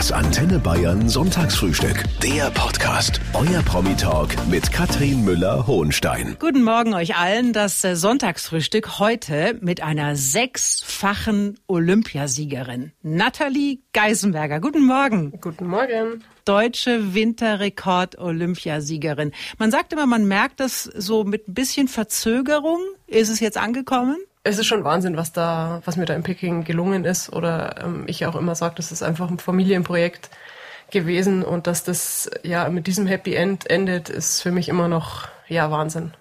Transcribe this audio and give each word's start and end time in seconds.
Das 0.00 0.12
Antenne 0.12 0.58
Bayern 0.58 1.10
Sonntagsfrühstück. 1.10 2.04
Der 2.22 2.50
Podcast. 2.52 3.20
Euer 3.34 3.60
Promi-Talk 3.60 4.30
mit 4.48 4.72
Katrin 4.72 5.26
Müller-Hohenstein. 5.26 6.38
Guten 6.38 6.62
Morgen 6.62 6.94
euch 6.94 7.16
allen. 7.16 7.52
Das 7.52 7.84
äh, 7.84 7.94
Sonntagsfrühstück 7.94 8.98
heute 8.98 9.58
mit 9.60 9.82
einer 9.82 10.16
sechsfachen 10.16 11.58
Olympiasiegerin. 11.66 12.92
Nathalie 13.02 13.80
Geisenberger. 13.92 14.60
Guten 14.60 14.86
Morgen. 14.86 15.38
Guten 15.38 15.66
Morgen 15.66 16.24
deutsche 16.46 17.14
Winterrekord-Olympiasiegerin. 17.14 19.32
Man 19.58 19.70
sagt 19.70 19.92
immer, 19.92 20.06
man 20.06 20.26
merkt 20.26 20.60
das 20.60 20.84
so 20.84 21.24
mit 21.24 21.46
ein 21.46 21.54
bisschen 21.54 21.86
Verzögerung. 21.86 22.80
Ist 23.06 23.28
es 23.28 23.38
jetzt 23.38 23.58
angekommen? 23.58 24.16
Es 24.42 24.58
ist 24.58 24.66
schon 24.66 24.84
Wahnsinn, 24.84 25.16
was 25.16 25.32
da, 25.32 25.82
was 25.84 25.96
mir 25.96 26.06
da 26.06 26.14
in 26.14 26.22
Peking 26.22 26.64
gelungen 26.64 27.04
ist. 27.04 27.32
Oder 27.32 27.82
ähm, 27.84 28.04
ich 28.06 28.24
auch 28.26 28.36
immer 28.36 28.54
sage, 28.54 28.74
das 28.76 28.92
ist 28.92 29.02
einfach 29.02 29.30
ein 29.30 29.38
Familienprojekt 29.38 30.30
gewesen 30.90 31.44
und 31.44 31.66
dass 31.66 31.84
das 31.84 32.30
ja 32.42 32.68
mit 32.68 32.86
diesem 32.86 33.06
Happy 33.06 33.34
End 33.34 33.68
endet, 33.70 34.08
ist 34.08 34.42
für 34.42 34.50
mich 34.50 34.68
immer 34.68 34.88
noch 34.88 35.28
ja, 35.50 35.70
Wahnsinn. 35.70 36.12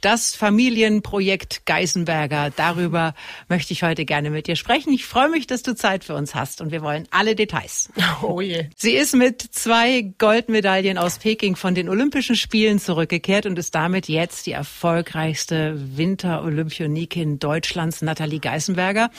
Das 0.00 0.36
Familienprojekt 0.36 1.66
Geisenberger, 1.66 2.52
darüber 2.54 3.14
möchte 3.48 3.72
ich 3.72 3.82
heute 3.82 4.04
gerne 4.04 4.30
mit 4.30 4.46
dir 4.46 4.54
sprechen. 4.54 4.92
Ich 4.92 5.04
freue 5.04 5.28
mich, 5.28 5.48
dass 5.48 5.64
du 5.64 5.74
Zeit 5.74 6.04
für 6.04 6.14
uns 6.14 6.36
hast 6.36 6.60
und 6.60 6.70
wir 6.70 6.82
wollen 6.82 7.08
alle 7.10 7.34
Details. 7.34 7.90
Oh 8.22 8.40
je. 8.40 8.70
Sie 8.76 8.92
ist 8.92 9.14
mit 9.14 9.42
zwei 9.42 10.14
Goldmedaillen 10.18 10.96
aus 10.96 11.18
Peking 11.18 11.54
von 11.54 11.74
den 11.74 11.88
Olympischen 11.88 12.34
Spielen 12.34 12.78
zurückgekehrt 12.78 13.44
und 13.44 13.58
ist 13.58 13.74
damit 13.74 14.08
jetzt 14.08 14.46
die 14.46 14.52
erfolgreichste 14.52 15.74
Winterolympionikin 15.96 17.38
Deutschlands, 17.38 18.00
Nathalie 18.00 18.40
Geisenberger. 18.40 19.10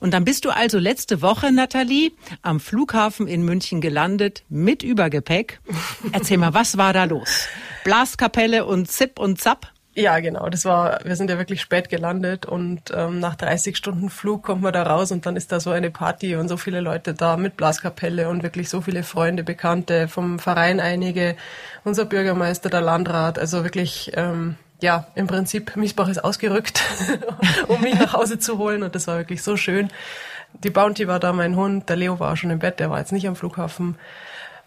Und 0.00 0.14
dann 0.14 0.24
bist 0.24 0.46
du 0.46 0.50
also 0.50 0.78
letzte 0.78 1.20
Woche, 1.20 1.52
Nathalie, 1.52 2.12
am 2.40 2.60
Flughafen 2.60 3.26
in 3.26 3.42
München 3.42 3.80
gelandet 3.80 4.44
mit 4.48 4.82
Übergepäck. 4.82 5.60
Erzähl 6.12 6.38
mal, 6.38 6.54
was 6.54 6.78
war 6.78 6.92
da 6.92 7.04
los? 7.04 7.48
Blaskapelle 7.86 8.66
und 8.66 8.90
Zip 8.90 9.16
und 9.16 9.40
Zap? 9.40 9.68
Ja, 9.94 10.18
genau. 10.18 10.48
Das 10.48 10.64
war, 10.64 10.98
wir 11.04 11.14
sind 11.14 11.30
ja 11.30 11.38
wirklich 11.38 11.60
spät 11.60 11.88
gelandet 11.88 12.44
und 12.44 12.92
ähm, 12.92 13.20
nach 13.20 13.36
30 13.36 13.76
Stunden 13.76 14.10
Flug 14.10 14.42
kommt 14.42 14.62
man 14.62 14.72
da 14.72 14.82
raus 14.82 15.12
und 15.12 15.24
dann 15.24 15.36
ist 15.36 15.52
da 15.52 15.60
so 15.60 15.70
eine 15.70 15.92
Party 15.92 16.34
und 16.34 16.48
so 16.48 16.56
viele 16.56 16.80
Leute 16.80 17.14
da 17.14 17.36
mit 17.36 17.56
Blaskapelle 17.56 18.28
und 18.28 18.42
wirklich 18.42 18.70
so 18.70 18.80
viele 18.80 19.04
Freunde, 19.04 19.44
Bekannte 19.44 20.08
vom 20.08 20.40
Verein 20.40 20.80
einige, 20.80 21.36
unser 21.84 22.06
Bürgermeister, 22.06 22.70
der 22.70 22.80
Landrat, 22.80 23.38
also 23.38 23.62
wirklich, 23.62 24.10
ähm, 24.16 24.56
ja, 24.82 25.06
im 25.14 25.28
Prinzip 25.28 25.76
Miesbach 25.76 26.08
ist 26.08 26.24
ausgerückt, 26.24 26.82
um 27.68 27.80
mich 27.82 27.94
nach 27.94 28.14
Hause 28.14 28.40
zu 28.40 28.58
holen 28.58 28.82
und 28.82 28.96
das 28.96 29.06
war 29.06 29.18
wirklich 29.18 29.44
so 29.44 29.56
schön. 29.56 29.90
Die 30.64 30.70
Bounty 30.70 31.06
war 31.06 31.20
da, 31.20 31.32
mein 31.32 31.54
Hund, 31.54 31.88
der 31.88 31.94
Leo 31.94 32.18
war 32.18 32.36
schon 32.36 32.50
im 32.50 32.58
Bett, 32.58 32.80
der 32.80 32.90
war 32.90 32.98
jetzt 32.98 33.12
nicht 33.12 33.28
am 33.28 33.36
Flughafen 33.36 33.96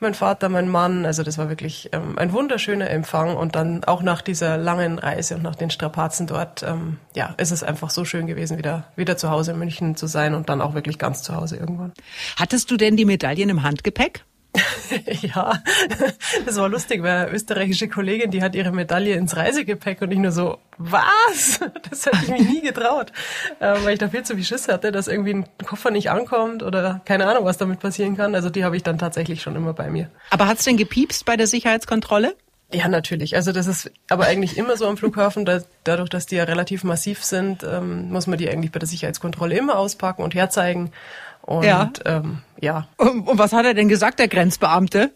mein 0.01 0.13
Vater, 0.13 0.49
mein 0.49 0.69
Mann. 0.69 1.05
Also 1.05 1.23
das 1.23 1.37
war 1.37 1.49
wirklich 1.49 1.89
ähm, 1.91 2.17
ein 2.17 2.31
wunderschöner 2.31 2.89
Empfang 2.89 3.35
und 3.35 3.55
dann 3.55 3.83
auch 3.83 4.01
nach 4.01 4.21
dieser 4.21 4.57
langen 4.57 4.99
Reise 4.99 5.35
und 5.35 5.43
nach 5.43 5.55
den 5.55 5.69
Strapazen 5.69 6.27
dort, 6.27 6.63
ähm, 6.63 6.97
ja, 7.15 7.33
ist 7.37 7.51
es 7.51 7.63
einfach 7.63 7.89
so 7.89 8.05
schön 8.05 8.27
gewesen, 8.27 8.57
wieder, 8.57 8.85
wieder 8.95 9.17
zu 9.17 9.29
Hause 9.29 9.51
in 9.51 9.59
München 9.59 9.95
zu 9.95 10.07
sein 10.07 10.33
und 10.33 10.49
dann 10.49 10.61
auch 10.61 10.73
wirklich 10.73 10.99
ganz 10.99 11.23
zu 11.23 11.35
Hause 11.35 11.57
irgendwann. 11.57 11.93
Hattest 12.37 12.71
du 12.71 12.77
denn 12.77 12.95
die 12.95 13.05
Medaillen 13.05 13.49
im 13.49 13.63
Handgepäck? 13.63 14.23
ja, 15.21 15.61
das 16.45 16.55
war 16.57 16.69
lustig, 16.69 17.03
weil 17.03 17.27
eine 17.27 17.31
österreichische 17.31 17.87
Kollegin, 17.87 18.31
die 18.31 18.41
hat 18.41 18.55
ihre 18.55 18.71
Medaille 18.71 19.15
ins 19.15 19.35
Reisegepäck 19.35 20.01
und 20.01 20.11
ich 20.11 20.17
nur 20.17 20.31
so, 20.31 20.57
was? 20.77 21.59
Das 21.89 22.05
hätte 22.05 22.17
ich 22.23 22.29
mir 22.29 22.41
nie 22.41 22.61
getraut, 22.61 23.11
äh, 23.59 23.75
weil 23.83 23.93
ich 23.93 23.99
da 23.99 24.09
viel 24.09 24.23
zu 24.23 24.35
viel 24.35 24.43
Schiss 24.43 24.67
hatte, 24.67 24.91
dass 24.91 25.07
irgendwie 25.07 25.33
ein 25.33 25.45
Koffer 25.65 25.91
nicht 25.91 26.09
ankommt 26.09 26.63
oder 26.63 27.01
keine 27.05 27.27
Ahnung, 27.27 27.45
was 27.45 27.57
damit 27.57 27.79
passieren 27.79 28.15
kann. 28.17 28.35
Also 28.35 28.49
die 28.49 28.63
habe 28.63 28.75
ich 28.77 28.83
dann 28.83 28.97
tatsächlich 28.97 29.41
schon 29.41 29.55
immer 29.55 29.73
bei 29.73 29.89
mir. 29.89 30.09
Aber 30.29 30.47
hat's 30.47 30.65
denn 30.65 30.77
gepiepst 30.77 31.25
bei 31.25 31.35
der 31.35 31.47
Sicherheitskontrolle? 31.47 32.35
Ja, 32.71 32.87
natürlich. 32.87 33.35
Also 33.35 33.51
das 33.51 33.67
ist 33.67 33.91
aber 34.09 34.25
eigentlich 34.25 34.57
immer 34.57 34.77
so 34.77 34.87
am 34.87 34.97
Flughafen, 34.97 35.45
da, 35.45 35.61
dadurch, 35.83 36.09
dass 36.09 36.27
die 36.27 36.35
ja 36.35 36.43
relativ 36.43 36.83
massiv 36.83 37.23
sind, 37.23 37.63
ähm, 37.63 38.11
muss 38.11 38.27
man 38.27 38.37
die 38.37 38.49
eigentlich 38.49 38.71
bei 38.71 38.79
der 38.79 38.87
Sicherheitskontrolle 38.87 39.57
immer 39.57 39.77
auspacken 39.77 40.21
und 40.21 40.35
herzeigen. 40.35 40.91
Und 41.41 41.63
ja. 41.63 41.91
Ähm, 42.05 42.43
ja. 42.61 42.87
Und, 42.97 43.27
und 43.27 43.37
was 43.37 43.53
hat 43.53 43.65
er 43.65 43.73
denn 43.73 43.89
gesagt, 43.89 44.19
der 44.19 44.27
Grenzbeamte? 44.27 45.11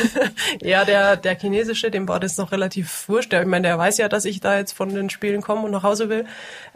ja, 0.62 0.84
der, 0.84 1.16
der 1.16 1.38
chinesische, 1.38 1.90
dem 1.90 2.08
war 2.08 2.20
das 2.20 2.38
noch 2.38 2.52
relativ 2.52 3.08
wurscht. 3.08 3.32
Ich 3.32 3.46
meine, 3.46 3.68
der 3.68 3.78
weiß 3.78 3.98
ja, 3.98 4.08
dass 4.08 4.24
ich 4.24 4.40
da 4.40 4.56
jetzt 4.56 4.72
von 4.72 4.94
den 4.94 5.10
Spielen 5.10 5.42
komme 5.42 5.62
und 5.62 5.70
nach 5.70 5.82
Hause 5.82 6.08
will. 6.08 6.24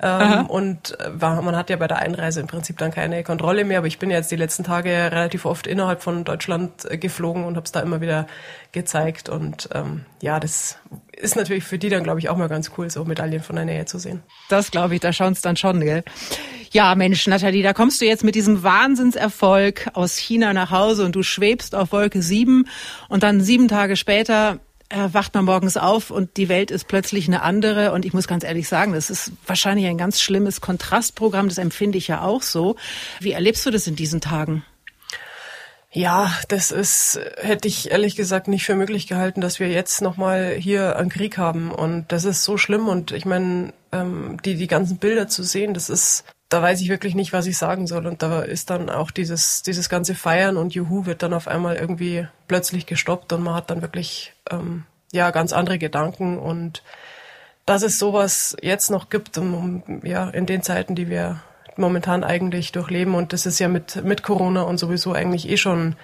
Ähm, 0.03 0.47
und 0.47 0.99
äh, 1.01 1.21
war, 1.21 1.41
man 1.43 1.57
hat 1.57 1.71
ja 1.71 1.77
bei 1.77 1.87
der 1.87 1.99
Einreise 1.99 2.41
im 2.41 2.47
Prinzip 2.47 2.79
dann 2.79 2.91
keine 2.91 3.23
Kontrolle 3.25 3.65
mehr. 3.65 3.79
Aber 3.79 3.87
ich 3.87 3.99
bin 3.99 4.11
jetzt 4.11 4.31
die 4.31 4.37
letzten 4.37 4.65
Tage 4.65 4.91
relativ 4.91 5.47
oft 5.47 5.67
innerhalb 5.67 6.03
von 6.03 6.25
Deutschland 6.25 6.91
äh, 6.91 6.99
geflogen 6.99 7.45
und 7.45 7.57
habe 7.57 7.65
es 7.65 7.73
da 7.73 7.81
immer 7.81 8.01
wieder 8.01 8.27
gezeigt. 8.73 9.29
Und 9.29 9.69
ähm, 9.75 10.05
ja, 10.21 10.39
das 10.39 10.79
ist 11.17 11.37
natürlich 11.37 11.65
für 11.65 11.79
die 11.79 11.89
dann, 11.89 12.05
glaube 12.05 12.21
ich, 12.21 12.29
auch 12.29 12.37
mal 12.37 12.49
ganz 12.49 12.73
cool, 12.77 12.91
so 12.91 13.05
Medaillen 13.05 13.43
von 13.43 13.57
der 13.57 13.65
Nähe 13.65 13.87
zu 13.87 13.99
sehen. 13.99 14.23
Das 14.49 14.71
glaube 14.71 14.95
ich, 14.95 15.01
da 15.01 15.13
schauen 15.13 15.33
es 15.33 15.41
dann 15.41 15.57
schon, 15.57 15.81
gell? 15.81 16.05
Ja, 16.73 16.95
Mensch, 16.95 17.27
Nathalie, 17.27 17.63
da 17.63 17.73
kommst 17.73 18.01
du 18.01 18.05
jetzt 18.05 18.23
mit 18.23 18.35
diesem 18.35 18.63
Wahnsinnserfolg 18.63 19.86
aus 19.95 20.17
China 20.17 20.53
nach 20.53 20.71
Hause 20.71 21.05
und 21.05 21.15
du 21.15 21.23
schwebst 21.23 21.75
auf 21.75 21.93
Wolke 21.93 22.23
7 22.23 22.67
und 23.09 23.23
dann 23.23 23.41
sieben 23.41 23.69
Tage 23.69 23.97
später 23.97 24.59
äh, 24.89 25.09
wacht 25.13 25.35
man 25.35 25.45
morgens 25.45 25.77
auf 25.77 26.11
und 26.11 26.37
die 26.37 26.49
Welt 26.49 26.71
ist 26.71 26.87
plötzlich 26.87 27.27
eine 27.27 27.43
andere. 27.43 27.93
Und 27.93 28.05
ich 28.05 28.13
muss 28.13 28.29
ganz 28.29 28.45
ehrlich 28.45 28.69
sagen, 28.69 28.93
das 28.93 29.11
ist 29.11 29.33
wahrscheinlich 29.47 29.87
ein 29.87 29.99
ganz 29.99 30.21
schlimmes 30.21 30.61
Kontrastprogramm. 30.61 31.49
Das 31.49 31.59
empfinde 31.59 31.99
ich 31.99 32.09
ja 32.09 32.23
auch 32.23 32.43
so. 32.43 32.77
Wie 33.21 33.33
erlebst 33.33 33.67
du 33.67 33.71
das 33.71 33.87
in 33.87 33.97
diesen 33.97 34.21
Tagen? 34.21 34.65
Ja, 35.91 36.31
das 36.49 36.73
ist, 36.73 37.19
hätte 37.39 37.69
ich 37.69 37.91
ehrlich 37.91 38.17
gesagt 38.17 38.49
nicht 38.49 38.65
für 38.65 38.75
möglich 38.75 39.07
gehalten, 39.07 39.41
dass 39.41 39.61
wir 39.61 39.69
jetzt 39.69 40.03
nochmal 40.03 40.55
hier 40.55 40.97
einen 40.97 41.09
Krieg 41.09 41.39
haben. 41.39 41.71
Und 41.71 42.13
das 42.13 42.25
ist 42.25 42.45
so 42.45 42.59
schlimm. 42.59 42.87
Und 42.87 43.13
ich 43.13 43.25
meine, 43.25 43.73
ähm, 43.93 44.37
die, 44.45 44.57
die 44.57 44.67
ganzen 44.67 44.99
Bilder 44.99 45.27
zu 45.27 45.43
sehen, 45.43 45.73
das 45.75 45.89
ist, 45.89 46.25
da 46.49 46.63
weiß 46.63 46.81
ich 46.81 46.89
wirklich 46.89 47.15
nicht, 47.15 47.33
was 47.33 47.47
ich 47.47 47.59
sagen 47.59 47.87
soll. 47.87 48.07
Und 48.07 48.23
da 48.23 48.43
ist 48.43 48.71
dann 48.71 48.89
auch 48.89 49.11
dieses, 49.11 49.63
dieses 49.63 49.89
ganze 49.89 50.15
Feiern 50.15 50.57
und 50.57 50.75
Juhu 50.75 51.07
wird 51.07 51.23
dann 51.23 51.35
auf 51.35 51.49
einmal 51.49 51.77
irgendwie 51.77 52.29
plötzlich 52.47 52.87
gestoppt 52.87 53.33
und 53.33 53.43
man 53.43 53.55
hat 53.55 53.71
dann 53.71 53.83
wirklich, 53.83 54.33
ähm, 54.51 54.85
ja, 55.13 55.31
ganz 55.31 55.53
andere 55.53 55.79
Gedanken 55.79 56.39
und 56.39 56.83
dass 57.65 57.83
es 57.83 57.99
sowas 57.99 58.57
jetzt 58.63 58.91
noch 58.91 59.11
gibt, 59.11 59.37
um, 59.39 59.83
ja, 60.05 60.29
in 60.31 60.47
den 60.47 60.63
Zeiten, 60.63 60.95
die 60.95 61.09
wir 61.09 61.43
momentan 61.77 62.23
eigentlich 62.23 62.71
durchleben. 62.71 63.15
Und 63.15 63.33
das 63.33 63.45
ist 63.45 63.59
ja 63.59 63.69
mit, 63.69 64.05
mit 64.05 64.23
Corona 64.23 64.63
und 64.63 64.79
sowieso 64.79 65.13
eigentlich 65.13 65.49
eh 65.49 65.57
schon, 65.57 65.97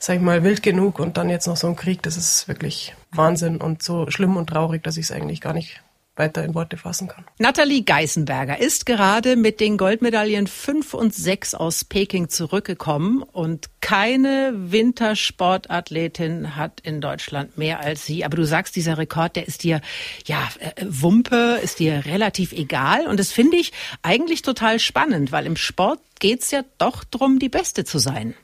sag 0.00 0.16
ich 0.16 0.22
mal, 0.22 0.42
wild 0.42 0.62
genug. 0.64 0.98
Und 0.98 1.16
dann 1.16 1.30
jetzt 1.30 1.46
noch 1.46 1.56
so 1.56 1.68
ein 1.68 1.76
Krieg, 1.76 2.02
das 2.02 2.16
ist 2.16 2.48
wirklich 2.48 2.96
Wahnsinn 3.12 3.58
und 3.58 3.82
so 3.82 4.10
schlimm 4.10 4.36
und 4.36 4.48
traurig, 4.48 4.82
dass 4.82 4.96
ich 4.96 5.04
es 5.04 5.12
eigentlich 5.12 5.40
gar 5.40 5.54
nicht 5.54 5.83
weiter 6.16 6.44
in 6.44 6.54
Worte 6.54 6.76
fassen 6.76 7.08
kann. 7.08 7.24
Nathalie 7.38 7.82
Geisenberger 7.82 8.58
ist 8.58 8.86
gerade 8.86 9.36
mit 9.36 9.60
den 9.60 9.76
Goldmedaillen 9.76 10.46
5 10.46 10.94
und 10.94 11.14
6 11.14 11.54
aus 11.54 11.84
Peking 11.84 12.28
zurückgekommen 12.28 13.22
und 13.22 13.68
keine 13.80 14.52
Wintersportathletin 14.54 16.56
hat 16.56 16.80
in 16.80 17.00
Deutschland 17.00 17.58
mehr 17.58 17.80
als 17.80 18.06
sie. 18.06 18.24
Aber 18.24 18.36
du 18.36 18.44
sagst, 18.44 18.76
dieser 18.76 18.98
Rekord, 18.98 19.36
der 19.36 19.48
ist 19.48 19.64
dir, 19.64 19.80
ja, 20.26 20.48
äh, 20.60 20.84
Wumpe, 20.86 21.58
ist 21.62 21.80
dir 21.80 22.06
relativ 22.06 22.52
egal. 22.52 23.06
Und 23.06 23.18
das 23.18 23.32
finde 23.32 23.56
ich 23.56 23.72
eigentlich 24.02 24.42
total 24.42 24.78
spannend, 24.78 25.32
weil 25.32 25.46
im 25.46 25.56
Sport 25.56 26.00
geht's 26.20 26.50
ja 26.50 26.62
doch 26.78 27.04
drum, 27.04 27.38
die 27.38 27.48
Beste 27.48 27.84
zu 27.84 27.98
sein. 27.98 28.34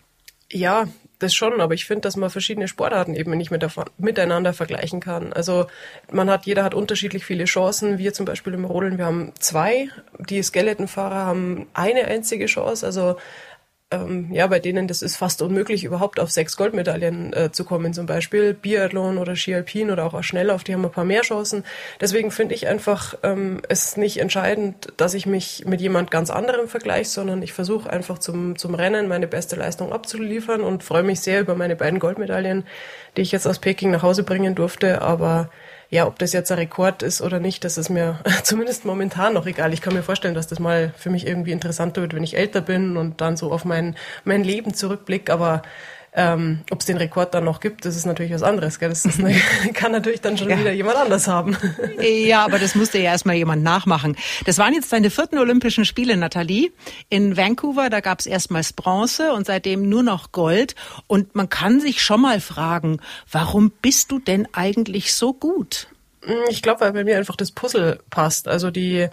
Ja, 0.53 0.89
das 1.23 1.35
schon, 1.35 1.61
aber 1.61 1.75
ich 1.75 1.85
finde, 1.85 2.03
dass 2.03 2.17
man 2.17 2.31
verschiedene 2.31 2.69
Sportarten 2.69 3.15
eben 3.15 3.37
nicht 3.37 3.51
mit 3.51 3.65
miteinander 3.99 4.53
vergleichen 4.53 5.01
kann. 5.01 5.33
Also 5.33 5.67
man 6.11 6.31
hat, 6.31 6.47
jeder 6.47 6.65
hat 6.65 6.75
unterschiedlich 6.75 7.25
viele 7.25 7.45
Chancen. 7.45 7.99
Wir 7.99 8.13
zum 8.13 8.27
Beispiel 8.27 8.55
im 8.55 8.65
Rodeln, 8.65 8.99
wir 8.99 9.07
haben 9.07 9.33
zwei. 9.39 9.89
Die 10.19 10.43
Skeletonfahrer 10.43 11.27
haben 11.27 11.69
eine 11.75 12.07
einzige 12.07 12.47
Chance. 12.47 12.85
Also 12.85 13.17
ähm, 13.91 14.29
ja, 14.33 14.47
bei 14.47 14.61
denen 14.61 14.87
das 14.87 15.03
ist 15.03 15.17
fast 15.17 15.43
unmöglich, 15.43 15.85
überhaupt 15.85 16.21
auf 16.21 16.31
sechs 16.31 16.57
Goldmedaillen 16.57 17.33
äh, 17.33 17.51
zu 17.51 17.65
kommen, 17.65 17.93
zum 17.93 18.07
Beispiel 18.07 18.55
Biathlon 18.55 19.19
oder 19.19 19.35
Ski 19.35 19.55
Alpin 19.55 19.91
oder 19.91 20.07
auch 20.07 20.15
auf 20.15 20.25
Schnelllauf, 20.25 20.63
die 20.63 20.75
haben 20.75 20.85
ein 20.85 20.93
paar 20.93 21.05
mehr 21.05 21.23
Chancen. 21.23 21.65
Deswegen 22.01 22.31
finde 22.31 22.55
ich 22.55 22.69
einfach 22.69 23.15
ähm, 23.23 23.61
es 23.69 23.97
nicht 23.97 24.19
entscheidend, 24.19 24.93
dass 24.97 25.15
ich 25.15 25.27
mich 25.27 25.65
mit 25.67 25.81
jemand 25.81 26.11
ganz 26.11 26.31
anderem 26.31 26.69
vergleiche, 26.69 27.11
sondern 27.11 27.43
ich 27.43 27.53
versuche 27.53 27.91
einfach 27.91 28.19
zum, 28.19 28.57
zum 28.57 28.75
Rennen 28.75 29.09
meine 29.09 29.27
beste 29.27 29.57
Leistung 29.57 29.93
abzuliefern 29.93 30.61
und 30.61 30.85
freue 30.85 31.03
mich 31.03 31.21
sehr 31.21 31.41
über 31.41 31.57
meine 31.57 31.75
beiden 31.75 31.99
Goldmedaillen, 31.99 32.65
die 33.17 33.23
ich 33.23 33.33
jetzt 33.33 33.47
aus 33.47 33.59
Peking 33.59 33.91
nach 33.91 34.03
Hause 34.03 34.23
bringen 34.23 34.55
durfte. 34.55 35.03
Aber 35.03 35.51
ja, 35.91 36.07
ob 36.07 36.19
das 36.21 36.33
jetzt 36.33 36.53
ein 36.53 36.59
Rekord 36.59 37.03
ist 37.03 37.21
oder 37.21 37.41
nicht, 37.41 37.65
das 37.65 37.77
ist 37.77 37.91
mir 37.91 38.21
zumindest 38.45 38.85
momentan 38.85 39.35
noch 39.35 39.47
egal. 39.47 39.73
Ich 39.73 39.83
kann 39.83 39.93
mir 39.93 40.05
vorstellen, 40.05 40.35
dass 40.35 40.47
das 40.47 40.61
mal 40.61 40.95
für 40.97 41.11
mich 41.11 41.27
irgendwie 41.27 41.51
interessanter 41.51 42.01
wird, 42.01 42.15
wenn 42.15 42.23
ich 42.23 42.37
älter 42.37 42.61
bin 42.61 42.97
und 42.97 43.21
dann 43.21 43.37
so 43.37 43.51
auf 43.53 43.65
mein, 43.65 43.97
mein 44.25 44.45
Leben 44.45 44.73
zurückblicke. 44.73 45.33
Aber 45.33 45.63
Ähm, 46.13 46.63
Ob 46.71 46.81
es 46.81 46.87
den 46.87 46.97
Rekord 46.97 47.35
dann 47.35 47.45
noch 47.45 47.61
gibt, 47.61 47.85
das 47.85 47.95
ist 47.95 48.05
natürlich 48.05 48.33
was 48.33 48.43
anderes. 48.43 48.81
Gell? 48.81 48.89
Das 48.89 49.07
eine, 49.19 49.33
kann 49.75 49.93
natürlich 49.93 50.21
dann 50.21 50.37
schon 50.37 50.51
ja. 50.51 50.59
wieder 50.59 50.73
jemand 50.73 50.97
anders 50.97 51.29
haben. 51.29 51.57
Ja, 52.01 52.45
aber 52.45 52.59
das 52.59 52.75
musste 52.75 52.99
ja 52.99 53.05
erstmal 53.05 53.37
jemand 53.37 53.63
nachmachen. 53.63 54.17
Das 54.45 54.59
waren 54.59 54.75
jetzt 54.75 54.93
deine 54.93 55.11
vierten 55.11 55.39
Olympischen 55.39 55.85
Spiele, 55.85 56.17
Nathalie. 56.17 56.73
In 57.09 57.37
Vancouver, 57.37 57.91
da 57.91 58.01
gab 58.01 58.19
es 58.19 58.27
erstmals 58.27 58.73
Bronze 58.73 59.33
und 59.33 59.47
seitdem 59.47 59.89
nur 59.89 60.03
noch 60.03 60.33
Gold. 60.33 60.75
Und 61.07 61.37
man 61.37 61.49
kann 61.49 61.81
sich 61.81 62.03
schon 62.03 62.23
mal 62.23 62.41
fragen, 62.41 63.01
warum 63.31 63.71
bist 63.71 64.11
du 64.11 64.19
denn 64.19 64.49
eigentlich 64.53 65.15
so 65.15 65.33
gut? 65.33 65.89
Ich 66.49 66.63
glaube, 66.63 66.81
weil 66.81 66.93
bei 66.93 67.05
mir 67.05 67.19
einfach 67.19 67.37
das 67.37 67.53
Puzzle 67.53 68.01
passt. 68.11 68.49
Also 68.49 68.71
die, 68.71 69.09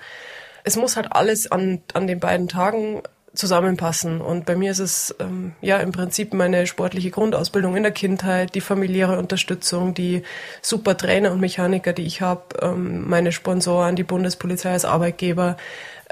es 0.64 0.76
muss 0.76 0.96
halt 0.96 1.12
alles 1.12 1.52
an, 1.52 1.82
an 1.94 2.08
den 2.08 2.20
beiden 2.20 2.48
Tagen 2.48 3.04
zusammenpassen. 3.38 4.22
Und 4.22 4.46
bei 4.46 4.56
mir 4.56 4.72
ist 4.72 4.80
es 4.80 5.16
ähm, 5.20 5.54
ja 5.62 5.78
im 5.78 5.92
Prinzip 5.92 6.34
meine 6.34 6.68
sportliche 6.68 7.12
Grundausbildung 7.12 7.76
in 7.76 7.84
der 7.84 7.92
Kindheit, 7.92 8.56
die 8.56 8.62
familiäre 8.62 9.18
Unterstützung, 9.18 9.94
die 9.94 10.24
super 10.62 10.98
Trainer 10.98 11.32
und 11.32 11.40
Mechaniker, 11.40 11.94
die 11.94 12.06
ich 12.06 12.22
habe, 12.22 12.44
ähm, 12.62 13.08
meine 13.08 13.32
Sponsoren, 13.32 13.96
die 13.96 14.04
Bundespolizei 14.04 14.72
als 14.72 14.86
Arbeitgeber. 14.86 15.58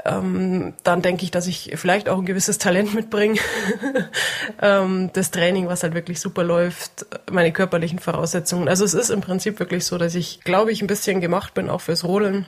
Ähm, 0.04 0.74
dann 0.84 1.02
denke 1.02 1.24
ich, 1.24 1.30
dass 1.30 1.46
ich 1.46 1.72
vielleicht 1.74 2.08
auch 2.08 2.18
ein 2.18 2.26
gewisses 2.26 2.58
Talent 2.58 2.94
mitbringe. 2.94 3.40
ähm, 4.62 5.10
das 5.12 5.30
Training, 5.30 5.66
was 5.66 5.82
halt 5.82 5.94
wirklich 5.94 6.20
super 6.20 6.44
läuft, 6.44 7.06
meine 7.30 7.52
körperlichen 7.52 7.98
Voraussetzungen. 7.98 8.68
Also 8.68 8.84
es 8.84 8.94
ist 8.94 9.10
im 9.10 9.20
Prinzip 9.20 9.58
wirklich 9.58 9.84
so, 9.84 9.98
dass 9.98 10.14
ich, 10.14 10.40
glaube 10.42 10.70
ich, 10.70 10.80
ein 10.80 10.86
bisschen 10.86 11.20
gemacht 11.20 11.54
bin, 11.54 11.68
auch 11.68 11.80
fürs 11.80 12.04
Rodeln. 12.04 12.46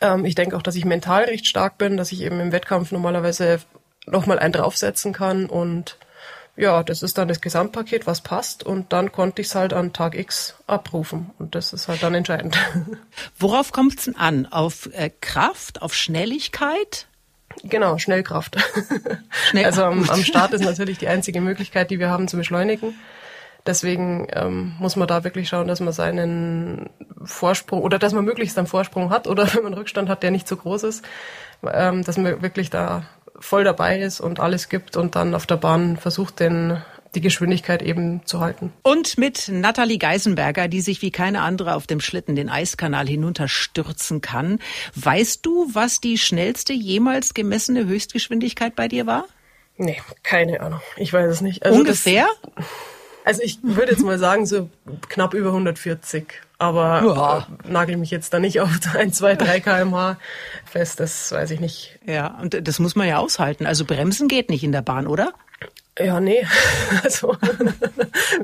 Ähm, 0.00 0.24
ich 0.24 0.34
denke 0.34 0.56
auch, 0.56 0.62
dass 0.62 0.76
ich 0.76 0.84
mental 0.84 1.24
recht 1.24 1.46
stark 1.46 1.78
bin, 1.78 1.96
dass 1.96 2.12
ich 2.12 2.22
eben 2.22 2.40
im 2.40 2.52
Wettkampf 2.52 2.92
normalerweise 2.92 3.60
nochmal 4.06 4.38
einen 4.38 4.52
draufsetzen 4.52 5.12
kann 5.12 5.46
und 5.46 5.98
ja, 6.56 6.82
das 6.82 7.02
ist 7.02 7.18
dann 7.18 7.28
das 7.28 7.42
Gesamtpaket, 7.42 8.06
was 8.06 8.22
passt 8.22 8.64
und 8.64 8.92
dann 8.92 9.12
konnte 9.12 9.42
ich 9.42 9.48
es 9.48 9.54
halt 9.54 9.74
an 9.74 9.92
Tag 9.92 10.14
X 10.14 10.54
abrufen 10.66 11.30
und 11.38 11.54
das 11.54 11.72
ist 11.74 11.86
halt 11.86 12.02
dann 12.02 12.14
entscheidend. 12.14 12.56
Worauf 13.38 13.72
kommt 13.72 13.98
es 13.98 14.04
denn 14.06 14.16
an? 14.16 14.46
Auf 14.46 14.88
äh, 14.92 15.10
Kraft, 15.20 15.82
auf 15.82 15.92
Schnelligkeit? 15.94 17.06
Genau, 17.62 17.98
Schnellkraft. 17.98 18.56
Schnell 19.50 19.66
also 19.66 19.84
am, 19.84 20.08
am, 20.08 20.22
Start 20.22 20.52
ist 20.52 20.64
natürlich 20.64 20.98
die 20.98 21.08
einzige 21.08 21.40
Möglichkeit, 21.40 21.90
die 21.90 21.98
wir 21.98 22.10
haben 22.10 22.28
zu 22.28 22.36
beschleunigen. 22.36 22.94
Deswegen 23.66 24.28
ähm, 24.32 24.74
muss 24.78 24.96
man 24.96 25.08
da 25.08 25.24
wirklich 25.24 25.48
schauen, 25.48 25.66
dass 25.66 25.80
man 25.80 25.92
seinen 25.92 26.88
Vorsprung 27.24 27.82
oder 27.82 27.98
dass 27.98 28.12
man 28.12 28.24
möglichst 28.24 28.56
einen 28.56 28.66
Vorsprung 28.66 29.10
hat 29.10 29.26
oder 29.26 29.46
wenn 29.54 29.62
man 29.62 29.72
einen 29.72 29.78
Rückstand 29.78 30.08
hat, 30.08 30.22
der 30.22 30.30
nicht 30.30 30.48
so 30.48 30.56
groß 30.56 30.84
ist, 30.84 31.04
ähm, 31.70 32.02
dass 32.02 32.16
man 32.16 32.40
wirklich 32.42 32.70
da 32.70 33.04
voll 33.40 33.64
dabei 33.64 34.00
ist 34.00 34.20
und 34.20 34.40
alles 34.40 34.68
gibt 34.68 34.96
und 34.96 35.16
dann 35.16 35.34
auf 35.34 35.46
der 35.46 35.56
Bahn 35.56 35.96
versucht, 35.96 36.40
den 36.40 36.82
die 37.14 37.20
Geschwindigkeit 37.20 37.82
eben 37.82 38.20
zu 38.26 38.40
halten. 38.40 38.72
Und 38.82 39.16
mit 39.18 39.48
Nathalie 39.48 39.98
Geisenberger, 39.98 40.68
die 40.68 40.82
sich 40.82 41.02
wie 41.02 41.10
keine 41.10 41.40
andere 41.40 41.74
auf 41.74 41.86
dem 41.86 42.00
Schlitten 42.00 42.36
den 42.36 42.50
Eiskanal 42.50 43.06
hinunterstürzen 43.08 44.20
kann. 44.20 44.58
Weißt 44.94 45.44
du, 45.44 45.68
was 45.72 46.00
die 46.00 46.18
schnellste 46.18 46.74
jemals 46.74 47.32
gemessene 47.32 47.86
Höchstgeschwindigkeit 47.86 48.76
bei 48.76 48.86
dir 48.86 49.06
war? 49.06 49.24
Nee, 49.78 50.00
keine 50.22 50.60
Ahnung. 50.60 50.80
Ich 50.96 51.12
weiß 51.12 51.30
es 51.30 51.40
nicht. 51.40 51.64
Also 51.64 51.78
Ungefähr? 51.78 52.26
Das, 52.54 52.64
also 53.26 53.42
ich 53.42 53.58
würde 53.62 53.90
jetzt 53.90 54.04
mal 54.04 54.20
sagen, 54.20 54.46
so 54.46 54.70
knapp 55.08 55.34
über 55.34 55.48
140. 55.48 56.32
Aber 56.58 57.02
ja. 57.04 57.38
äh, 57.38 57.70
nagel 57.70 57.96
mich 57.96 58.12
jetzt 58.12 58.32
da 58.32 58.38
nicht 58.38 58.60
auf 58.60 58.70
1, 58.94 59.18
2, 59.18 59.34
3 59.34 59.60
kmh 59.60 60.16
fest, 60.64 61.00
das 61.00 61.32
weiß 61.32 61.50
ich 61.50 61.58
nicht. 61.60 61.98
Ja, 62.06 62.38
und 62.40 62.66
das 62.66 62.78
muss 62.78 62.94
man 62.94 63.08
ja 63.08 63.18
aushalten. 63.18 63.66
Also 63.66 63.84
bremsen 63.84 64.28
geht 64.28 64.48
nicht 64.48 64.62
in 64.62 64.70
der 64.72 64.82
Bahn, 64.82 65.08
oder? 65.08 65.34
Ja, 65.98 66.20
nee. 66.20 66.46
Also 67.02 67.36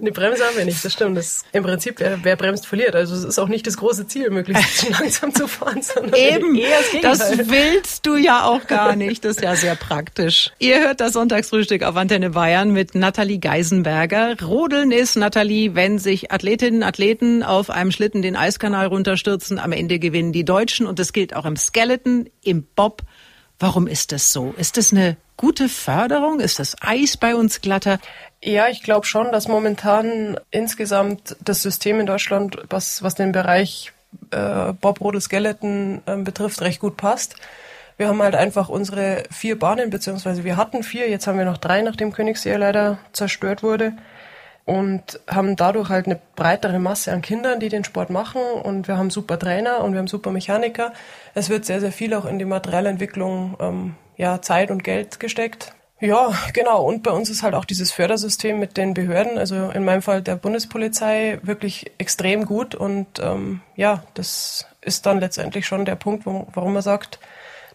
eine 0.00 0.12
Bremse 0.12 0.44
haben 0.44 0.56
wir 0.56 0.64
nicht, 0.64 0.84
das 0.84 0.93
stimmt. 0.93 1.16
Das, 1.16 1.44
Im 1.52 1.62
Prinzip, 1.62 1.96
wer, 1.99 2.22
wer 2.22 2.37
bremst, 2.37 2.66
verliert. 2.66 2.94
Also 2.94 3.14
es 3.14 3.25
ist 3.25 3.38
auch 3.38 3.49
nicht 3.49 3.66
das 3.66 3.76
große 3.76 4.06
Ziel, 4.06 4.31
möglichst 4.31 4.88
langsam 5.00 5.34
zu 5.34 5.46
fahren. 5.46 5.82
Sondern 5.82 6.14
Eben, 6.14 6.58
das, 7.02 7.20
das 7.20 7.49
willst 7.49 8.06
du 8.06 8.16
ja 8.16 8.44
auch 8.44 8.66
gar 8.66 8.96
nicht. 8.96 9.25
Das 9.25 9.37
ist 9.37 9.43
ja 9.43 9.54
sehr 9.56 9.75
praktisch. 9.75 10.50
Ihr 10.58 10.81
hört 10.81 11.00
das 11.00 11.12
Sonntagsfrühstück 11.12 11.82
auf 11.82 11.96
Antenne 11.96 12.31
Bayern 12.31 12.70
mit 12.72 12.94
Nathalie 12.94 13.38
Geisenberger. 13.38 14.37
Rodeln 14.43 14.90
ist, 14.90 15.16
Nathalie, 15.16 15.75
wenn 15.75 15.98
sich 15.98 16.32
Athletinnen, 16.32 16.82
Athleten 16.82 17.43
auf 17.43 17.70
einem 17.70 17.90
Schlitten 17.90 18.22
den 18.22 18.37
Eiskanal 18.37 18.87
runterstürzen, 18.87 19.58
am 19.58 19.72
Ende 19.72 19.98
gewinnen 19.98 20.32
die 20.32 20.44
Deutschen. 20.44 20.87
Und 20.87 20.98
das 20.98 21.12
gilt 21.12 21.34
auch 21.34 21.44
im 21.44 21.56
Skeleton, 21.56 22.28
im 22.43 22.64
Bob. 22.75 23.02
Warum 23.58 23.87
ist 23.87 24.12
das 24.12 24.32
so? 24.32 24.55
Ist 24.56 24.76
das 24.76 24.93
eine 24.93 25.16
gute 25.43 25.69
Förderung? 25.69 26.39
Ist 26.39 26.61
das 26.61 26.77
Eis 26.81 27.17
bei 27.17 27.35
uns 27.35 27.61
glatter? 27.61 27.99
Ja, 28.41 28.69
ich 28.69 28.85
glaube 28.85 29.06
schon, 29.06 29.33
dass 29.33 29.49
momentan 29.49 30.39
insgesamt 30.53 31.37
das 31.44 31.62
System 31.62 31.99
in 31.99 32.06
Deutschland, 32.06 32.59
was, 32.71 33.03
was 33.03 33.17
den 33.17 33.33
Bereich 33.33 33.93
äh, 34.31 34.73
Bob 34.73 35.00
Rodel 35.00 35.21
Skeleton 35.21 36.00
äh, 36.06 36.17
betrifft, 36.17 36.62
recht 36.62 36.81
gut 36.81 36.97
passt. 36.97 37.35
Wir 37.97 38.06
haben 38.06 38.23
halt 38.23 38.37
einfach 38.37 38.69
unsere 38.69 39.25
vier 39.33 39.59
Bahnen, 39.59 39.91
beziehungsweise 39.91 40.44
wir 40.44 40.56
hatten 40.56 40.85
vier, 40.85 41.11
jetzt 41.11 41.27
haben 41.27 41.39
wir 41.39 41.44
noch 41.44 41.59
drei, 41.59 41.83
nachdem 41.83 42.12
Königssee 42.12 42.55
leider 42.55 42.99
zerstört 43.12 43.65
wurde 43.65 43.94
und 44.65 45.19
haben 45.29 45.56
dadurch 45.56 45.89
halt 45.89 46.06
eine 46.06 46.21
breitere 46.37 46.79
Masse 46.79 47.12
an 47.12 47.21
Kindern, 47.21 47.59
die 47.59 47.69
den 47.69 47.83
Sport 47.83 48.11
machen 48.11 48.41
und 48.62 48.87
wir 48.87 48.97
haben 48.97 49.11
super 49.11 49.41
Trainer 49.41 49.83
und 49.83 49.93
wir 49.93 49.99
haben 49.99 50.06
super 50.06 50.31
Mechaniker. 50.31 50.93
Es 51.35 51.49
wird 51.49 51.65
sehr, 51.65 51.81
sehr 51.81 51.91
viel 51.91 52.15
auch 52.15 52.27
in 52.27 52.39
die 52.39 52.44
Materialentwicklung 52.44 53.56
ähm, 53.61 53.94
ja, 54.17 54.41
Zeit 54.43 54.70
und 54.70 54.85
Geld 54.85 55.20
gesteckt. 55.20 55.75
Ja, 56.00 56.32
genau. 56.53 56.82
Und 56.82 57.05
bei 57.05 57.12
uns 57.12 57.31
ist 57.31 57.44
halt 57.44 57.55
auch 57.55 57.64
dieses 57.64 57.93
Fördersystem 57.93 58.59
mit 58.59 58.76
den 58.76 58.93
Behörden, 58.93 59.38
also 59.38 59.70
in 59.70 59.85
meinem 59.85 60.03
Fall 60.03 60.20
der 60.20 60.35
Bundespolizei, 60.35 61.38
wirklich 61.43 61.93
extrem 61.99 62.44
gut. 62.44 62.75
Und 62.75 63.20
ähm, 63.20 63.61
ja, 63.76 64.03
das 64.14 64.67
ist 64.81 65.06
dann 65.06 65.20
letztendlich 65.20 65.64
schon 65.64 65.85
der 65.85 65.94
Punkt, 65.94 66.26
wo, 66.26 66.49
warum 66.55 66.73
man 66.73 66.82
sagt, 66.82 67.20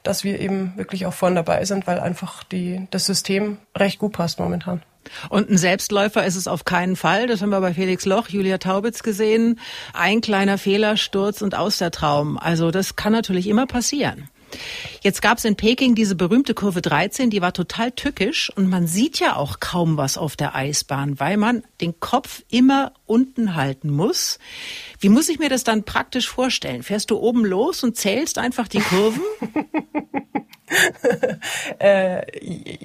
dass 0.03 0.25
wir 0.25 0.41
eben 0.41 0.73
wirklich 0.75 1.05
auch 1.05 1.13
vorne 1.13 1.35
dabei 1.35 1.63
sind, 1.63 1.87
weil 1.87 2.01
einfach 2.01 2.43
die, 2.43 2.85
das 2.91 3.05
System 3.05 3.59
recht 3.77 3.97
gut 3.97 4.11
passt 4.11 4.39
momentan. 4.39 4.81
Und 5.29 5.49
ein 5.49 5.57
Selbstläufer 5.57 6.25
ist 6.25 6.35
es 6.35 6.49
auf 6.49 6.65
keinen 6.65 6.97
Fall. 6.97 7.27
Das 7.27 7.41
haben 7.41 7.49
wir 7.49 7.61
bei 7.61 7.73
Felix 7.73 8.05
Loch, 8.05 8.27
Julia 8.27 8.57
Taubitz 8.57 9.03
gesehen. 9.03 9.57
Ein 9.93 10.19
kleiner 10.19 10.57
Fehler, 10.57 10.97
Sturz 10.97 11.41
und 11.41 11.55
aus 11.55 11.77
der 11.77 11.91
Traum. 11.91 12.37
Also 12.37 12.71
das 12.71 12.97
kann 12.97 13.13
natürlich 13.13 13.47
immer 13.47 13.67
passieren. 13.67 14.29
Jetzt 15.01 15.21
gab 15.21 15.37
es 15.37 15.45
in 15.45 15.55
Peking 15.55 15.95
diese 15.95 16.15
berühmte 16.15 16.53
Kurve 16.53 16.81
13, 16.81 17.29
die 17.29 17.41
war 17.41 17.53
total 17.53 17.91
tückisch 17.91 18.51
und 18.55 18.67
man 18.69 18.87
sieht 18.87 19.19
ja 19.19 19.35
auch 19.35 19.59
kaum 19.59 19.97
was 19.97 20.17
auf 20.17 20.35
der 20.35 20.55
Eisbahn, 20.55 21.19
weil 21.19 21.37
man 21.37 21.63
den 21.81 21.99
Kopf 21.99 22.43
immer 22.49 22.93
unten 23.05 23.55
halten 23.55 23.89
muss. 23.89 24.39
Wie 24.99 25.09
muss 25.09 25.29
ich 25.29 25.39
mir 25.39 25.49
das 25.49 25.63
dann 25.63 25.83
praktisch 25.83 26.27
vorstellen? 26.27 26.83
Fährst 26.83 27.11
du 27.11 27.17
oben 27.17 27.45
los 27.45 27.83
und 27.83 27.95
zählst 27.95 28.37
einfach 28.37 28.67
die 28.67 28.79
Kurven? 28.79 29.21
äh, 31.79 32.21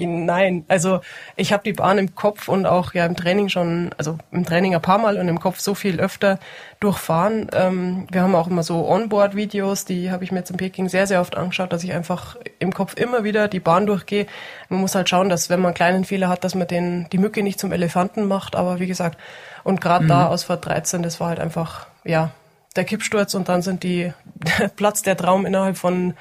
nein, 0.07 0.65
also 0.69 1.01
ich 1.37 1.53
habe 1.53 1.65
die 1.65 1.73
Bahn 1.73 1.99
im 1.99 2.15
Kopf 2.15 2.49
und 2.49 2.67
auch 2.67 2.95
ja 2.95 3.05
im 3.07 3.17
Training 3.17 3.49
schon, 3.49 3.91
also 3.99 4.19
im 4.31 4.45
Training 4.45 4.75
ein 4.75 4.83
paar 4.83 4.99
Mal 4.99 5.19
und 5.19 5.29
im 5.29 5.41
Kopf 5.41 5.59
so 5.61 5.75
viel 5.75 6.01
öfter 6.01 6.39
durchfahren. 6.81 7.49
Ähm, 7.53 8.07
wir 8.11 8.23
haben 8.23 8.35
auch 8.35 8.47
immer 8.47 8.63
so 8.63 8.89
Onboard-Videos, 8.89 9.85
die 9.85 10.11
habe 10.11 10.25
ich 10.25 10.33
mir 10.33 10.39
jetzt 10.39 10.51
in 10.51 10.57
Peking 10.57 10.89
sehr, 10.89 11.07
sehr 11.07 11.21
oft 11.21 11.37
angeschaut, 11.37 11.73
dass 11.73 11.85
ich 11.85 11.93
einfach 11.93 12.37
im 12.59 12.73
Kopf 12.73 12.95
immer 12.97 13.25
wieder 13.25 13.49
die 13.49 13.61
Bahn 13.61 13.87
durchgehe. 13.87 14.27
Man 14.69 14.81
muss 14.81 14.95
halt 14.95 15.09
schauen, 15.09 15.29
dass 15.29 15.51
wenn 15.51 15.61
man 15.61 15.71
einen 15.71 15.75
kleinen 15.75 16.05
Fehler 16.05 16.29
hat, 16.29 16.45
dass 16.45 16.55
man 16.55 16.69
den 16.69 17.09
die 17.11 17.19
Mücke 17.19 17.43
nicht 17.43 17.59
zum 17.59 17.73
Elefanten 17.73 18.27
macht. 18.27 18.55
Aber 18.55 18.79
wie 18.79 18.87
gesagt, 18.87 19.19
und 19.65 19.81
gerade 19.81 20.05
mhm. 20.05 20.09
da 20.09 20.27
Ausfahrt 20.29 20.67
13, 20.67 21.03
das 21.03 21.21
war 21.21 21.29
halt 21.29 21.41
einfach, 21.41 21.87
ja, 22.05 22.31
der 22.77 22.85
Kippsturz 22.85 23.35
und 23.35 23.49
dann 23.49 23.63
sind 23.63 23.83
die 23.83 24.13
Platz 24.77 25.03
der 25.03 25.17
Traum 25.17 25.47
innerhalb 25.47 25.77
von 25.77 26.15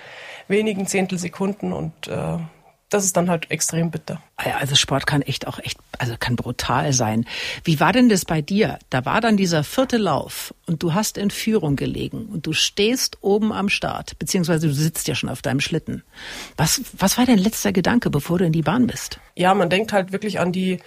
wenigen 0.47 0.87
Zehntelsekunden 0.87 1.73
und 1.73 2.07
äh, 2.07 2.37
das 2.91 3.05
ist 3.05 3.15
dann 3.15 3.29
halt 3.29 3.49
extrem 3.49 3.89
bitter. 3.89 4.21
Also 4.35 4.75
Sport 4.75 5.07
kann 5.07 5.21
echt 5.21 5.47
auch 5.47 5.59
echt, 5.59 5.79
also 5.97 6.15
kann 6.19 6.35
brutal 6.35 6.91
sein. 6.91 7.25
Wie 7.63 7.79
war 7.79 7.93
denn 7.93 8.09
das 8.09 8.25
bei 8.25 8.41
dir? 8.41 8.79
Da 8.89 9.05
war 9.05 9.21
dann 9.21 9.37
dieser 9.37 9.63
vierte 9.63 9.97
Lauf 9.97 10.53
und 10.67 10.83
du 10.83 10.93
hast 10.93 11.17
in 11.17 11.31
Führung 11.31 11.77
gelegen 11.77 12.25
und 12.25 12.45
du 12.45 12.53
stehst 12.53 13.17
oben 13.21 13.53
am 13.53 13.69
Start, 13.69 14.19
beziehungsweise 14.19 14.67
du 14.67 14.73
sitzt 14.73 15.07
ja 15.07 15.15
schon 15.15 15.29
auf 15.29 15.41
deinem 15.41 15.61
Schlitten. 15.61 16.03
Was, 16.57 16.81
was 16.97 17.17
war 17.17 17.25
dein 17.25 17.37
letzter 17.37 17.71
Gedanke, 17.71 18.09
bevor 18.09 18.39
du 18.39 18.45
in 18.45 18.51
die 18.51 18.61
Bahn 18.61 18.87
bist? 18.87 19.19
Ja, 19.35 19.53
man 19.53 19.69
denkt 19.69 19.93
halt 19.93 20.11
wirklich 20.11 20.41
an 20.41 20.51
die 20.51 20.79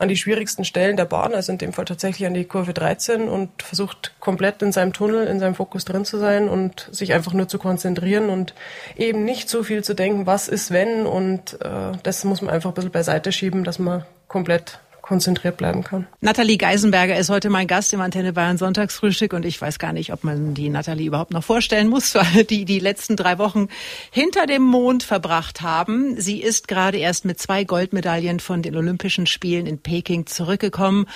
an 0.00 0.08
die 0.08 0.16
schwierigsten 0.16 0.64
Stellen 0.64 0.96
der 0.96 1.04
Bahn, 1.04 1.34
also 1.34 1.52
in 1.52 1.58
dem 1.58 1.74
Fall 1.74 1.84
tatsächlich 1.84 2.26
an 2.26 2.32
die 2.32 2.46
Kurve 2.46 2.72
13 2.72 3.28
und 3.28 3.62
versucht 3.62 4.14
komplett 4.18 4.62
in 4.62 4.72
seinem 4.72 4.94
Tunnel, 4.94 5.26
in 5.26 5.38
seinem 5.38 5.54
Fokus 5.54 5.84
drin 5.84 6.06
zu 6.06 6.18
sein 6.18 6.48
und 6.48 6.88
sich 6.90 7.12
einfach 7.12 7.34
nur 7.34 7.48
zu 7.48 7.58
konzentrieren 7.58 8.30
und 8.30 8.54
eben 8.96 9.24
nicht 9.24 9.50
so 9.50 9.62
viel 9.62 9.84
zu 9.84 9.94
denken, 9.94 10.24
was 10.24 10.48
ist 10.48 10.70
wenn 10.70 11.04
und 11.04 11.60
äh, 11.60 11.92
das 12.02 12.24
muss 12.24 12.40
man 12.40 12.54
einfach 12.54 12.70
ein 12.70 12.74
bisschen 12.74 12.90
beiseite 12.90 13.30
schieben, 13.30 13.62
dass 13.62 13.78
man 13.78 14.06
komplett 14.26 14.80
konzentriert 15.10 15.56
bleiben 15.56 15.82
kann. 15.82 16.06
Nathalie 16.20 16.56
Geisenberger 16.56 17.16
ist 17.16 17.30
heute 17.30 17.50
mein 17.50 17.66
Gast 17.66 17.92
im 17.92 18.00
Antenne 18.00 18.32
Bayern 18.32 18.58
Sonntagsfrühstück 18.58 19.32
und 19.32 19.44
ich 19.44 19.60
weiß 19.60 19.80
gar 19.80 19.92
nicht, 19.92 20.12
ob 20.12 20.22
man 20.22 20.54
die 20.54 20.68
Nathalie 20.68 21.08
überhaupt 21.08 21.32
noch 21.32 21.42
vorstellen 21.42 21.88
muss, 21.88 22.14
weil 22.34 22.44
die 22.44 22.64
die 22.64 22.78
letzten 22.78 23.16
drei 23.16 23.36
Wochen 23.38 23.66
hinter 24.12 24.46
dem 24.46 24.62
Mond 24.62 25.02
verbracht 25.02 25.62
haben. 25.62 26.14
Sie 26.20 26.40
ist 26.40 26.68
gerade 26.68 26.98
erst 26.98 27.24
mit 27.24 27.40
zwei 27.40 27.64
Goldmedaillen 27.64 28.38
von 28.38 28.62
den 28.62 28.76
Olympischen 28.76 29.26
Spielen 29.26 29.66
in 29.66 29.78
Peking 29.78 30.26
zurückgekommen 30.26 31.06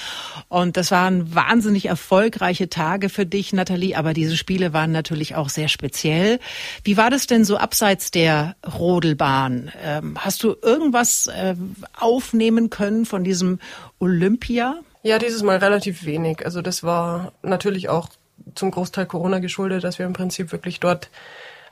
und 0.48 0.76
das 0.76 0.90
waren 0.90 1.32
wahnsinnig 1.32 1.86
erfolgreiche 1.86 2.68
Tage 2.68 3.08
für 3.08 3.26
dich, 3.26 3.52
Nathalie, 3.52 3.96
aber 3.96 4.12
diese 4.12 4.36
Spiele 4.36 4.72
waren 4.72 4.90
natürlich 4.90 5.36
auch 5.36 5.48
sehr 5.48 5.68
speziell. 5.68 6.40
Wie 6.82 6.96
war 6.96 7.10
das 7.10 7.28
denn 7.28 7.44
so 7.44 7.58
abseits 7.58 8.10
der 8.10 8.56
Rodelbahn? 8.76 9.70
Ähm, 9.84 10.18
hast 10.18 10.42
du 10.42 10.56
irgendwas 10.60 11.28
äh, 11.28 11.54
aufnehmen 11.96 12.70
können 12.70 13.06
von 13.06 13.22
diesem 13.22 13.60
Olympia? 13.98 14.76
Ja, 15.02 15.18
dieses 15.18 15.42
Mal 15.42 15.58
relativ 15.58 16.04
wenig. 16.04 16.44
Also 16.44 16.62
das 16.62 16.82
war 16.82 17.32
natürlich 17.42 17.88
auch 17.88 18.08
zum 18.54 18.70
Großteil 18.70 19.06
Corona 19.06 19.38
geschuldet, 19.38 19.84
dass 19.84 19.98
wir 19.98 20.06
im 20.06 20.12
Prinzip 20.12 20.52
wirklich 20.52 20.80
dort 20.80 21.10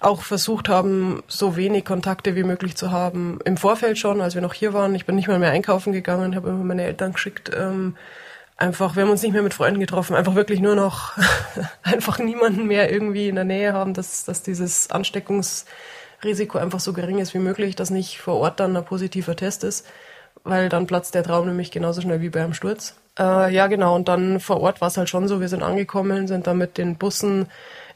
auch 0.00 0.22
versucht 0.22 0.68
haben, 0.68 1.22
so 1.28 1.56
wenig 1.56 1.84
Kontakte 1.84 2.34
wie 2.34 2.42
möglich 2.42 2.76
zu 2.76 2.90
haben. 2.90 3.38
Im 3.44 3.56
Vorfeld 3.56 3.98
schon, 3.98 4.20
als 4.20 4.34
wir 4.34 4.42
noch 4.42 4.54
hier 4.54 4.72
waren. 4.72 4.94
Ich 4.94 5.06
bin 5.06 5.14
nicht 5.14 5.28
mal 5.28 5.38
mehr 5.38 5.50
einkaufen 5.50 5.92
gegangen, 5.92 6.34
habe 6.34 6.50
immer 6.50 6.64
meine 6.64 6.84
Eltern 6.84 7.12
geschickt. 7.12 7.50
Ähm, 7.56 7.96
einfach, 8.56 8.96
wir 8.96 9.04
haben 9.04 9.10
uns 9.10 9.22
nicht 9.22 9.32
mehr 9.32 9.42
mit 9.42 9.54
Freunden 9.54 9.80
getroffen, 9.80 10.16
einfach 10.16 10.34
wirklich 10.34 10.60
nur 10.60 10.74
noch 10.74 11.16
einfach 11.82 12.18
niemanden 12.18 12.66
mehr 12.66 12.92
irgendwie 12.92 13.28
in 13.28 13.36
der 13.36 13.44
Nähe 13.44 13.72
haben, 13.72 13.94
dass, 13.94 14.24
dass 14.24 14.42
dieses 14.42 14.90
Ansteckungsrisiko 14.90 16.58
einfach 16.58 16.80
so 16.80 16.92
gering 16.92 17.18
ist 17.18 17.32
wie 17.34 17.38
möglich, 17.38 17.76
dass 17.76 17.90
nicht 17.90 18.18
vor 18.18 18.34
Ort 18.36 18.60
dann 18.60 18.76
ein 18.76 18.84
positiver 18.84 19.36
Test 19.36 19.62
ist 19.64 19.86
weil 20.44 20.68
dann 20.68 20.86
platzt 20.86 21.14
der 21.14 21.22
Traum 21.22 21.46
nämlich 21.46 21.70
genauso 21.70 22.00
schnell 22.00 22.20
wie 22.20 22.30
beim 22.30 22.54
Sturz. 22.54 22.96
Äh, 23.18 23.54
ja, 23.54 23.66
genau. 23.66 23.94
Und 23.94 24.08
dann 24.08 24.40
vor 24.40 24.60
Ort 24.60 24.80
war 24.80 24.88
es 24.88 24.96
halt 24.96 25.08
schon 25.08 25.28
so, 25.28 25.40
wir 25.40 25.48
sind 25.48 25.62
angekommen, 25.62 26.26
sind 26.26 26.46
dann 26.46 26.58
mit 26.58 26.78
den 26.78 26.96
Bussen 26.96 27.46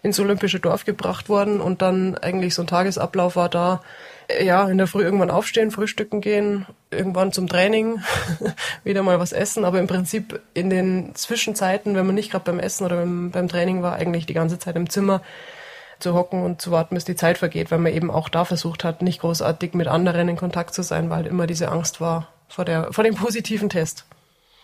ins 0.03 0.21
Olympische 0.21 0.61
Dorf 0.61 0.85
gebracht 0.85 1.29
worden 1.29 1.61
und 1.61 1.83
dann 1.83 2.17
eigentlich 2.19 2.55
so 2.55 2.63
ein 2.63 2.69
Tagesablauf 2.69 3.35
war 3.35 3.49
da, 3.49 3.83
äh, 4.29 4.45
ja, 4.45 4.69
in 4.69 4.79
der 4.79 4.87
Früh 4.87 5.03
irgendwann 5.03 5.31
aufstehen, 5.31 5.71
frühstücken 5.71 6.21
gehen, 6.21 6.67
irgendwann 6.91 7.33
zum 7.33 7.49
Training, 7.49 8.01
wieder 8.85 9.03
mal 9.03 9.19
was 9.19 9.33
essen, 9.33 9.65
aber 9.65 9.81
im 9.81 9.87
Prinzip 9.87 10.41
in 10.55 10.71
den 10.71 11.15
Zwischenzeiten, 11.15 11.97
wenn 11.97 12.07
man 12.07 12.15
nicht 12.15 12.31
gerade 12.31 12.45
beim 12.45 12.61
Essen 12.61 12.85
oder 12.85 12.97
beim, 12.97 13.31
beim 13.31 13.49
Training 13.49 13.83
war, 13.83 13.95
eigentlich 13.95 14.27
die 14.27 14.35
ganze 14.35 14.59
Zeit 14.59 14.77
im 14.77 14.91
Zimmer 14.91 15.23
zu 15.99 16.15
hocken 16.15 16.43
und 16.43 16.61
zu 16.61 16.71
warten, 16.71 16.95
bis 16.95 17.07
die 17.07 17.17
Zeit 17.17 17.39
vergeht, 17.39 17.71
weil 17.71 17.79
man 17.79 17.93
eben 17.93 18.11
auch 18.11 18.29
da 18.29 18.45
versucht 18.45 18.85
hat, 18.85 19.01
nicht 19.01 19.23
großartig 19.23 19.73
mit 19.73 19.89
anderen 19.89 20.29
in 20.29 20.37
Kontakt 20.37 20.75
zu 20.75 20.83
sein, 20.83 21.09
weil 21.09 21.27
immer 21.27 21.47
diese 21.47 21.71
Angst 21.71 22.03
war 22.03 22.29
vor, 22.49 22.65
der, 22.65 22.93
vor 22.93 23.05
dem 23.05 23.15
positiven 23.15 23.69
Test. 23.69 24.05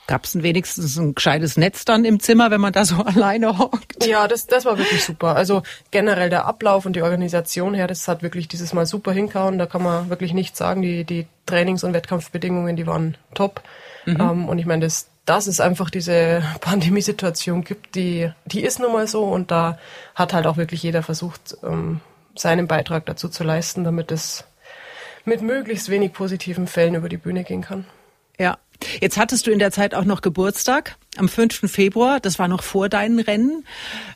Gab 0.08 0.24
es 0.24 0.42
wenigstens 0.42 0.98
ein 0.98 1.14
gescheites 1.14 1.56
Netz 1.56 1.84
dann 1.84 2.04
im 2.04 2.18
Zimmer, 2.18 2.50
wenn 2.50 2.60
man 2.60 2.72
da 2.72 2.84
so 2.84 2.96
alleine 3.04 3.58
hockt? 3.58 4.04
Ja, 4.04 4.26
das, 4.26 4.46
das 4.46 4.64
war 4.64 4.76
wirklich 4.76 5.04
super. 5.04 5.36
Also 5.36 5.62
generell 5.90 6.28
der 6.28 6.46
Ablauf 6.46 6.86
und 6.86 6.96
die 6.96 7.02
Organisation 7.02 7.72
her, 7.72 7.86
das 7.86 8.08
hat 8.08 8.22
wirklich 8.22 8.48
dieses 8.48 8.72
Mal 8.72 8.84
super 8.84 9.12
hinkauen. 9.12 9.58
Da 9.58 9.66
kann 9.66 9.82
man 9.82 10.10
wirklich 10.10 10.34
nichts 10.34 10.58
sagen. 10.58 10.82
Die, 10.82 11.04
die 11.04 11.26
Trainings- 11.46 11.84
und 11.84 11.94
Wettkampfbedingungen, 11.94 12.74
die 12.74 12.86
waren 12.86 13.16
top. 13.34 13.62
Mhm. 14.04 14.20
Ähm, 14.20 14.48
und 14.48 14.58
ich 14.58 14.66
meine, 14.66 14.84
das, 14.84 15.08
dass 15.24 15.46
es 15.46 15.60
einfach 15.60 15.88
diese 15.88 16.42
Pandemiesituation 16.60 17.62
gibt, 17.62 17.94
die, 17.94 18.32
die 18.44 18.62
ist 18.62 18.80
nun 18.80 18.92
mal 18.92 19.06
so 19.06 19.24
und 19.24 19.52
da 19.52 19.78
hat 20.16 20.32
halt 20.32 20.46
auch 20.46 20.56
wirklich 20.56 20.82
jeder 20.82 21.04
versucht, 21.04 21.56
ähm, 21.62 22.00
seinen 22.34 22.66
Beitrag 22.66 23.06
dazu 23.06 23.28
zu 23.28 23.44
leisten, 23.44 23.84
damit 23.84 24.10
es 24.10 24.44
mit 25.24 25.42
möglichst 25.42 25.88
wenig 25.88 26.12
positiven 26.12 26.66
Fällen 26.66 26.94
über 26.94 27.08
die 27.08 27.16
Bühne 27.16 27.44
gehen 27.44 27.62
kann. 27.62 27.86
Ja. 28.38 28.58
Jetzt 29.00 29.16
hattest 29.16 29.46
du 29.46 29.52
in 29.52 29.60
der 29.60 29.70
Zeit 29.70 29.94
auch 29.94 30.04
noch 30.04 30.22
Geburtstag 30.22 30.96
am 31.16 31.28
5. 31.28 31.70
Februar, 31.70 32.18
das 32.18 32.40
war 32.40 32.48
noch 32.48 32.64
vor 32.64 32.88
deinen 32.88 33.20
Rennen. 33.20 33.64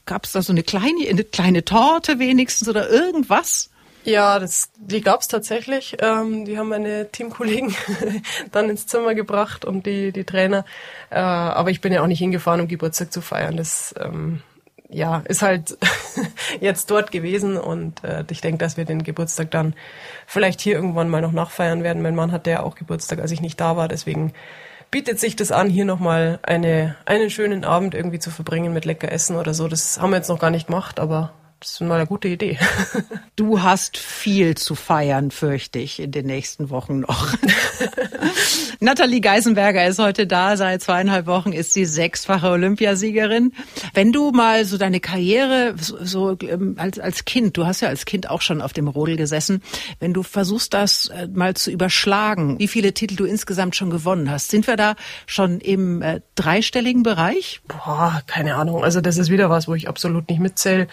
Gab 0.07 0.25
es 0.25 0.33
da 0.33 0.43
so 0.43 0.53
eine 0.53 0.65
kleine, 0.65 1.09
eine 1.09 1.23
kleine 1.23 1.65
Torte 1.65 2.19
wenigstens 2.19 2.69
oder 2.69 2.91
irgendwas? 2.91 3.71
Ja, 4.07 4.39
das, 4.39 4.71
die 4.77 5.01
gab's 5.01 5.27
tatsächlich. 5.27 5.97
Ähm, 6.01 6.45
die 6.45 6.59
haben 6.59 6.69
meine 6.69 7.11
Teamkollegen 7.11 7.75
dann 8.53 8.71
ins 8.71 8.87
Zimmer 8.87 9.15
gebracht 9.15 9.65
und 9.65 9.85
die, 9.85 10.13
die 10.13 10.25
Trainer. 10.25 10.65
Äh, 11.11 11.17
aber 11.19 11.71
ich 11.71 11.81
bin 11.81 11.93
ja 11.93 12.03
auch 12.03 12.07
nicht 12.07 12.21
hingefahren, 12.21 12.61
um 12.61 12.69
Geburtstag 12.69 13.13
zu 13.13 13.21
feiern. 13.21 13.57
Das 13.57 13.95
ähm, 13.99 14.43
ja, 14.89 15.23
ist 15.27 15.43
halt 15.43 15.77
jetzt 16.61 16.91
dort 16.91 17.11
gewesen 17.11 17.57
und 17.57 18.05
äh, 18.05 18.25
ich 18.31 18.41
denke, 18.41 18.59
dass 18.59 18.77
wir 18.77 18.85
den 18.85 19.03
Geburtstag 19.03 19.51
dann 19.51 19.75
vielleicht 20.27 20.61
hier 20.61 20.75
irgendwann 20.75 21.09
mal 21.09 21.23
noch 21.23 21.33
nachfeiern 21.33 21.83
werden. 21.83 22.03
Mein 22.03 22.15
Mann 22.15 22.33
hatte 22.33 22.51
ja 22.51 22.63
auch 22.63 22.75
Geburtstag, 22.75 23.21
als 23.21 23.31
ich 23.31 23.41
nicht 23.41 23.61
da 23.61 23.77
war, 23.77 23.89
deswegen 23.89 24.33
bietet 24.91 25.19
sich 25.19 25.37
das 25.37 25.53
an, 25.53 25.69
hier 25.69 25.85
nochmal 25.85 26.39
eine, 26.43 26.97
einen 27.05 27.31
schönen 27.31 27.65
Abend 27.65 27.95
irgendwie 27.95 28.19
zu 28.19 28.31
verbringen 28.31 28.73
mit 28.73 28.85
lecker 28.85 29.11
Essen 29.11 29.37
oder 29.37 29.53
so. 29.53 29.69
Das 29.69 30.01
haben 30.01 30.11
wir 30.11 30.17
jetzt 30.17 30.29
noch 30.29 30.39
gar 30.39 30.51
nicht 30.51 30.69
gemacht, 30.69 31.01
aber 31.01 31.33
das 31.61 31.73
ist 31.73 31.81
mal 31.81 31.95
eine 31.97 32.07
gute 32.07 32.29
Idee. 32.29 32.59
Du 33.37 33.63
hast 33.63 33.99
viel 33.99 34.57
zu 34.57 34.75
feiern, 34.75 35.31
fürchte 35.31 35.79
ich, 35.79 36.01
in 36.01 36.11
den 36.11 36.25
nächsten 36.25 36.71
Wochen 36.71 37.01
noch. 37.01 37.35
Nathalie 38.81 39.21
Geisenberger 39.21 39.87
ist 39.87 39.99
heute 39.99 40.27
da. 40.27 40.57
Seit 40.57 40.83
zweieinhalb 40.83 41.27
Wochen 41.27 41.53
ist 41.53 41.75
sie 41.75 41.85
sechsfache 41.85 42.49
Olympiasiegerin. 42.49 43.53
Wenn 43.93 44.11
du 44.11 44.31
mal 44.31 44.65
so 44.65 44.79
deine 44.79 45.01
Karriere 45.01 45.75
so, 45.77 46.39
ähm, 46.41 46.77
als, 46.79 46.99
als 46.99 47.27
Kind, 47.27 47.59
du 47.59 47.67
hast 47.67 47.83
ja 47.83 47.89
als 47.89 48.07
Kind 48.07 48.31
auch 48.31 48.41
schon 48.41 48.63
auf 48.63 48.73
dem 48.73 48.89
Rodel 48.89 49.17
gesessen, 49.17 49.63
wenn 50.01 50.15
du 50.15 50.23
versuchst, 50.23 50.73
das 50.73 51.09
äh, 51.09 51.29
mal 51.29 51.53
zu 51.53 51.71
überschlagen, 51.71 52.59
wie 52.59 52.69
viele 52.69 52.95
Titel 52.95 53.17
du 53.17 53.27
insgesamt 53.27 53.77
schon 53.77 53.91
gewonnen 53.91 54.31
hast, 54.31 54.49
sind 54.49 54.67
wir 54.67 54.77
da 54.77 54.97
schon 55.27 55.61
im 55.61 56.01
äh, 56.01 56.23
dreistelligen 56.37 57.03
Bereich? 57.03 57.61
Boah, 57.69 58.23
keine 58.27 58.55
Ahnung. 58.55 58.83
Also 58.83 59.03
das 59.03 59.19
ist 59.19 59.29
wieder 59.29 59.51
was, 59.51 59.69
wo 59.69 59.75
ich 59.75 59.89
absolut 59.89 60.31
nicht 60.31 60.41
mitzähle 60.41 60.89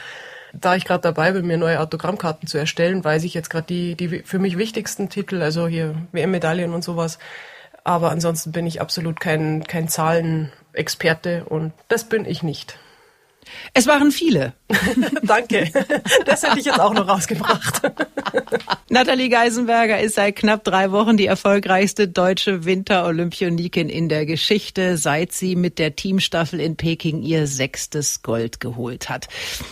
da 0.54 0.76
ich 0.76 0.86
gerade 0.86 1.02
dabei 1.02 1.32
bin, 1.32 1.48
mir 1.48 1.58
neue 1.58 1.80
Autogrammkarten 1.80 2.48
zu 2.48 2.58
erstellen, 2.58 3.04
weiß 3.04 3.24
ich 3.24 3.34
jetzt 3.34 3.50
gerade 3.50 3.66
die, 3.68 3.96
die 3.96 4.20
für 4.20 4.40
mich 4.40 4.58
wichtigsten 4.58 5.10
Titel, 5.10 5.42
also 5.42 5.68
hier 5.68 5.96
WM-Medaillen 6.12 6.74
und 6.74 6.84
sowas. 6.84 7.18
Aber 7.84 8.12
ansonsten 8.12 8.52
bin 8.52 8.66
ich 8.66 8.80
absolut 8.80 9.20
kein, 9.20 9.64
kein 9.66 9.90
Zahlenexperte 9.90 11.46
und 11.46 11.74
das 11.90 12.06
bin 12.06 12.26
ich 12.26 12.44
nicht. 12.44 12.78
Es 13.74 13.88
waren 13.88 14.12
viele. 14.12 14.54
Danke. 15.24 15.70
Das 16.26 16.44
hätte 16.44 16.60
ich 16.60 16.66
jetzt 16.66 16.80
auch 16.80 16.94
noch 16.94 17.08
rausgebracht. 17.08 17.82
Nathalie 18.90 19.30
Geisenberger 19.30 20.00
ist 20.00 20.16
seit 20.16 20.36
knapp 20.36 20.64
drei 20.64 20.92
Wochen 20.92 21.18
die 21.18 21.26
erfolgreichste 21.26 22.08
deutsche 22.08 22.66
Winterolympionikin 22.66 23.90
in 23.90 24.10
der 24.10 24.26
Geschichte, 24.26 24.98
seit 24.98 25.32
sie 25.32 25.56
mit 25.56 25.80
der 25.80 25.96
Teamstaffel 25.96 26.60
in 26.60 26.76
Peking 26.76 27.22
ihr 27.22 27.48
sechstes 27.48 28.22
Gold 28.22 28.60
geholt 28.60 29.10
hat. 29.10 29.28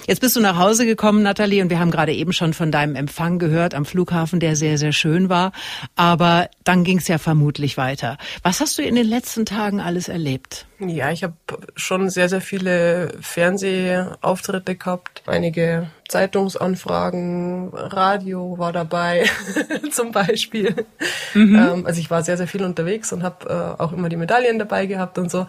Jetzt 0.07 0.21
bist 0.21 0.35
du 0.35 0.39
nach 0.39 0.57
Hause 0.57 0.85
gekommen, 0.85 1.23
Nathalie, 1.23 1.61
und 1.61 1.69
wir 1.69 1.79
haben 1.79 1.91
gerade 1.91 2.13
eben 2.13 2.33
schon 2.33 2.53
von 2.53 2.71
deinem 2.71 2.95
Empfang 2.95 3.39
gehört 3.39 3.73
am 3.73 3.85
Flughafen, 3.85 4.39
der 4.39 4.55
sehr, 4.55 4.77
sehr 4.77 4.93
schön 4.93 5.29
war. 5.29 5.51
Aber 5.95 6.49
dann 6.63 6.83
ging 6.83 6.97
es 6.97 7.07
ja 7.07 7.17
vermutlich 7.17 7.77
weiter. 7.77 8.17
Was 8.43 8.59
hast 8.59 8.77
du 8.77 8.81
in 8.81 8.95
den 8.95 9.07
letzten 9.07 9.45
Tagen 9.45 9.79
alles 9.79 10.07
erlebt? 10.07 10.65
Ja, 10.79 11.11
ich 11.11 11.23
habe 11.23 11.35
schon 11.75 12.09
sehr, 12.09 12.27
sehr 12.27 12.41
viele 12.41 13.13
Fernsehauftritte 13.61 14.75
gehabt, 14.75 15.23
einige 15.27 15.87
Zeitungsanfragen, 16.07 17.69
Radio 17.73 18.57
war 18.57 18.73
dabei 18.73 19.25
zum 19.91 20.11
Beispiel. 20.11 20.85
Mhm. 21.33 21.55
Ähm, 21.55 21.85
also 21.85 21.99
ich 21.99 22.09
war 22.09 22.23
sehr, 22.23 22.37
sehr 22.37 22.47
viel 22.47 22.63
unterwegs 22.63 23.13
und 23.13 23.23
habe 23.23 23.75
äh, 23.77 23.81
auch 23.81 23.93
immer 23.93 24.09
die 24.09 24.17
Medaillen 24.17 24.59
dabei 24.59 24.87
gehabt 24.87 25.17
und 25.17 25.29
so. 25.29 25.47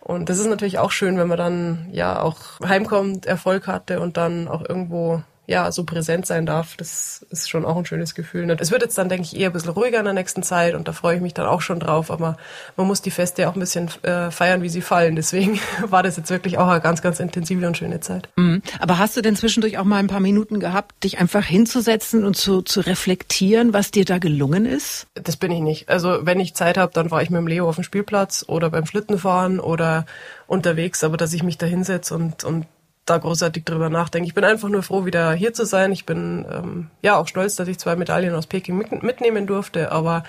Und 0.00 0.28
das 0.28 0.38
ist 0.38 0.46
natürlich 0.46 0.78
auch 0.78 0.92
schön, 0.92 1.18
wenn 1.18 1.28
man 1.28 1.38
dann 1.38 1.88
ja 1.92 2.22
auch 2.22 2.60
heimkommt, 2.64 3.26
Erfolg 3.26 3.66
hatte 3.66 4.00
und 4.00 4.16
dann 4.16 4.48
auch 4.48 4.66
irgendwo 4.66 5.22
ja, 5.48 5.72
so 5.72 5.84
präsent 5.84 6.26
sein 6.26 6.44
darf, 6.44 6.76
das 6.76 7.24
ist 7.30 7.48
schon 7.48 7.64
auch 7.64 7.78
ein 7.78 7.86
schönes 7.86 8.14
Gefühl. 8.14 8.54
Es 8.60 8.70
wird 8.70 8.82
jetzt 8.82 8.98
dann, 8.98 9.08
denke 9.08 9.24
ich, 9.24 9.34
eher 9.34 9.48
ein 9.48 9.54
bisschen 9.54 9.70
ruhiger 9.70 9.98
in 9.98 10.04
der 10.04 10.12
nächsten 10.12 10.42
Zeit 10.42 10.74
und 10.74 10.86
da 10.86 10.92
freue 10.92 11.16
ich 11.16 11.22
mich 11.22 11.32
dann 11.32 11.46
auch 11.46 11.62
schon 11.62 11.80
drauf. 11.80 12.10
Aber 12.10 12.36
man 12.76 12.86
muss 12.86 13.00
die 13.00 13.10
Feste 13.10 13.48
auch 13.48 13.54
ein 13.54 13.60
bisschen 13.60 13.88
äh, 14.02 14.30
feiern, 14.30 14.60
wie 14.60 14.68
sie 14.68 14.82
fallen. 14.82 15.16
Deswegen 15.16 15.58
war 15.86 16.02
das 16.02 16.18
jetzt 16.18 16.28
wirklich 16.28 16.58
auch 16.58 16.68
eine 16.68 16.82
ganz, 16.82 17.00
ganz 17.00 17.18
intensive 17.18 17.66
und 17.66 17.78
schöne 17.78 18.00
Zeit. 18.00 18.28
Mhm. 18.36 18.60
Aber 18.78 18.98
hast 18.98 19.16
du 19.16 19.22
denn 19.22 19.36
zwischendurch 19.36 19.78
auch 19.78 19.84
mal 19.84 19.96
ein 19.96 20.06
paar 20.08 20.20
Minuten 20.20 20.60
gehabt, 20.60 21.02
dich 21.02 21.18
einfach 21.18 21.46
hinzusetzen 21.46 22.26
und 22.26 22.36
zu, 22.36 22.60
zu 22.60 22.80
reflektieren, 22.80 23.72
was 23.72 23.90
dir 23.90 24.04
da 24.04 24.18
gelungen 24.18 24.66
ist? 24.66 25.06
Das 25.14 25.38
bin 25.38 25.50
ich 25.50 25.60
nicht. 25.60 25.88
Also 25.88 26.26
wenn 26.26 26.40
ich 26.40 26.54
Zeit 26.56 26.76
habe, 26.76 26.92
dann 26.92 27.10
war 27.10 27.22
ich 27.22 27.30
mit 27.30 27.38
dem 27.38 27.46
Leo 27.46 27.66
auf 27.66 27.76
dem 27.76 27.84
Spielplatz 27.84 28.44
oder 28.48 28.68
beim 28.68 28.84
Schlittenfahren 28.84 29.60
oder 29.60 30.04
unterwegs. 30.46 31.02
Aber 31.04 31.16
dass 31.16 31.32
ich 31.32 31.42
mich 31.42 31.56
da 31.56 31.64
hinsetze 31.64 32.14
und, 32.14 32.44
und 32.44 32.66
da 33.10 33.18
großartig 33.18 33.64
drüber 33.64 33.90
nachdenke. 33.90 34.26
Ich 34.26 34.34
bin 34.34 34.44
einfach 34.44 34.68
nur 34.68 34.82
froh, 34.82 35.04
wieder 35.04 35.32
hier 35.32 35.52
zu 35.52 35.64
sein. 35.64 35.92
Ich 35.92 36.06
bin 36.06 36.46
ähm, 36.50 36.90
ja 37.02 37.16
auch 37.16 37.28
stolz, 37.28 37.56
dass 37.56 37.68
ich 37.68 37.78
zwei 37.78 37.96
Medaillen 37.96 38.34
aus 38.34 38.46
Peking 38.46 38.76
mit, 38.76 39.02
mitnehmen 39.02 39.46
durfte, 39.46 39.92
aber 39.92 40.24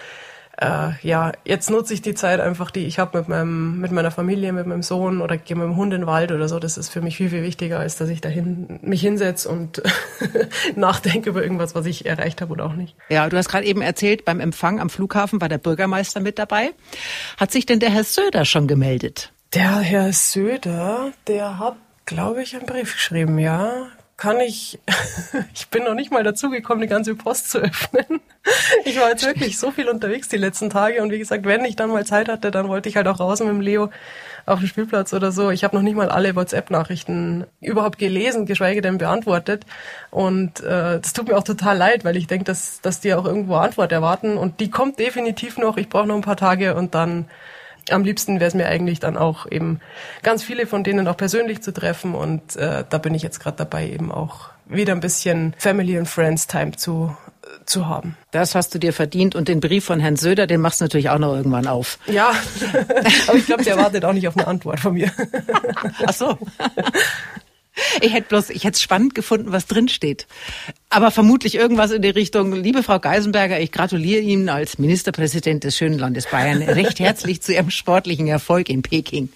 äh, 0.61 0.91
ja, 1.03 1.31
jetzt 1.45 1.69
nutze 1.69 1.93
ich 1.93 2.01
die 2.01 2.15
Zeit 2.15 2.41
einfach, 2.41 2.69
die 2.69 2.85
ich 2.85 2.99
habe 2.99 3.19
mit 3.19 3.29
meinem, 3.29 3.79
mit 3.79 3.91
meiner 3.91 4.11
Familie, 4.11 4.51
mit 4.51 4.67
meinem 4.67 4.83
Sohn 4.83 5.21
oder 5.21 5.37
gehe 5.37 5.55
mit 5.55 5.65
dem 5.65 5.77
Hund 5.77 5.93
in 5.93 6.01
den 6.01 6.07
Wald 6.07 6.33
oder 6.33 6.49
so. 6.49 6.59
Das 6.59 6.77
ist 6.77 6.89
für 6.89 7.01
mich 7.01 7.15
viel, 7.15 7.29
viel 7.29 7.43
wichtiger, 7.43 7.79
als 7.79 7.95
dass 7.95 8.09
ich 8.09 8.19
dahin 8.19 8.79
mich 8.81 8.99
hinsetze 8.99 9.47
und 9.47 9.81
nachdenke 10.75 11.29
über 11.29 11.41
irgendwas, 11.41 11.75
was 11.75 11.85
ich 11.85 12.05
erreicht 12.05 12.41
habe 12.41 12.51
oder 12.51 12.65
auch 12.65 12.73
nicht. 12.73 12.95
Ja, 13.07 13.29
du 13.29 13.37
hast 13.37 13.47
gerade 13.47 13.65
eben 13.65 13.81
erzählt, 13.81 14.25
beim 14.25 14.41
Empfang 14.41 14.81
am 14.81 14.89
Flughafen 14.89 15.39
war 15.39 15.47
der 15.47 15.59
Bürgermeister 15.59 16.19
mit 16.19 16.37
dabei. 16.37 16.71
Hat 17.37 17.51
sich 17.51 17.65
denn 17.65 17.79
der 17.79 17.91
Herr 17.91 18.03
Söder 18.03 18.43
schon 18.43 18.67
gemeldet? 18.67 19.31
Der 19.53 19.79
Herr 19.79 20.11
Söder, 20.11 21.11
der 21.27 21.57
hat, 21.57 21.77
glaube 22.09 22.41
ich, 22.41 22.55
einen 22.55 22.65
Brief 22.65 22.93
geschrieben, 22.93 23.37
ja 23.37 23.87
kann 24.19 24.41
ich, 24.41 24.77
ich 25.53 25.69
bin 25.69 25.85
noch 25.85 25.93
nicht 25.93 26.11
mal 26.11 26.23
dazu 26.23 26.49
gekommen, 26.49 26.81
die 26.81 26.87
ganze 26.87 27.15
Post 27.15 27.51
zu 27.51 27.59
öffnen. 27.59 28.19
Ich 28.83 28.99
war 28.99 29.09
jetzt 29.09 29.25
wirklich 29.25 29.57
so 29.57 29.71
viel 29.71 29.87
unterwegs 29.87 30.27
die 30.27 30.37
letzten 30.37 30.69
Tage 30.69 31.01
und 31.01 31.11
wie 31.11 31.19
gesagt, 31.19 31.45
wenn 31.45 31.63
ich 31.63 31.75
dann 31.75 31.89
mal 31.89 32.05
Zeit 32.05 32.27
hatte, 32.27 32.51
dann 32.51 32.67
wollte 32.67 32.89
ich 32.89 32.97
halt 32.97 33.07
auch 33.07 33.19
raus 33.19 33.39
mit 33.39 33.49
dem 33.49 33.61
Leo 33.61 33.89
auf 34.45 34.59
dem 34.59 34.67
Spielplatz 34.67 35.13
oder 35.13 35.31
so. 35.31 35.51
Ich 35.51 35.63
habe 35.63 35.75
noch 35.75 35.83
nicht 35.83 35.95
mal 35.95 36.09
alle 36.09 36.35
WhatsApp-Nachrichten 36.35 37.45
überhaupt 37.61 37.97
gelesen, 37.97 38.45
geschweige 38.45 38.81
denn 38.81 38.97
beantwortet. 38.97 39.65
Und 40.11 40.59
äh, 40.61 40.99
das 40.99 41.13
tut 41.13 41.27
mir 41.27 41.37
auch 41.37 41.43
total 41.43 41.77
leid, 41.77 42.03
weil 42.03 42.17
ich 42.17 42.27
denke, 42.27 42.45
dass, 42.45 42.81
dass 42.81 42.99
die 42.99 43.13
auch 43.13 43.25
irgendwo 43.25 43.55
Antwort 43.55 43.91
erwarten. 43.91 44.37
Und 44.37 44.59
die 44.59 44.69
kommt 44.69 44.99
definitiv 44.99 45.57
noch. 45.57 45.77
Ich 45.77 45.87
brauche 45.87 46.07
noch 46.07 46.15
ein 46.15 46.21
paar 46.21 46.37
Tage 46.37 46.75
und 46.75 46.95
dann 46.95 47.25
am 47.91 48.03
liebsten 48.03 48.39
wäre 48.39 48.47
es 48.47 48.53
mir 48.53 48.67
eigentlich 48.67 48.99
dann 48.99 49.17
auch 49.17 49.49
eben 49.49 49.79
ganz 50.23 50.43
viele 50.43 50.67
von 50.67 50.83
denen 50.83 51.07
auch 51.07 51.17
persönlich 51.17 51.61
zu 51.61 51.73
treffen 51.73 52.15
und 52.15 52.55
äh, 52.55 52.83
da 52.89 52.97
bin 52.97 53.13
ich 53.13 53.23
jetzt 53.23 53.39
gerade 53.39 53.57
dabei 53.57 53.89
eben 53.89 54.11
auch 54.11 54.49
wieder 54.65 54.93
ein 54.93 54.99
bisschen 54.99 55.55
Family 55.57 55.97
and 55.97 56.07
Friends 56.07 56.47
Time 56.47 56.71
zu 56.73 57.15
zu 57.65 57.87
haben. 57.87 58.17
Das 58.31 58.55
hast 58.55 58.73
du 58.73 58.79
dir 58.79 58.93
verdient 58.93 59.35
und 59.35 59.47
den 59.47 59.59
Brief 59.59 59.85
von 59.85 59.99
Herrn 59.99 60.15
Söder, 60.15 60.47
den 60.47 60.61
machst 60.61 60.81
du 60.81 60.85
natürlich 60.85 61.09
auch 61.09 61.19
noch 61.19 61.35
irgendwann 61.35 61.67
auf. 61.67 61.99
Ja, 62.07 62.31
aber 63.27 63.37
ich 63.37 63.45
glaube, 63.45 63.63
der 63.63 63.77
wartet 63.77 64.05
auch 64.05 64.13
nicht 64.13 64.27
auf 64.27 64.37
eine 64.37 64.47
Antwort 64.47 64.79
von 64.79 64.93
mir. 64.93 65.11
Ach 66.05 66.13
so. 66.13 66.37
Ich 68.01 68.13
hätte 68.13 68.29
bloß, 68.29 68.49
ich 68.49 68.63
hätte 68.63 68.75
es 68.75 68.81
spannend 68.81 69.15
gefunden, 69.15 69.51
was 69.51 69.65
drin 69.67 69.87
steht. 69.89 70.27
Aber 70.89 71.11
vermutlich 71.11 71.55
irgendwas 71.55 71.91
in 71.91 72.01
die 72.01 72.09
Richtung, 72.09 72.53
liebe 72.53 72.81
Frau 72.81 72.99
Geisenberger, 72.99 73.59
ich 73.59 73.71
gratuliere 73.71 74.21
Ihnen 74.21 74.49
als 74.49 74.79
Ministerpräsident 74.79 75.63
des 75.63 75.77
schönen 75.77 75.99
Landes 75.99 76.27
Bayern 76.27 76.61
recht 76.61 76.99
herzlich 76.99 77.41
zu 77.41 77.53
Ihrem 77.53 77.69
sportlichen 77.69 78.27
Erfolg 78.27 78.69
in 78.69 78.81
Peking. 78.81 79.29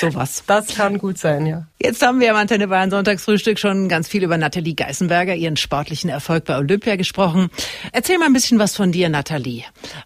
Sowas. 0.00 0.44
Das 0.46 0.68
kann 0.68 0.98
gut 0.98 1.18
sein, 1.18 1.46
ja. 1.46 1.66
Jetzt 1.80 2.02
haben 2.02 2.20
wir 2.20 2.30
am 2.30 2.36
Antenne 2.36 2.68
Bayern 2.68 2.90
Sonntagsfrühstück 2.90 3.58
schon 3.58 3.88
ganz 3.88 4.06
viel 4.06 4.22
über 4.22 4.36
Nathalie 4.36 4.74
Geisenberger, 4.74 5.34
ihren 5.34 5.56
sportlichen 5.56 6.10
Erfolg 6.10 6.44
bei 6.44 6.56
Olympia 6.56 6.94
gesprochen. 6.94 7.50
Erzähl 7.90 8.18
mal 8.18 8.26
ein 8.26 8.32
bisschen 8.32 8.60
was 8.60 8.76
von 8.76 8.92
dir, 8.92 9.08
Nathalie. 9.08 9.64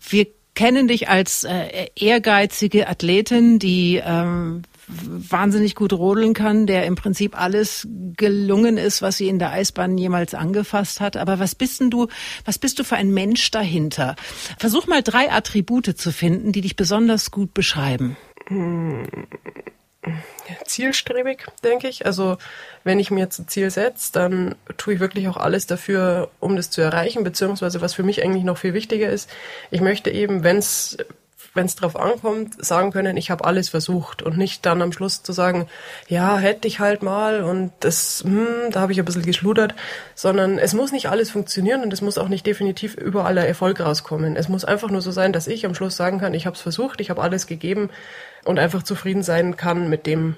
Wir 0.09 0.27
kennen 0.55 0.89
dich 0.89 1.09
als 1.09 1.45
äh, 1.45 1.89
ehrgeizige 1.95 2.89
Athletin, 2.89 3.59
die 3.59 4.01
ähm, 4.05 4.63
wahnsinnig 4.89 5.75
gut 5.75 5.93
rodeln 5.93 6.35
kann, 6.35 6.67
der 6.67 6.87
im 6.87 6.95
Prinzip 6.95 7.39
alles 7.41 7.87
gelungen 8.17 8.77
ist, 8.77 9.03
was 9.03 9.17
sie 9.17 9.29
in 9.29 9.39
der 9.39 9.53
Eisbahn 9.53 9.99
jemals 9.99 10.35
angefasst 10.35 11.01
hat. 11.01 11.17
Aber 11.17 11.39
was 11.39 11.55
bist 11.55 11.81
denn 11.81 11.91
du, 11.91 12.09
was 12.45 12.59
bist 12.59 12.79
du 12.79 12.85
für 12.85 12.97
ein 12.97 13.11
Mensch 13.11 13.51
dahinter? 13.51 14.17
Versuch 14.59 14.87
mal 14.87 15.03
drei 15.03 15.31
Attribute 15.31 15.99
zu 15.99 16.13
finden, 16.13 16.53
die 16.53 16.61
dich 16.61 16.77
besonders 16.77 17.31
gut 17.31 17.55
beschreiben. 17.55 18.17
Zielstrebig, 20.65 21.47
denke 21.65 21.89
ich. 21.89 22.07
Also 22.07 22.37
wenn 22.85 23.01
ich 23.01 23.11
mir 23.11 23.21
jetzt 23.21 23.39
ein 23.39 23.49
Ziel 23.49 23.71
setze, 23.71 24.13
dann 24.13 24.55
tue 24.77 24.95
ich 24.95 25.01
wirklich 25.01 25.27
auch 25.29 25.37
alles 25.37 25.67
dafür, 25.67 26.31
um 26.39 26.55
das 26.55 26.71
zu 26.71 26.81
erreichen, 26.81 27.25
beziehungsweise 27.25 27.81
was 27.81 27.95
für 27.95 28.05
mich 28.05 28.23
eigentlich 28.23 28.45
noch 28.45 28.59
viel 28.59 28.75
wichtiger 28.75 29.11
ist, 29.11 29.29
ich 29.71 29.81
möchte 29.81 30.11
eben, 30.11 30.45
wenn 30.45 30.59
es 30.59 30.97
wenn 31.57 31.67
es 31.67 31.75
drauf 31.75 31.97
ankommt, 31.97 32.65
sagen 32.65 32.93
können, 32.93 33.17
ich 33.17 33.31
habe 33.31 33.45
alles 33.45 33.69
versucht 33.69 34.23
und 34.23 34.37
nicht 34.37 34.65
dann 34.67 34.83
am 34.83 34.93
Schluss 34.93 35.23
zu 35.23 35.33
sagen, 35.33 35.67
ja, 36.09 36.39
hätte 36.39 36.69
ich 36.69 36.81
halt 36.81 37.03
mal 37.03 37.43
und 37.43 37.73
das, 37.81 38.23
hm, 38.25 38.71
da 38.71 38.81
habe 38.81 38.93
ich 38.93 38.99
ein 38.99 39.05
bisschen 39.05 39.25
geschludert, 39.25 39.75
sondern 40.15 40.59
es 40.59 40.75
muss 40.75 40.93
nicht 40.93 41.09
alles 41.09 41.31
funktionieren 41.31 41.83
und 41.83 41.93
es 41.93 42.03
muss 42.03 42.19
auch 42.19 42.29
nicht 42.29 42.47
definitiv 42.47 42.95
überall 42.95 43.35
der 43.35 43.49
Erfolg 43.49 43.81
rauskommen. 43.81 44.37
Es 44.37 44.49
muss 44.49 44.65
einfach 44.65 44.91
nur 44.91 45.03
so 45.03 45.11
sein, 45.11 45.33
dass 45.33 45.47
ich 45.47 45.67
am 45.67 45.75
Schluss 45.75 45.97
sagen 45.97 46.19
kann, 46.19 46.35
ich 46.35 46.47
habe 46.47 46.55
es 46.55 46.63
versucht, 46.63 47.01
ich 47.01 47.11
habe 47.11 47.23
alles 47.23 47.47
gegeben 47.47 47.91
und 48.45 48.59
einfach 48.59 48.83
zufrieden 48.83 49.23
sein 49.23 49.57
kann 49.57 49.89
mit 49.89 50.07
dem, 50.07 50.37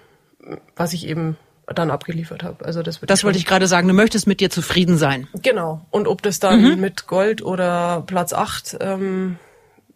was 0.77 0.93
ich 0.93 1.07
eben 1.07 1.37
dann 1.75 1.91
abgeliefert 1.91 2.43
habe. 2.43 2.65
Also 2.65 2.83
das, 2.83 3.01
das 3.01 3.25
wollte 3.25 3.39
ich 3.39 3.47
gerade 3.47 3.67
sagen. 3.67 3.89
Du 3.89 3.95
möchtest 3.95 4.27
mit 4.27 4.41
dir 4.41 4.51
zufrieden 4.51 4.97
sein. 4.97 5.29
Genau. 5.43 5.87
Und 5.91 6.09
ob 6.09 6.23
das 6.23 6.39
dann 6.39 6.63
mhm. 6.63 6.81
mit 6.81 7.07
Gold 7.07 7.43
oder 7.43 8.03
Platz 8.07 8.33
acht 8.33 8.77
ähm, 8.81 9.37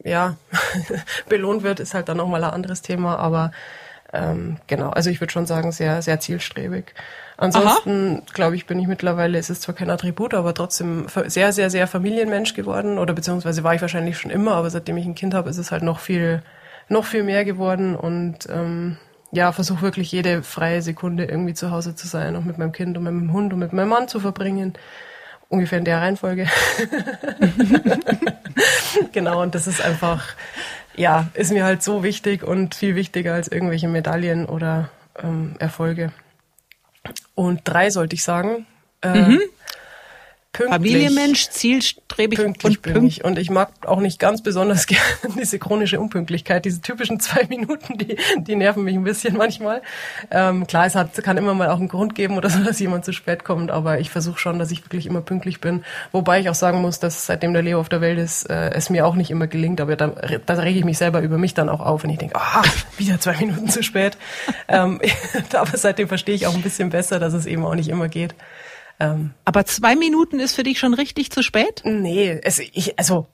ja, 0.05 0.37
belohnt 1.29 1.63
wird, 1.63 1.81
ist 1.81 1.95
halt 1.95 2.09
dann 2.09 2.17
nochmal 2.17 2.45
ein 2.45 2.51
anderes 2.51 2.83
Thema, 2.83 3.17
aber 3.17 3.53
ähm, 4.13 4.59
genau, 4.67 4.91
also 4.91 5.11
ich 5.11 5.21
würde 5.21 5.33
schon 5.33 5.47
sagen, 5.47 5.73
sehr, 5.73 6.03
sehr 6.03 6.21
zielstrebig. 6.21 6.95
Ansonsten, 7.39 8.23
glaube 8.35 8.57
ich, 8.57 8.67
bin 8.67 8.79
ich 8.79 8.87
mittlerweile, 8.87 9.39
es 9.39 9.51
ist 9.51 9.63
zwar 9.63 9.75
kein 9.75 9.91
Attribut, 9.91 10.35
aber 10.35 10.55
trotzdem 10.55 11.07
sehr, 11.27 11.53
sehr, 11.53 11.71
sehr 11.71 11.87
Familienmensch 11.87 12.55
geworden 12.55 12.99
oder 12.99 13.15
beziehungsweise 13.15 13.65
war 13.65 13.75
ich 13.75 13.81
wahrscheinlich 13.81 14.19
schon 14.19 14.31
immer, 14.31 14.55
aber 14.55 14.71
seitdem 14.71 14.97
ich 14.99 15.07
ein 15.07 15.15
Kind 15.15 15.35
habe, 15.35 15.51
ist 15.51 15.59
es 15.59 15.73
halt 15.73 15.83
noch 15.83 15.99
viel, 15.99 16.43
noch 16.89 17.05
viel 17.05 17.25
mehr 17.25 17.45
geworden 17.45 17.97
und 17.97 18.49
ähm, 18.51 18.99
ja, 19.33 19.51
versuche 19.51 19.81
wirklich 19.81 20.13
jede 20.13 20.43
freie 20.43 20.83
Sekunde 20.83 21.25
irgendwie 21.25 21.55
zu 21.55 21.71
Hause 21.71 21.95
zu 21.95 22.07
sein, 22.07 22.37
auch 22.37 22.45
mit 22.45 22.59
meinem 22.59 22.73
Kind 22.73 22.99
und 22.99 23.05
mit 23.05 23.15
meinem 23.15 23.33
Hund 23.33 23.53
und 23.55 23.59
mit 23.59 23.73
meinem 23.73 23.89
Mann 23.89 24.09
zu 24.09 24.21
verbringen 24.21 24.75
ungefähr 25.53 25.79
in 25.79 25.85
der 25.85 26.01
Reihenfolge. 26.01 26.49
genau, 29.13 29.43
und 29.43 29.55
das 29.55 29.67
ist 29.67 29.83
einfach, 29.83 30.35
ja, 30.97 31.29
ist 31.35 31.53
mir 31.53 31.65
halt 31.65 31.83
so 31.83 32.03
wichtig 32.03 32.43
und 32.43 32.75
viel 32.75 32.95
wichtiger 32.95 33.35
als 33.35 33.49
irgendwelche 33.49 33.87
Medaillen 33.87 34.47
oder 34.47 34.89
ähm, 35.23 35.55
Erfolge. 35.59 36.13
Und 37.35 37.61
drei 37.65 37.91
sollte 37.91 38.15
ich 38.15 38.23
sagen. 38.23 38.67
Äh, 39.03 39.15
mhm. 39.15 39.41
Pünktlich. 40.53 40.93
Familienmensch, 40.93 41.49
zielstrebig 41.49 42.39
pünktlich 42.39 42.77
und 42.77 42.83
pünktlich. 42.83 43.25
Und 43.25 43.39
ich 43.39 43.49
mag 43.49 43.71
auch 43.87 44.01
nicht 44.01 44.19
ganz 44.19 44.43
besonders 44.43 44.87
gerne 44.87 45.01
diese 45.39 45.59
chronische 45.59 45.99
Unpünktlichkeit. 45.99 46.67
Diese 46.67 46.83
typischen 46.83 47.21
zwei 47.21 47.47
Minuten, 47.47 47.97
die, 47.97 48.19
die 48.37 48.55
nerven 48.55 48.85
mich 48.85 48.95
ein 48.95 49.05
bisschen 49.05 49.35
manchmal. 49.35 49.81
Ähm, 50.31 50.67
klar, 50.67 50.85
es 50.85 50.95
hat, 50.95 51.15
kann 51.25 51.39
immer 51.39 51.55
mal 51.55 51.71
auch 51.71 51.79
einen 51.79 51.89
Grund 51.89 52.15
geben 52.15 52.37
oder 52.37 52.51
so, 52.51 52.63
dass 52.63 52.79
jemand 52.81 53.07
zu 53.07 53.15
spät 53.15 53.45
kommt, 53.45 53.71
aber 53.71 53.99
ich 53.99 54.11
versuche 54.11 54.39
schon, 54.39 54.59
dass 54.59 54.71
ich 54.71 54.85
wirklich 54.85 55.07
immer 55.07 55.23
pünktlich 55.23 55.59
bin. 55.63 55.85
Wobei 56.11 56.41
ich 56.41 56.51
auch 56.51 56.55
sagen 56.55 56.83
muss, 56.83 57.01
dass 57.01 57.25
seitdem 57.25 57.55
der 57.55 57.63
Leo 57.63 57.81
auf 57.81 57.89
der 57.89 58.03
Welt 58.03 58.19
ist, 58.19 58.45
äh, 58.51 58.73
es 58.73 58.91
mir 58.91 59.07
auch 59.07 59.15
nicht 59.15 59.31
immer 59.31 59.47
gelingt, 59.47 59.81
aber 59.81 59.97
da, 59.97 60.09
da 60.09 60.55
rege 60.55 60.79
ich 60.79 60.85
mich 60.85 60.99
selber 60.99 61.23
über 61.23 61.39
mich 61.39 61.55
dann 61.55 61.71
auch 61.71 61.81
auf, 61.81 62.03
wenn 62.03 62.11
ich 62.11 62.19
denke, 62.19 62.37
ah, 62.37 62.63
wieder 62.99 63.19
zwei 63.19 63.39
Minuten 63.39 63.71
zu 63.71 63.83
spät. 63.83 64.19
ähm, 64.69 65.01
aber 65.55 65.79
seitdem 65.79 66.09
verstehe 66.09 66.35
ich 66.35 66.47
auch 66.47 66.55
ein 66.55 66.63
bisschen 66.63 66.91
besser, 66.91 67.19
dass 67.19 67.33
es 67.33 67.47
eben 67.47 67.65
auch 67.65 67.75
nicht 67.75 67.89
immer 67.89 68.09
geht. 68.09 68.35
Ähm, 69.01 69.33
Aber 69.45 69.65
zwei 69.65 69.97
Minuten 69.97 70.41
ist 70.41 70.55
für 70.55 70.63
dich 70.63 70.79
schon 70.79 70.95
richtig 70.95 71.31
zu 71.31 71.43
spät? 71.43 71.83
Nee, 71.85 72.39
es, 72.43 72.59
ich, 72.59 72.99
also 72.99 73.27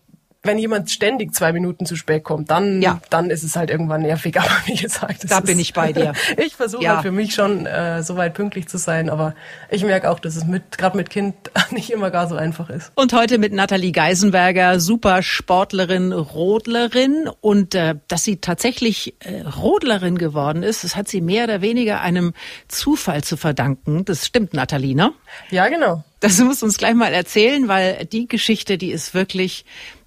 wenn 0.42 0.58
jemand 0.58 0.90
ständig 0.90 1.34
zwei 1.34 1.52
Minuten 1.52 1.84
zu 1.84 1.96
spät 1.96 2.22
kommt, 2.22 2.50
dann, 2.50 2.80
ja. 2.80 3.00
dann 3.10 3.30
ist 3.30 3.42
es 3.42 3.56
halt 3.56 3.70
irgendwann 3.70 4.02
nervig. 4.02 4.36
Aber 4.38 4.50
wie 4.66 4.76
gesagt, 4.76 5.30
da 5.30 5.40
bin 5.40 5.58
ich 5.58 5.72
bei 5.72 5.92
dir. 5.92 6.12
ich 6.36 6.54
versuche 6.54 6.84
ja. 6.84 6.94
halt 6.94 7.02
für 7.02 7.10
mich 7.10 7.34
schon 7.34 7.66
äh, 7.66 8.02
so 8.02 8.16
weit 8.16 8.34
pünktlich 8.34 8.68
zu 8.68 8.78
sein, 8.78 9.10
aber 9.10 9.34
ich 9.70 9.84
merke 9.84 10.10
auch, 10.10 10.20
dass 10.20 10.36
es 10.36 10.44
mit 10.44 10.78
gerade 10.78 10.96
mit 10.96 11.10
Kind 11.10 11.34
nicht 11.70 11.90
immer 11.90 12.10
gar 12.10 12.28
so 12.28 12.36
einfach 12.36 12.70
ist. 12.70 12.92
Und 12.94 13.12
heute 13.12 13.38
mit 13.38 13.52
Nathalie 13.52 13.92
Geisenberger, 13.92 14.80
super 14.80 15.22
Sportlerin, 15.22 16.12
Rodlerin 16.12 17.28
und 17.40 17.74
äh, 17.74 17.96
dass 18.06 18.24
sie 18.24 18.36
tatsächlich 18.36 19.14
äh, 19.20 19.42
Rodlerin 19.42 20.18
geworden 20.18 20.62
ist, 20.62 20.84
das 20.84 20.94
hat 20.94 21.08
sie 21.08 21.20
mehr 21.20 21.44
oder 21.44 21.60
weniger 21.60 22.00
einem 22.00 22.32
Zufall 22.68 23.24
zu 23.24 23.36
verdanken. 23.36 24.04
Das 24.04 24.26
stimmt, 24.26 24.54
Nathalie, 24.54 24.94
ne? 24.94 25.12
Ja, 25.50 25.68
genau. 25.68 26.04
Das 26.20 26.38
musst 26.40 26.62
du 26.62 26.66
uns 26.66 26.78
gleich 26.78 26.94
mal 26.94 27.12
erzählen, 27.14 27.68
weil 27.68 28.04
die 28.06 28.26
Geschichte, 28.26 28.76
die 28.76 28.90
ist 28.90 29.14
wirklich 29.14 29.64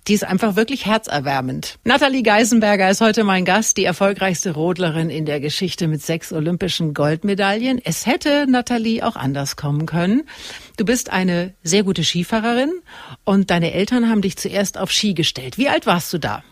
die 0.08 0.14
ist 0.14 0.24
einfach 0.24 0.56
wirklich 0.56 0.86
herzerwärmend. 0.86 1.78
Nathalie 1.84 2.24
Geisenberger 2.24 2.90
ist 2.90 3.02
heute 3.02 3.24
mein 3.24 3.46
Gast, 3.46 3.78
die 3.78 3.86
erfolgreichste 3.86 4.52
Rodlerin 4.52 5.10
in 5.10 5.26
der 5.26 5.40
Geschichte 5.40 5.88
mit 5.88 6.02
sechs 6.02 6.34
olympischen 6.34 6.94
Goldmedaillen. 6.94 7.80
Es 7.84 8.06
hätte 8.06 8.48
Nathalie 8.48 9.06
auch 9.06 9.16
anders 9.16 9.56
kommen 9.56 9.86
können. 9.86 10.24
Du 10.78 10.86
bist 10.86 11.12
eine 11.12 11.54
sehr 11.64 11.84
gute 11.84 12.04
Skifahrerin 12.04 12.72
und 13.26 13.52
deine 13.52 13.74
Eltern 13.74 14.10
haben 14.10 14.22
dich 14.22 14.38
zuerst 14.38 14.78
auf 14.78 14.92
Ski 14.92 15.14
gestellt. 15.14 15.58
Wie 15.58 15.70
alt 15.70 15.86
warst 15.86 16.12
du 16.14 16.18
da? 16.18 16.44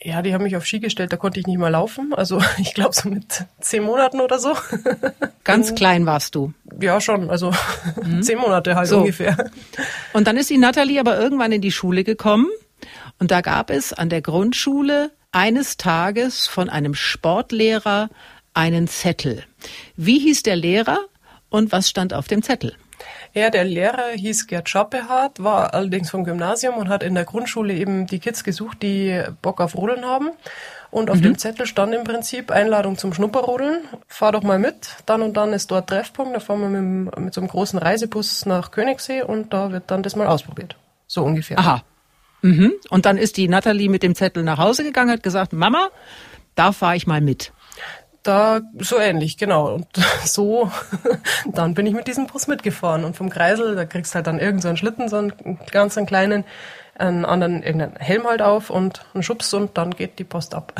Ja, 0.00 0.20
die 0.20 0.34
haben 0.34 0.42
mich 0.42 0.54
auf 0.54 0.66
Ski 0.66 0.80
gestellt, 0.80 1.12
da 1.14 1.16
konnte 1.16 1.40
ich 1.40 1.46
nicht 1.46 1.58
mal 1.58 1.70
laufen. 1.70 2.12
Also 2.14 2.40
ich 2.58 2.74
glaube 2.74 2.94
so 2.94 3.08
mit 3.08 3.46
zehn 3.60 3.82
Monaten 3.82 4.20
oder 4.20 4.38
so. 4.38 4.54
Ganz 5.44 5.74
klein 5.74 6.06
warst 6.06 6.34
du. 6.34 6.52
Ja, 6.80 7.00
schon. 7.00 7.30
Also 7.30 7.52
mhm. 8.04 8.22
zehn 8.22 8.38
Monate 8.38 8.76
halt 8.76 8.86
so. 8.86 8.98
ungefähr. 8.98 9.50
Und 10.12 10.28
dann 10.28 10.36
ist 10.36 10.50
die 10.50 10.58
Nathalie 10.58 11.00
aber 11.00 11.18
irgendwann 11.18 11.50
in 11.50 11.60
die 11.60 11.72
Schule 11.72 12.04
gekommen 12.04 12.46
und 13.24 13.30
da 13.30 13.40
gab 13.40 13.70
es 13.70 13.94
an 13.94 14.10
der 14.10 14.20
Grundschule 14.20 15.10
eines 15.32 15.78
Tages 15.78 16.46
von 16.46 16.68
einem 16.68 16.92
Sportlehrer 16.92 18.10
einen 18.52 18.86
Zettel. 18.86 19.44
Wie 19.96 20.18
hieß 20.18 20.42
der 20.42 20.56
Lehrer 20.56 20.98
und 21.48 21.72
was 21.72 21.88
stand 21.88 22.12
auf 22.12 22.28
dem 22.28 22.42
Zettel? 22.42 22.76
Ja, 23.32 23.48
der 23.48 23.64
Lehrer 23.64 24.10
hieß 24.14 24.46
Gerd 24.46 24.68
Schappehardt, 24.68 25.42
war 25.42 25.72
allerdings 25.72 26.10
vom 26.10 26.24
Gymnasium 26.24 26.74
und 26.74 26.90
hat 26.90 27.02
in 27.02 27.14
der 27.14 27.24
Grundschule 27.24 27.72
eben 27.72 28.06
die 28.06 28.18
Kids 28.18 28.44
gesucht, 28.44 28.82
die 28.82 29.22
Bock 29.40 29.62
auf 29.62 29.74
Rodeln 29.74 30.04
haben. 30.04 30.28
Und 30.90 31.08
auf 31.08 31.16
mhm. 31.16 31.22
dem 31.22 31.38
Zettel 31.38 31.64
stand 31.64 31.94
im 31.94 32.04
Prinzip 32.04 32.50
Einladung 32.50 32.98
zum 32.98 33.14
Schnupperrodeln. 33.14 33.84
Fahr 34.06 34.32
doch 34.32 34.42
mal 34.42 34.58
mit. 34.58 34.96
Dann 35.06 35.22
und 35.22 35.38
dann 35.38 35.54
ist 35.54 35.70
dort 35.70 35.88
Treffpunkt. 35.88 36.36
Da 36.36 36.40
fahren 36.40 36.60
wir 36.60 36.68
mit, 36.68 37.18
mit 37.18 37.32
so 37.32 37.40
einem 37.40 37.48
großen 37.48 37.78
Reisebus 37.78 38.44
nach 38.44 38.70
Königssee 38.70 39.22
und 39.22 39.54
da 39.54 39.72
wird 39.72 39.84
dann 39.90 40.02
das 40.02 40.14
mal 40.14 40.26
ausprobiert. 40.26 40.76
So 41.06 41.24
ungefähr. 41.24 41.58
Aha. 41.58 41.84
Mhm. 42.44 42.74
Und 42.90 43.06
dann 43.06 43.16
ist 43.16 43.38
die 43.38 43.48
Natalie 43.48 43.88
mit 43.88 44.02
dem 44.02 44.14
Zettel 44.14 44.42
nach 44.42 44.58
Hause 44.58 44.84
gegangen, 44.84 45.10
hat 45.10 45.22
gesagt, 45.22 45.54
Mama, 45.54 45.88
da 46.54 46.72
fahre 46.72 46.94
ich 46.94 47.06
mal 47.06 47.22
mit. 47.22 47.52
Da 48.22 48.60
so 48.78 48.98
ähnlich, 48.98 49.38
genau. 49.38 49.74
Und 49.74 49.86
so, 50.24 50.70
dann 51.46 51.72
bin 51.72 51.86
ich 51.86 51.94
mit 51.94 52.06
diesem 52.06 52.26
Bus 52.26 52.46
mitgefahren. 52.46 53.04
Und 53.04 53.16
vom 53.16 53.30
Kreisel, 53.30 53.74
da 53.74 53.86
kriegst 53.86 54.12
du 54.12 54.16
halt 54.16 54.26
dann 54.26 54.38
irgendeinen 54.38 54.76
so 54.76 54.80
Schlitten, 54.80 55.08
so 55.08 55.16
einen 55.16 55.58
ganz 55.70 55.96
einen 55.96 56.06
kleinen, 56.06 56.44
einen 56.96 57.24
anderen 57.24 57.62
irgendeinen 57.62 57.96
Helm 57.96 58.26
halt 58.26 58.42
auf 58.42 58.68
und 58.68 59.06
einen 59.14 59.22
Schubs 59.22 59.52
und 59.54 59.78
dann 59.78 59.92
geht 59.92 60.18
die 60.18 60.24
Post 60.24 60.54
ab. 60.54 60.74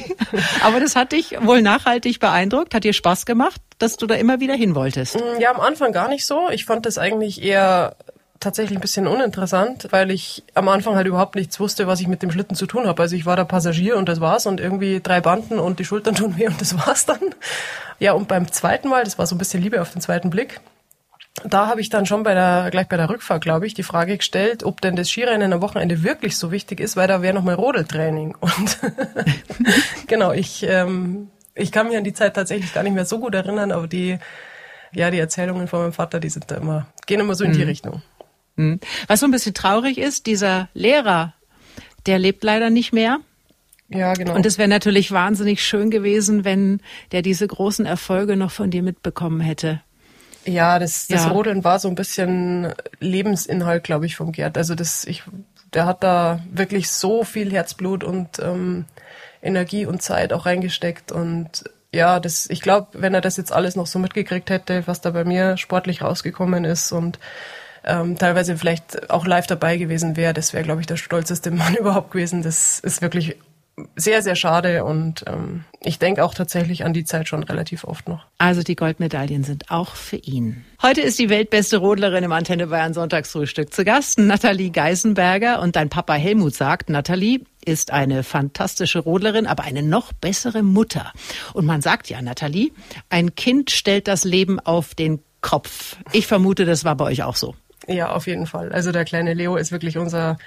Aber 0.62 0.80
das 0.80 0.96
hat 0.96 1.12
dich 1.12 1.36
wohl 1.42 1.60
nachhaltig 1.60 2.18
beeindruckt, 2.18 2.74
hat 2.74 2.84
dir 2.84 2.94
Spaß 2.94 3.26
gemacht, 3.26 3.60
dass 3.78 3.98
du 3.98 4.06
da 4.06 4.14
immer 4.14 4.40
wieder 4.40 4.54
hin 4.54 4.74
wolltest? 4.74 5.16
Mm, 5.16 5.40
ja, 5.40 5.52
am 5.52 5.60
Anfang 5.60 5.92
gar 5.92 6.08
nicht 6.08 6.24
so. 6.26 6.48
Ich 6.50 6.64
fand 6.64 6.86
das 6.86 6.96
eigentlich 6.96 7.42
eher 7.42 7.94
tatsächlich 8.40 8.78
ein 8.78 8.80
bisschen 8.80 9.06
uninteressant, 9.06 9.88
weil 9.90 10.10
ich 10.10 10.44
am 10.54 10.68
Anfang 10.68 10.94
halt 10.94 11.06
überhaupt 11.06 11.34
nichts 11.34 11.58
wusste, 11.60 11.86
was 11.86 12.00
ich 12.00 12.08
mit 12.08 12.22
dem 12.22 12.30
Schlitten 12.30 12.56
zu 12.56 12.66
tun 12.66 12.86
habe. 12.86 13.02
Also 13.02 13.16
ich 13.16 13.26
war 13.26 13.36
der 13.36 13.44
Passagier 13.44 13.96
und 13.96 14.08
das 14.08 14.20
war's 14.20 14.46
und 14.46 14.60
irgendwie 14.60 15.00
drei 15.00 15.20
Banden 15.20 15.58
und 15.58 15.78
die 15.78 15.84
Schultern 15.84 16.14
tun 16.14 16.36
weh 16.38 16.46
und 16.46 16.60
das 16.60 16.76
war's 16.76 17.06
dann. 17.06 17.20
Ja, 17.98 18.12
und 18.12 18.28
beim 18.28 18.50
zweiten 18.50 18.88
Mal, 18.88 19.04
das 19.04 19.18
war 19.18 19.26
so 19.26 19.34
ein 19.34 19.38
bisschen 19.38 19.62
Liebe 19.62 19.80
auf 19.82 19.92
den 19.92 20.00
zweiten 20.00 20.30
Blick, 20.30 20.60
da 21.44 21.66
habe 21.66 21.80
ich 21.80 21.88
dann 21.88 22.06
schon 22.06 22.22
bei 22.22 22.34
der, 22.34 22.68
gleich 22.70 22.88
bei 22.88 22.96
der 22.96 23.08
Rückfahrt, 23.08 23.42
glaube 23.42 23.66
ich, 23.66 23.74
die 23.74 23.82
Frage 23.82 24.16
gestellt, 24.16 24.64
ob 24.64 24.80
denn 24.80 24.96
das 24.96 25.10
Skirennen 25.10 25.52
am 25.52 25.60
Wochenende 25.60 26.02
wirklich 26.02 26.36
so 26.36 26.50
wichtig 26.50 26.80
ist, 26.80 26.96
weil 26.96 27.08
da 27.08 27.22
wäre 27.22 27.34
noch 27.34 27.44
mal 27.44 27.54
Rodeltraining. 27.54 28.34
Und 28.40 28.78
genau, 30.06 30.32
ich, 30.32 30.64
ähm, 30.68 31.30
ich 31.54 31.72
kann 31.72 31.88
mich 31.88 31.96
an 31.96 32.04
die 32.04 32.12
Zeit 32.12 32.34
tatsächlich 32.34 32.72
gar 32.74 32.82
nicht 32.82 32.94
mehr 32.94 33.04
so 33.04 33.18
gut 33.18 33.34
erinnern, 33.34 33.72
aber 33.72 33.86
die, 33.86 34.18
ja, 34.92 35.10
die 35.10 35.18
Erzählungen 35.18 35.68
von 35.68 35.80
meinem 35.80 35.92
Vater, 35.92 36.20
die 36.20 36.30
sind 36.30 36.50
da 36.50 36.56
immer, 36.56 36.86
gehen 37.06 37.20
immer 37.20 37.34
so 37.34 37.44
in 37.44 37.52
die 37.52 37.60
mhm. 37.60 37.68
Richtung. 37.68 38.02
Hm. 38.58 38.80
Was 39.06 39.20
so 39.20 39.26
ein 39.26 39.30
bisschen 39.30 39.54
traurig 39.54 39.98
ist, 39.98 40.26
dieser 40.26 40.68
Lehrer, 40.74 41.32
der 42.06 42.18
lebt 42.18 42.44
leider 42.44 42.70
nicht 42.70 42.92
mehr. 42.92 43.20
Ja, 43.88 44.12
genau. 44.12 44.34
Und 44.34 44.44
es 44.44 44.58
wäre 44.58 44.68
natürlich 44.68 45.12
wahnsinnig 45.12 45.64
schön 45.64 45.90
gewesen, 45.90 46.44
wenn 46.44 46.80
der 47.12 47.22
diese 47.22 47.46
großen 47.46 47.86
Erfolge 47.86 48.36
noch 48.36 48.50
von 48.50 48.70
dir 48.70 48.82
mitbekommen 48.82 49.40
hätte. 49.40 49.80
Ja, 50.44 50.78
das, 50.78 51.06
das 51.06 51.24
ja. 51.24 51.30
Rodeln 51.30 51.64
war 51.64 51.78
so 51.78 51.88
ein 51.88 51.94
bisschen 51.94 52.72
Lebensinhalt, 53.00 53.84
glaube 53.84 54.06
ich, 54.06 54.16
vom 54.16 54.32
Gerd. 54.32 54.58
Also 54.58 54.74
das, 54.74 55.04
ich, 55.04 55.22
der 55.72 55.86
hat 55.86 56.02
da 56.02 56.40
wirklich 56.50 56.90
so 56.90 57.24
viel 57.24 57.50
Herzblut 57.52 58.04
und 58.04 58.40
ähm, 58.40 58.86
Energie 59.40 59.86
und 59.86 60.02
Zeit 60.02 60.32
auch 60.32 60.46
reingesteckt 60.46 61.12
und 61.12 61.64
ja, 61.90 62.20
das, 62.20 62.50
ich 62.50 62.60
glaube, 62.60 62.88
wenn 62.92 63.14
er 63.14 63.22
das 63.22 63.38
jetzt 63.38 63.52
alles 63.52 63.74
noch 63.74 63.86
so 63.86 63.98
mitgekriegt 63.98 64.50
hätte, 64.50 64.86
was 64.86 65.00
da 65.00 65.10
bei 65.10 65.24
mir 65.24 65.56
sportlich 65.56 66.02
rausgekommen 66.02 66.64
ist 66.64 66.92
und 66.92 67.18
ähm, 67.84 68.18
teilweise 68.18 68.56
vielleicht 68.56 69.10
auch 69.10 69.26
live 69.26 69.46
dabei 69.46 69.76
gewesen 69.76 70.16
wäre, 70.16 70.34
das 70.34 70.52
wäre, 70.52 70.64
glaube 70.64 70.80
ich, 70.80 70.86
der 70.86 70.96
stolzeste 70.96 71.50
Mann 71.52 71.74
überhaupt 71.74 72.10
gewesen. 72.12 72.42
Das 72.42 72.80
ist 72.80 73.02
wirklich 73.02 73.36
sehr, 73.96 74.22
sehr 74.22 74.36
schade 74.36 74.84
und 74.84 75.24
ähm, 75.26 75.64
ich 75.80 75.98
denke 75.98 76.24
auch 76.24 76.34
tatsächlich 76.34 76.84
an 76.84 76.92
die 76.92 77.04
Zeit 77.04 77.28
schon 77.28 77.42
relativ 77.42 77.84
oft 77.84 78.08
noch. 78.08 78.26
Also 78.38 78.62
die 78.62 78.76
Goldmedaillen 78.76 79.44
sind 79.44 79.70
auch 79.70 79.94
für 79.94 80.16
ihn. 80.16 80.64
Heute 80.82 81.00
ist 81.00 81.18
die 81.18 81.30
weltbeste 81.30 81.78
Rodlerin 81.78 82.24
im 82.24 82.32
Antenne 82.32 82.68
Bayern 82.68 82.94
Sonntagsfrühstück 82.94 83.72
zu 83.72 83.84
Gast, 83.84 84.18
Nathalie 84.18 84.70
Geisenberger 84.70 85.60
und 85.60 85.76
dein 85.76 85.88
Papa 85.88 86.14
Helmut 86.14 86.54
sagt, 86.54 86.90
Nathalie 86.90 87.40
ist 87.64 87.92
eine 87.92 88.22
fantastische 88.22 89.00
Rodlerin, 89.00 89.46
aber 89.46 89.64
eine 89.64 89.82
noch 89.82 90.12
bessere 90.12 90.62
Mutter. 90.62 91.12
Und 91.52 91.66
man 91.66 91.82
sagt 91.82 92.08
ja, 92.08 92.22
Nathalie, 92.22 92.70
ein 93.10 93.34
Kind 93.34 93.70
stellt 93.70 94.08
das 94.08 94.24
Leben 94.24 94.58
auf 94.58 94.94
den 94.94 95.20
Kopf. 95.40 95.96
Ich 96.12 96.26
vermute, 96.26 96.64
das 96.64 96.84
war 96.84 96.96
bei 96.96 97.04
euch 97.04 97.22
auch 97.22 97.36
so. 97.36 97.54
Ja, 97.88 98.12
auf 98.12 98.26
jeden 98.26 98.46
Fall. 98.46 98.70
Also 98.72 98.92
der 98.92 99.04
kleine 99.04 99.34
Leo 99.34 99.56
ist 99.56 99.72
wirklich 99.72 99.98
unser, 99.98 100.38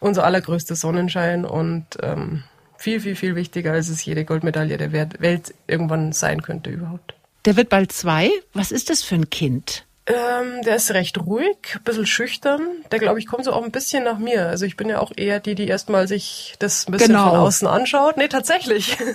unser 0.00 0.24
allergrößter 0.24 0.76
Sonnenschein 0.76 1.44
und 1.44 1.86
ähm, 2.02 2.44
viel, 2.76 3.00
viel, 3.00 3.16
viel 3.16 3.34
wichtiger, 3.34 3.72
als 3.72 3.88
es 3.88 4.04
jede 4.04 4.24
Goldmedaille 4.24 4.76
der 4.76 4.92
Welt 4.92 5.54
irgendwann 5.66 6.12
sein 6.12 6.42
könnte 6.42 6.70
überhaupt. 6.70 7.14
Der 7.44 7.56
wird 7.56 7.70
bald 7.70 7.92
zwei. 7.92 8.30
Was 8.52 8.70
ist 8.70 8.90
das 8.90 9.02
für 9.02 9.16
ein 9.16 9.30
Kind? 9.30 9.84
Ähm, 10.04 10.62
der 10.62 10.76
ist 10.76 10.90
recht 10.90 11.16
ruhig, 11.18 11.56
ein 11.76 11.82
bisschen 11.84 12.06
schüchtern. 12.06 12.60
Der, 12.90 12.98
glaube 12.98 13.20
ich, 13.20 13.26
kommt 13.26 13.44
so 13.44 13.52
auch 13.52 13.62
ein 13.62 13.70
bisschen 13.70 14.02
nach 14.02 14.18
mir. 14.18 14.48
Also 14.48 14.64
ich 14.64 14.76
bin 14.76 14.88
ja 14.88 14.98
auch 14.98 15.12
eher 15.16 15.38
die, 15.38 15.54
die 15.54 15.68
erstmal 15.68 16.08
sich 16.08 16.56
das 16.58 16.88
ein 16.88 16.92
bisschen 16.92 17.12
genau. 17.12 17.30
von 17.30 17.38
außen 17.38 17.68
anschaut. 17.68 18.16
Nee, 18.16 18.26
tatsächlich. 18.26 18.98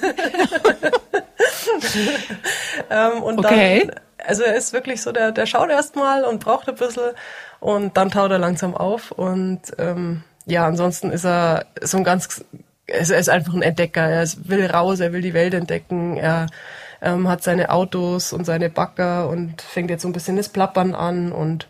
ähm, 2.90 3.22
und 3.22 3.40
okay. 3.40 3.88
dann, 3.88 4.00
also 4.26 4.44
er 4.44 4.56
ist 4.56 4.72
wirklich 4.72 5.02
so, 5.02 5.12
der, 5.12 5.34
der 5.34 5.46
schaut 5.46 5.70
erstmal 5.70 6.24
und 6.24 6.40
braucht 6.40 6.70
ein 6.70 6.76
bisschen 6.76 7.12
und 7.60 7.98
dann 7.98 8.12
taut 8.12 8.32
er 8.32 8.39
langsam 8.39 8.76
auf 8.76 9.12
und 9.12 9.62
ähm, 9.78 10.24
ja, 10.46 10.65
ansonsten 10.65 11.12
ist 11.12 11.26
er 11.26 11.65
so 11.82 11.98
ein 11.98 12.04
ganz, 12.04 12.43
er 12.88 13.02
ist 13.02 13.30
einfach 13.30 13.54
ein 13.54 13.62
Entdecker. 13.62 14.08
Er 14.08 14.26
will 14.46 14.65
raus, 14.65 15.02
er 15.02 15.12
will 15.12 15.22
die 15.22 15.34
Welt 15.34 15.54
entdecken. 15.54 16.15
Er 16.15 16.48
ähm, 17.02 17.28
hat 17.28 17.43
seine 17.43 17.70
Autos 17.70 18.32
und 18.32 18.46
seine 18.46 18.70
Bagger 18.70 19.28
und 19.28 19.62
fängt 19.62 19.89
jetzt 19.89 20.04
so 20.04 20.08
ein 20.08 20.13
bisschen 20.13 20.38
das 20.38 20.50
Plappern 20.50 20.96
an 20.96 21.32
und 21.32 21.67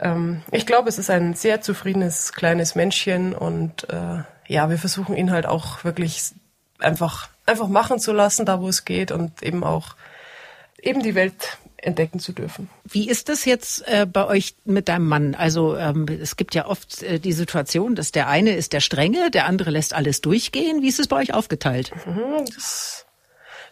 ähm, 0.00 0.42
ich 0.50 0.66
glaube, 0.66 0.88
es 0.88 0.98
ist 0.98 1.10
ein 1.10 1.34
sehr 1.34 1.60
zufriedenes 1.60 2.32
kleines 2.32 2.74
Männchen 2.74 3.34
und 3.34 3.88
äh, 3.90 4.22
ja, 4.46 4.70
wir 4.70 4.78
versuchen 4.78 5.16
ihn 5.16 5.30
halt 5.30 5.46
auch 5.46 5.84
wirklich 5.84 6.32
einfach 6.80 7.28
einfach 7.46 7.68
machen 7.68 7.98
zu 7.98 8.12
lassen, 8.12 8.46
da 8.46 8.60
wo 8.60 8.68
es 8.68 8.84
geht 8.84 9.12
und 9.12 9.42
eben 9.42 9.64
auch 9.64 9.96
eben 10.82 11.02
die 11.02 11.14
Welt 11.14 11.58
entdecken 11.84 12.18
zu 12.18 12.32
dürfen. 12.32 12.68
Wie 12.84 13.08
ist 13.08 13.28
das 13.28 13.44
jetzt 13.44 13.86
äh, 13.86 14.06
bei 14.06 14.26
euch 14.26 14.54
mit 14.64 14.88
deinem 14.88 15.06
Mann? 15.06 15.34
Also 15.34 15.76
ähm, 15.76 16.06
es 16.08 16.36
gibt 16.36 16.54
ja 16.54 16.66
oft 16.66 17.02
äh, 17.02 17.18
die 17.18 17.32
Situation, 17.32 17.94
dass 17.94 18.12
der 18.12 18.28
eine 18.28 18.56
ist 18.56 18.72
der 18.72 18.80
Strenge, 18.80 19.30
der 19.30 19.46
andere 19.46 19.70
lässt 19.70 19.94
alles 19.94 20.20
durchgehen. 20.20 20.82
Wie 20.82 20.88
ist 20.88 21.00
es 21.00 21.08
bei 21.08 21.16
euch 21.16 21.34
aufgeteilt? 21.34 21.92
Mhm, 22.06 22.44
das, 22.54 23.06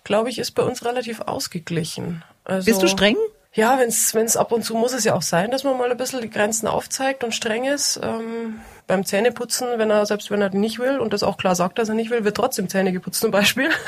glaube 0.05 0.31
ich, 0.31 0.39
ist 0.39 0.53
bei 0.53 0.63
uns 0.63 0.85
relativ 0.85 1.21
ausgeglichen. 1.21 2.23
Also, 2.45 2.67
Bist 2.67 2.83
du 2.83 2.89
streng? 2.89 3.17
Ja, 3.55 3.79
wenn 3.79 3.89
es 4.25 4.37
ab 4.37 4.51
und 4.51 4.65
zu 4.65 4.75
muss 4.75 4.95
es 4.95 5.05
ja 5.05 5.15
auch 5.15 5.23
sein, 5.23 5.51
dass 5.51 5.63
man 5.63 5.77
mal 5.77 5.91
ein 5.91 5.97
bisschen 5.99 6.23
die 6.23 6.31
Grenzen 6.31 6.67
aufzeigt 6.67 7.23
und 7.23 7.35
streng 7.35 7.65
ist. 7.65 8.01
Ähm, 8.03 8.61
beim 8.87 9.05
Zähneputzen, 9.05 9.69
wenn 9.77 9.91
er, 9.91 10.07
selbst 10.07 10.31
wenn 10.31 10.41
er 10.41 10.51
nicht 10.51 10.79
will 10.79 10.99
und 10.99 11.13
das 11.13 11.23
auch 11.23 11.37
klar 11.37 11.55
sagt, 11.55 11.79
dass 11.79 11.89
er 11.89 11.95
nicht 11.95 12.11
will, 12.11 12.25
wird 12.25 12.37
trotzdem 12.37 12.69
Zähne 12.69 12.93
geputzt 12.93 13.21
zum 13.21 13.31
Beispiel. 13.31 13.71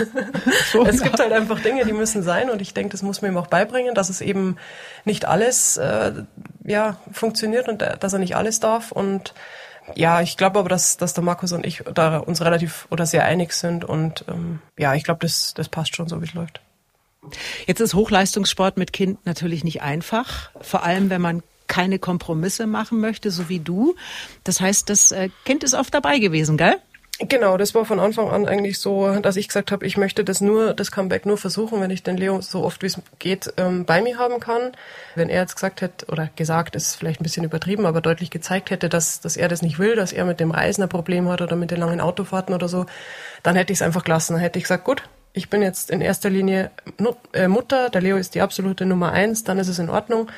So, 0.72 0.84
es 0.84 1.02
gibt 1.02 1.18
halt 1.18 1.32
einfach 1.32 1.60
Dinge, 1.60 1.84
die 1.84 1.92
müssen 1.92 2.22
sein 2.22 2.50
und 2.50 2.60
ich 2.60 2.74
denke, 2.74 2.90
das 2.90 3.02
muss 3.02 3.22
man 3.22 3.32
ihm 3.32 3.36
auch 3.36 3.46
beibringen, 3.46 3.94
dass 3.94 4.08
es 4.08 4.20
eben 4.20 4.56
nicht 5.04 5.24
alles 5.24 5.76
äh, 5.76 6.12
ja, 6.64 6.96
funktioniert 7.12 7.68
und 7.68 7.82
dass 7.82 8.12
er 8.12 8.18
nicht 8.18 8.34
alles 8.34 8.60
darf 8.60 8.92
und 8.92 9.34
ja, 9.94 10.20
ich 10.20 10.36
glaube 10.36 10.58
aber, 10.58 10.68
dass, 10.68 10.96
dass 10.96 11.14
der 11.14 11.22
Markus 11.22 11.52
und 11.52 11.64
ich 11.66 11.84
da 11.94 12.18
uns 12.18 12.40
relativ 12.40 12.88
oder 12.90 13.06
sehr 13.06 13.24
einig 13.24 13.52
sind 13.52 13.84
und 13.84 14.24
ähm, 14.28 14.60
ja, 14.78 14.94
ich 14.94 15.04
glaube, 15.04 15.20
das, 15.20 15.54
das 15.54 15.68
passt 15.68 15.94
schon 15.94 16.08
so, 16.08 16.20
wie 16.20 16.26
es 16.26 16.34
läuft. 16.34 16.60
Jetzt 17.66 17.80
ist 17.80 17.94
Hochleistungssport 17.94 18.76
mit 18.76 18.92
Kind 18.92 19.24
natürlich 19.26 19.64
nicht 19.64 19.82
einfach, 19.82 20.50
vor 20.60 20.82
allem 20.82 21.10
wenn 21.10 21.20
man 21.20 21.42
keine 21.66 21.98
Kompromisse 21.98 22.66
machen 22.66 23.00
möchte, 23.00 23.30
so 23.30 23.48
wie 23.48 23.60
du. 23.60 23.96
Das 24.44 24.60
heißt, 24.60 24.90
das 24.90 25.12
äh, 25.12 25.30
Kind 25.44 25.64
ist 25.64 25.74
oft 25.74 25.94
dabei 25.94 26.18
gewesen, 26.18 26.56
gell? 26.56 26.76
Genau, 27.20 27.56
das 27.56 27.76
war 27.76 27.84
von 27.84 28.00
Anfang 28.00 28.28
an 28.28 28.48
eigentlich 28.48 28.80
so, 28.80 29.08
dass 29.20 29.36
ich 29.36 29.46
gesagt 29.46 29.70
habe, 29.70 29.86
ich 29.86 29.96
möchte 29.96 30.24
das 30.24 30.40
nur, 30.40 30.74
das 30.74 30.90
Comeback 30.90 31.26
nur 31.26 31.38
versuchen, 31.38 31.80
wenn 31.80 31.92
ich 31.92 32.02
den 32.02 32.16
Leo 32.16 32.40
so 32.40 32.64
oft 32.64 32.82
wie 32.82 32.86
es 32.86 33.00
geht 33.20 33.54
ähm, 33.56 33.84
bei 33.84 34.02
mir 34.02 34.18
haben 34.18 34.40
kann. 34.40 34.72
Wenn 35.14 35.28
er 35.28 35.42
jetzt 35.42 35.54
gesagt 35.54 35.80
hätte, 35.80 36.06
oder 36.06 36.28
gesagt, 36.34 36.74
ist 36.74 36.96
vielleicht 36.96 37.20
ein 37.20 37.22
bisschen 37.22 37.44
übertrieben, 37.44 37.86
aber 37.86 38.00
deutlich 38.00 38.30
gezeigt 38.30 38.70
hätte, 38.70 38.88
dass, 38.88 39.20
dass 39.20 39.36
er 39.36 39.46
das 39.46 39.62
nicht 39.62 39.78
will, 39.78 39.94
dass 39.94 40.12
er 40.12 40.24
mit 40.24 40.40
dem 40.40 40.50
Reisen 40.50 40.82
ein 40.82 40.88
Problem 40.88 41.28
hat 41.28 41.40
oder 41.40 41.54
mit 41.54 41.70
den 41.70 41.78
langen 41.78 42.00
Autofahrten 42.00 42.52
oder 42.52 42.68
so, 42.68 42.84
dann 43.44 43.54
hätte 43.54 43.72
ich 43.72 43.78
es 43.78 43.82
einfach 43.82 44.02
gelassen. 44.02 44.32
Dann 44.32 44.42
hätte 44.42 44.58
ich 44.58 44.64
gesagt, 44.64 44.82
gut, 44.82 45.04
ich 45.34 45.50
bin 45.50 45.60
jetzt 45.60 45.90
in 45.90 46.00
erster 46.00 46.30
Linie 46.30 46.70
äh, 47.32 47.48
Mutter, 47.48 47.90
der 47.90 48.00
Leo 48.00 48.16
ist 48.16 48.34
die 48.34 48.40
absolute 48.40 48.86
Nummer 48.86 49.12
eins, 49.12 49.44
dann 49.44 49.58
ist 49.58 49.68
es 49.68 49.78
in 49.78 49.90
Ordnung. 49.90 50.30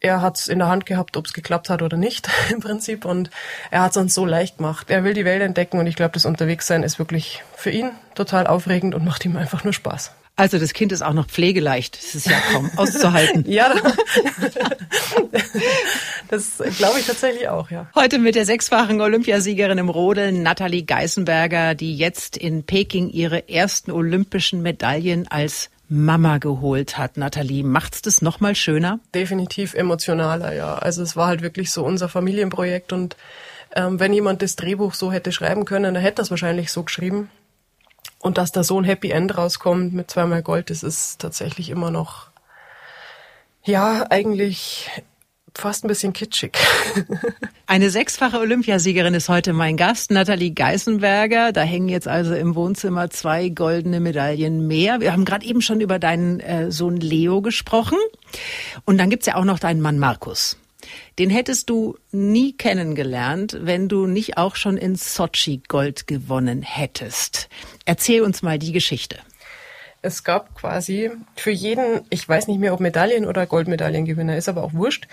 Er 0.00 0.22
hat 0.22 0.38
es 0.38 0.48
in 0.48 0.58
der 0.58 0.68
Hand 0.68 0.86
gehabt, 0.86 1.16
ob 1.16 1.26
es 1.26 1.32
geklappt 1.32 1.70
hat 1.70 1.82
oder 1.82 1.96
nicht 1.96 2.28
im 2.50 2.60
Prinzip 2.60 3.04
und 3.04 3.30
er 3.70 3.82
hat 3.82 3.92
es 3.92 3.96
uns 3.96 4.14
so 4.14 4.26
leicht 4.26 4.58
gemacht. 4.58 4.90
Er 4.90 5.04
will 5.04 5.14
die 5.14 5.24
Welt 5.24 5.40
entdecken 5.40 5.78
und 5.78 5.86
ich 5.86 5.94
glaube, 5.94 6.12
das 6.12 6.26
Unterwegssein 6.26 6.82
ist 6.82 6.98
wirklich 6.98 7.44
für 7.54 7.70
ihn 7.70 7.92
total 8.14 8.46
aufregend 8.46 8.94
und 8.94 9.04
macht 9.04 9.24
ihm 9.24 9.36
einfach 9.36 9.62
nur 9.62 9.72
Spaß. 9.72 10.12
Also 10.40 10.58
das 10.58 10.72
Kind 10.72 10.90
ist 10.90 11.02
auch 11.02 11.12
noch 11.12 11.26
pflegeleicht. 11.26 11.98
Das 11.98 12.14
ist 12.14 12.26
ja 12.26 12.38
kaum 12.50 12.70
auszuhalten. 12.76 13.44
ja, 13.46 13.74
das 16.30 16.62
glaube 16.78 16.98
ich 16.98 17.06
tatsächlich 17.06 17.46
auch, 17.50 17.70
ja. 17.70 17.90
Heute 17.94 18.18
mit 18.18 18.36
der 18.36 18.46
sechsfachen 18.46 19.02
Olympiasiegerin 19.02 19.76
im 19.76 19.90
Rodeln, 19.90 20.42
Nathalie 20.42 20.84
Geisenberger, 20.84 21.74
die 21.74 21.94
jetzt 21.94 22.38
in 22.38 22.64
Peking 22.64 23.10
ihre 23.10 23.50
ersten 23.50 23.90
olympischen 23.90 24.62
Medaillen 24.62 25.28
als 25.28 25.68
Mama 25.90 26.38
geholt 26.38 26.96
hat, 26.96 27.18
Nathalie. 27.18 27.62
Macht's 27.62 28.00
das 28.00 28.22
noch 28.22 28.40
mal 28.40 28.54
schöner? 28.54 28.98
Definitiv 29.14 29.74
emotionaler, 29.74 30.54
ja. 30.54 30.76
Also 30.76 31.02
es 31.02 31.16
war 31.16 31.26
halt 31.26 31.42
wirklich 31.42 31.70
so 31.70 31.84
unser 31.84 32.08
Familienprojekt 32.08 32.94
und 32.94 33.14
ähm, 33.76 34.00
wenn 34.00 34.14
jemand 34.14 34.40
das 34.40 34.56
Drehbuch 34.56 34.94
so 34.94 35.12
hätte 35.12 35.32
schreiben 35.32 35.66
können, 35.66 35.92
dann 35.92 36.02
hätte 36.02 36.22
er 36.22 36.24
es 36.24 36.30
wahrscheinlich 36.30 36.72
so 36.72 36.82
geschrieben. 36.82 37.28
Und 38.22 38.38
dass 38.38 38.52
da 38.52 38.62
so 38.62 38.78
ein 38.78 38.84
Happy 38.84 39.10
End 39.10 39.36
rauskommt 39.36 39.94
mit 39.94 40.10
zweimal 40.10 40.42
Gold, 40.42 40.70
das 40.70 40.82
ist 40.82 41.20
tatsächlich 41.20 41.70
immer 41.70 41.90
noch, 41.90 42.30
ja, 43.64 44.06
eigentlich 44.10 44.90
fast 45.54 45.84
ein 45.84 45.88
bisschen 45.88 46.12
kitschig. 46.12 46.56
Eine 47.66 47.90
sechsfache 47.90 48.38
Olympiasiegerin 48.38 49.14
ist 49.14 49.28
heute 49.28 49.52
mein 49.52 49.76
Gast, 49.76 50.10
Nathalie 50.10 50.52
Geißenberger. 50.52 51.52
Da 51.52 51.62
hängen 51.62 51.88
jetzt 51.88 52.08
also 52.08 52.34
im 52.34 52.54
Wohnzimmer 52.54 53.10
zwei 53.10 53.48
goldene 53.48 54.00
Medaillen 54.00 54.66
mehr. 54.66 55.00
Wir 55.00 55.12
haben 55.12 55.24
gerade 55.24 55.46
eben 55.46 55.60
schon 55.60 55.80
über 55.80 55.98
deinen 55.98 56.40
äh, 56.40 56.70
Sohn 56.70 56.96
Leo 56.96 57.42
gesprochen. 57.42 57.98
Und 58.84 58.98
dann 58.98 59.10
gibt's 59.10 59.26
ja 59.26 59.36
auch 59.36 59.44
noch 59.44 59.58
deinen 59.58 59.80
Mann 59.80 59.98
Markus. 59.98 60.56
Den 61.18 61.30
hättest 61.30 61.70
du 61.70 61.96
nie 62.12 62.52
kennengelernt, 62.52 63.56
wenn 63.60 63.88
du 63.88 64.06
nicht 64.06 64.36
auch 64.36 64.56
schon 64.56 64.76
in 64.76 64.96
Sochi 64.96 65.62
Gold 65.68 66.06
gewonnen 66.06 66.62
hättest. 66.62 67.48
Erzähl 67.84 68.22
uns 68.22 68.42
mal 68.42 68.58
die 68.58 68.72
Geschichte 68.72 69.18
es 70.02 70.24
gab 70.24 70.54
quasi 70.54 71.10
für 71.36 71.50
jeden, 71.50 72.02
ich 72.08 72.26
weiß 72.26 72.48
nicht 72.48 72.58
mehr, 72.58 72.72
ob 72.72 72.80
Medaillen- 72.80 73.26
oder 73.26 73.46
Goldmedaillengewinner, 73.46 74.36
ist 74.36 74.48
aber 74.48 74.62
auch 74.62 74.72
wurscht, 74.72 75.06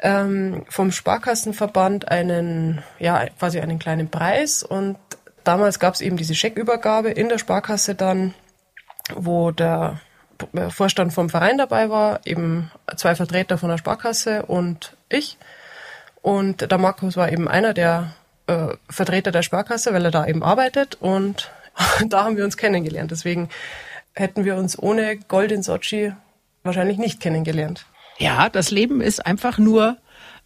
ähm, 0.00 0.64
vom 0.68 0.90
Sparkassenverband 0.90 2.08
einen, 2.08 2.82
ja, 2.98 3.26
quasi 3.38 3.60
einen 3.60 3.78
kleinen 3.78 4.10
Preis. 4.10 4.62
Und 4.62 4.98
damals 5.44 5.78
gab 5.78 5.94
es 5.94 6.00
eben 6.00 6.16
diese 6.16 6.34
Scheckübergabe 6.34 7.10
in 7.10 7.28
der 7.28 7.38
Sparkasse 7.38 7.94
dann, 7.94 8.34
wo 9.14 9.52
der 9.52 10.00
Vorstand 10.70 11.12
vom 11.12 11.30
Verein 11.30 11.56
dabei 11.56 11.88
war, 11.88 12.20
eben 12.24 12.72
zwei 12.96 13.14
Vertreter 13.14 13.58
von 13.58 13.68
der 13.68 13.78
Sparkasse 13.78 14.44
und 14.46 14.96
ich. 15.12 15.38
Und 16.20 16.70
der 16.70 16.78
Markus 16.78 17.16
war 17.16 17.32
eben 17.32 17.48
einer 17.48 17.74
der 17.74 18.14
äh, 18.46 18.68
Vertreter 18.88 19.32
der 19.32 19.42
Sparkasse, 19.42 19.92
weil 19.92 20.04
er 20.04 20.10
da 20.10 20.26
eben 20.26 20.42
arbeitet. 20.42 20.96
Und 21.00 21.50
da 22.08 22.24
haben 22.24 22.36
wir 22.36 22.44
uns 22.44 22.56
kennengelernt. 22.56 23.10
Deswegen 23.10 23.48
hätten 24.14 24.44
wir 24.44 24.56
uns 24.56 24.78
ohne 24.78 25.16
Gold 25.16 25.52
in 25.52 25.62
Sochi 25.62 26.12
wahrscheinlich 26.62 26.98
nicht 26.98 27.20
kennengelernt. 27.20 27.86
Ja, 28.18 28.48
das 28.48 28.70
Leben 28.70 29.00
ist 29.00 29.24
einfach 29.24 29.58
nur 29.58 29.96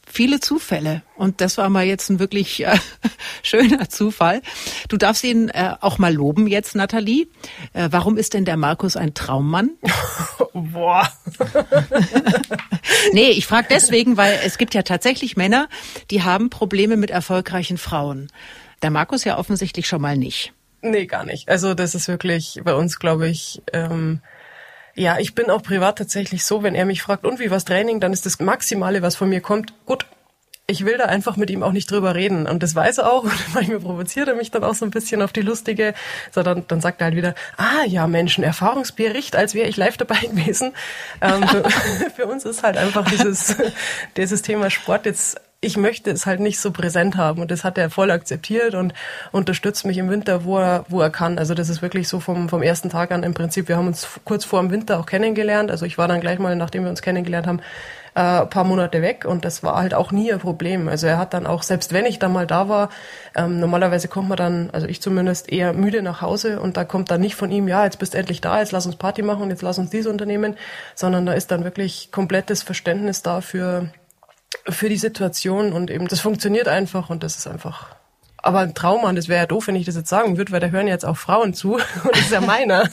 viele 0.06 0.40
Zufälle. 0.40 1.02
Und 1.16 1.40
das 1.40 1.58
war 1.58 1.68
mal 1.68 1.84
jetzt 1.84 2.08
ein 2.08 2.18
wirklich 2.18 2.64
äh, 2.64 2.78
schöner 3.42 3.88
Zufall. 3.88 4.40
Du 4.88 4.96
darfst 4.96 5.24
ihn 5.24 5.48
äh, 5.48 5.74
auch 5.80 5.98
mal 5.98 6.14
loben 6.14 6.46
jetzt, 6.46 6.74
Nathalie. 6.74 7.26
Äh, 7.72 7.88
warum 7.90 8.16
ist 8.16 8.32
denn 8.32 8.44
der 8.44 8.56
Markus 8.56 8.96
ein 8.96 9.12
Traummann? 9.14 9.70
Boah. 10.54 11.10
nee, 13.12 13.30
ich 13.30 13.46
frage 13.46 13.66
deswegen, 13.68 14.16
weil 14.16 14.38
es 14.44 14.56
gibt 14.56 14.74
ja 14.74 14.82
tatsächlich 14.82 15.36
Männer, 15.36 15.68
die 16.10 16.22
haben 16.22 16.48
Probleme 16.48 16.96
mit 16.96 17.10
erfolgreichen 17.10 17.76
Frauen. 17.76 18.28
Der 18.82 18.90
Markus 18.90 19.24
ja 19.24 19.38
offensichtlich 19.38 19.88
schon 19.88 20.00
mal 20.00 20.16
nicht. 20.16 20.52
Nee, 20.82 21.06
gar 21.06 21.24
nicht. 21.24 21.48
Also 21.48 21.74
das 21.74 21.94
ist 21.94 22.08
wirklich 22.08 22.60
bei 22.64 22.74
uns, 22.74 22.98
glaube 22.98 23.28
ich, 23.28 23.62
ähm, 23.72 24.20
ja, 24.96 25.18
ich 25.18 25.34
bin 25.34 25.50
auch 25.50 25.62
privat 25.62 25.98
tatsächlich 25.98 26.44
so, 26.44 26.62
wenn 26.62 26.74
er 26.74 26.86
mich 26.86 27.02
fragt, 27.02 27.24
und 27.24 27.38
wie 27.38 27.50
was 27.50 27.64
Training, 27.64 28.00
dann 28.00 28.12
ist 28.12 28.26
das 28.26 28.40
Maximale, 28.40 29.02
was 29.02 29.14
von 29.14 29.28
mir 29.28 29.40
kommt, 29.40 29.74
gut. 29.84 30.06
Ich 30.68 30.84
will 30.84 30.98
da 30.98 31.04
einfach 31.04 31.36
mit 31.36 31.48
ihm 31.48 31.62
auch 31.62 31.70
nicht 31.70 31.88
drüber 31.88 32.16
reden. 32.16 32.48
Und 32.48 32.60
das 32.64 32.74
weiß 32.74 32.98
er 32.98 33.12
auch. 33.12 33.22
Und 33.22 33.54
manchmal 33.54 33.78
provoziert 33.78 34.26
er 34.26 34.34
mich 34.34 34.50
dann 34.50 34.64
auch 34.64 34.74
so 34.74 34.84
ein 34.84 34.90
bisschen 34.90 35.22
auf 35.22 35.32
die 35.32 35.42
lustige. 35.42 35.94
So, 36.32 36.42
dann, 36.42 36.64
dann 36.66 36.80
sagt 36.80 37.00
er 37.00 37.04
halt 37.04 37.14
wieder, 37.14 37.36
ah 37.56 37.84
ja, 37.86 38.08
Menschen, 38.08 38.42
Erfahrungsbericht, 38.42 39.36
als 39.36 39.54
wäre 39.54 39.68
ich 39.68 39.76
live 39.76 39.96
dabei 39.96 40.16
gewesen. 40.22 40.72
Ähm, 41.20 41.46
für, 41.46 41.70
für 42.16 42.26
uns 42.26 42.44
ist 42.44 42.64
halt 42.64 42.78
einfach 42.78 43.08
dieses, 43.08 43.56
dieses 44.16 44.42
Thema 44.42 44.70
Sport 44.70 45.06
jetzt 45.06 45.40
ich 45.60 45.76
möchte 45.76 46.10
es 46.10 46.26
halt 46.26 46.40
nicht 46.40 46.60
so 46.60 46.70
präsent 46.70 47.16
haben. 47.16 47.40
Und 47.40 47.50
das 47.50 47.64
hat 47.64 47.78
er 47.78 47.90
voll 47.90 48.10
akzeptiert 48.10 48.74
und 48.74 48.92
unterstützt 49.32 49.84
mich 49.84 49.98
im 49.98 50.10
Winter, 50.10 50.44
wo 50.44 50.58
er, 50.58 50.84
wo 50.88 51.00
er 51.00 51.10
kann. 51.10 51.38
Also 51.38 51.54
das 51.54 51.68
ist 51.68 51.82
wirklich 51.82 52.08
so 52.08 52.20
vom, 52.20 52.48
vom 52.48 52.62
ersten 52.62 52.90
Tag 52.90 53.10
an 53.10 53.22
im 53.22 53.34
Prinzip. 53.34 53.68
Wir 53.68 53.76
haben 53.76 53.86
uns 53.86 54.06
kurz 54.24 54.44
vor 54.44 54.60
dem 54.60 54.70
Winter 54.70 54.98
auch 55.00 55.06
kennengelernt. 55.06 55.70
Also 55.70 55.86
ich 55.86 55.98
war 55.98 56.08
dann 56.08 56.20
gleich 56.20 56.38
mal, 56.38 56.56
nachdem 56.56 56.84
wir 56.84 56.90
uns 56.90 57.02
kennengelernt 57.02 57.46
haben, 57.46 57.60
äh, 58.16 58.46
paar 58.46 58.64
Monate 58.64 59.02
weg 59.02 59.26
und 59.26 59.44
das 59.44 59.62
war 59.62 59.76
halt 59.76 59.92
auch 59.92 60.10
nie 60.10 60.32
ein 60.32 60.38
Problem. 60.38 60.88
Also 60.88 61.06
er 61.06 61.18
hat 61.18 61.34
dann 61.34 61.46
auch, 61.46 61.62
selbst 61.62 61.92
wenn 61.92 62.06
ich 62.06 62.18
dann 62.18 62.32
mal 62.32 62.46
da 62.46 62.68
war, 62.68 62.88
ähm, 63.34 63.60
normalerweise 63.60 64.08
kommt 64.08 64.30
man 64.30 64.38
dann, 64.38 64.70
also 64.72 64.86
ich 64.86 65.02
zumindest 65.02 65.52
eher 65.52 65.74
müde 65.74 66.00
nach 66.00 66.22
Hause 66.22 66.60
und 66.60 66.78
da 66.78 66.84
kommt 66.84 67.10
dann 67.10 67.20
nicht 67.20 67.34
von 67.34 67.50
ihm, 67.50 67.68
ja, 67.68 67.84
jetzt 67.84 67.98
bist 67.98 68.14
du 68.14 68.18
endlich 68.18 68.40
da, 68.40 68.58
jetzt 68.58 68.72
lass 68.72 68.86
uns 68.86 68.96
Party 68.96 69.20
machen, 69.20 69.50
jetzt 69.50 69.62
lass 69.62 69.78
uns 69.78 69.90
dies 69.90 70.06
unternehmen, 70.06 70.56
sondern 70.94 71.26
da 71.26 71.34
ist 71.34 71.50
dann 71.50 71.64
wirklich 71.64 72.10
komplettes 72.10 72.62
Verständnis 72.62 73.20
da 73.20 73.42
für, 74.68 74.88
die 74.88 74.96
Situation 74.96 75.72
und 75.72 75.90
eben 75.90 76.08
das 76.08 76.20
funktioniert 76.20 76.68
einfach 76.68 77.10
und 77.10 77.22
das 77.22 77.36
ist 77.36 77.46
einfach. 77.46 77.94
Aber 78.38 78.60
ein 78.60 78.74
Trauma, 78.74 79.08
und 79.08 79.16
das 79.16 79.28
wäre 79.28 79.40
ja 79.40 79.46
doof, 79.46 79.66
wenn 79.66 79.74
ich 79.74 79.86
das 79.86 79.96
jetzt 79.96 80.08
sagen 80.08 80.36
würde, 80.36 80.52
weil 80.52 80.60
da 80.60 80.68
hören 80.68 80.86
jetzt 80.86 81.04
auch 81.04 81.16
Frauen 81.16 81.52
zu 81.52 81.74
und 82.04 82.12
das 82.12 82.20
ist 82.20 82.32
ja 82.32 82.40
meiner. 82.40 82.88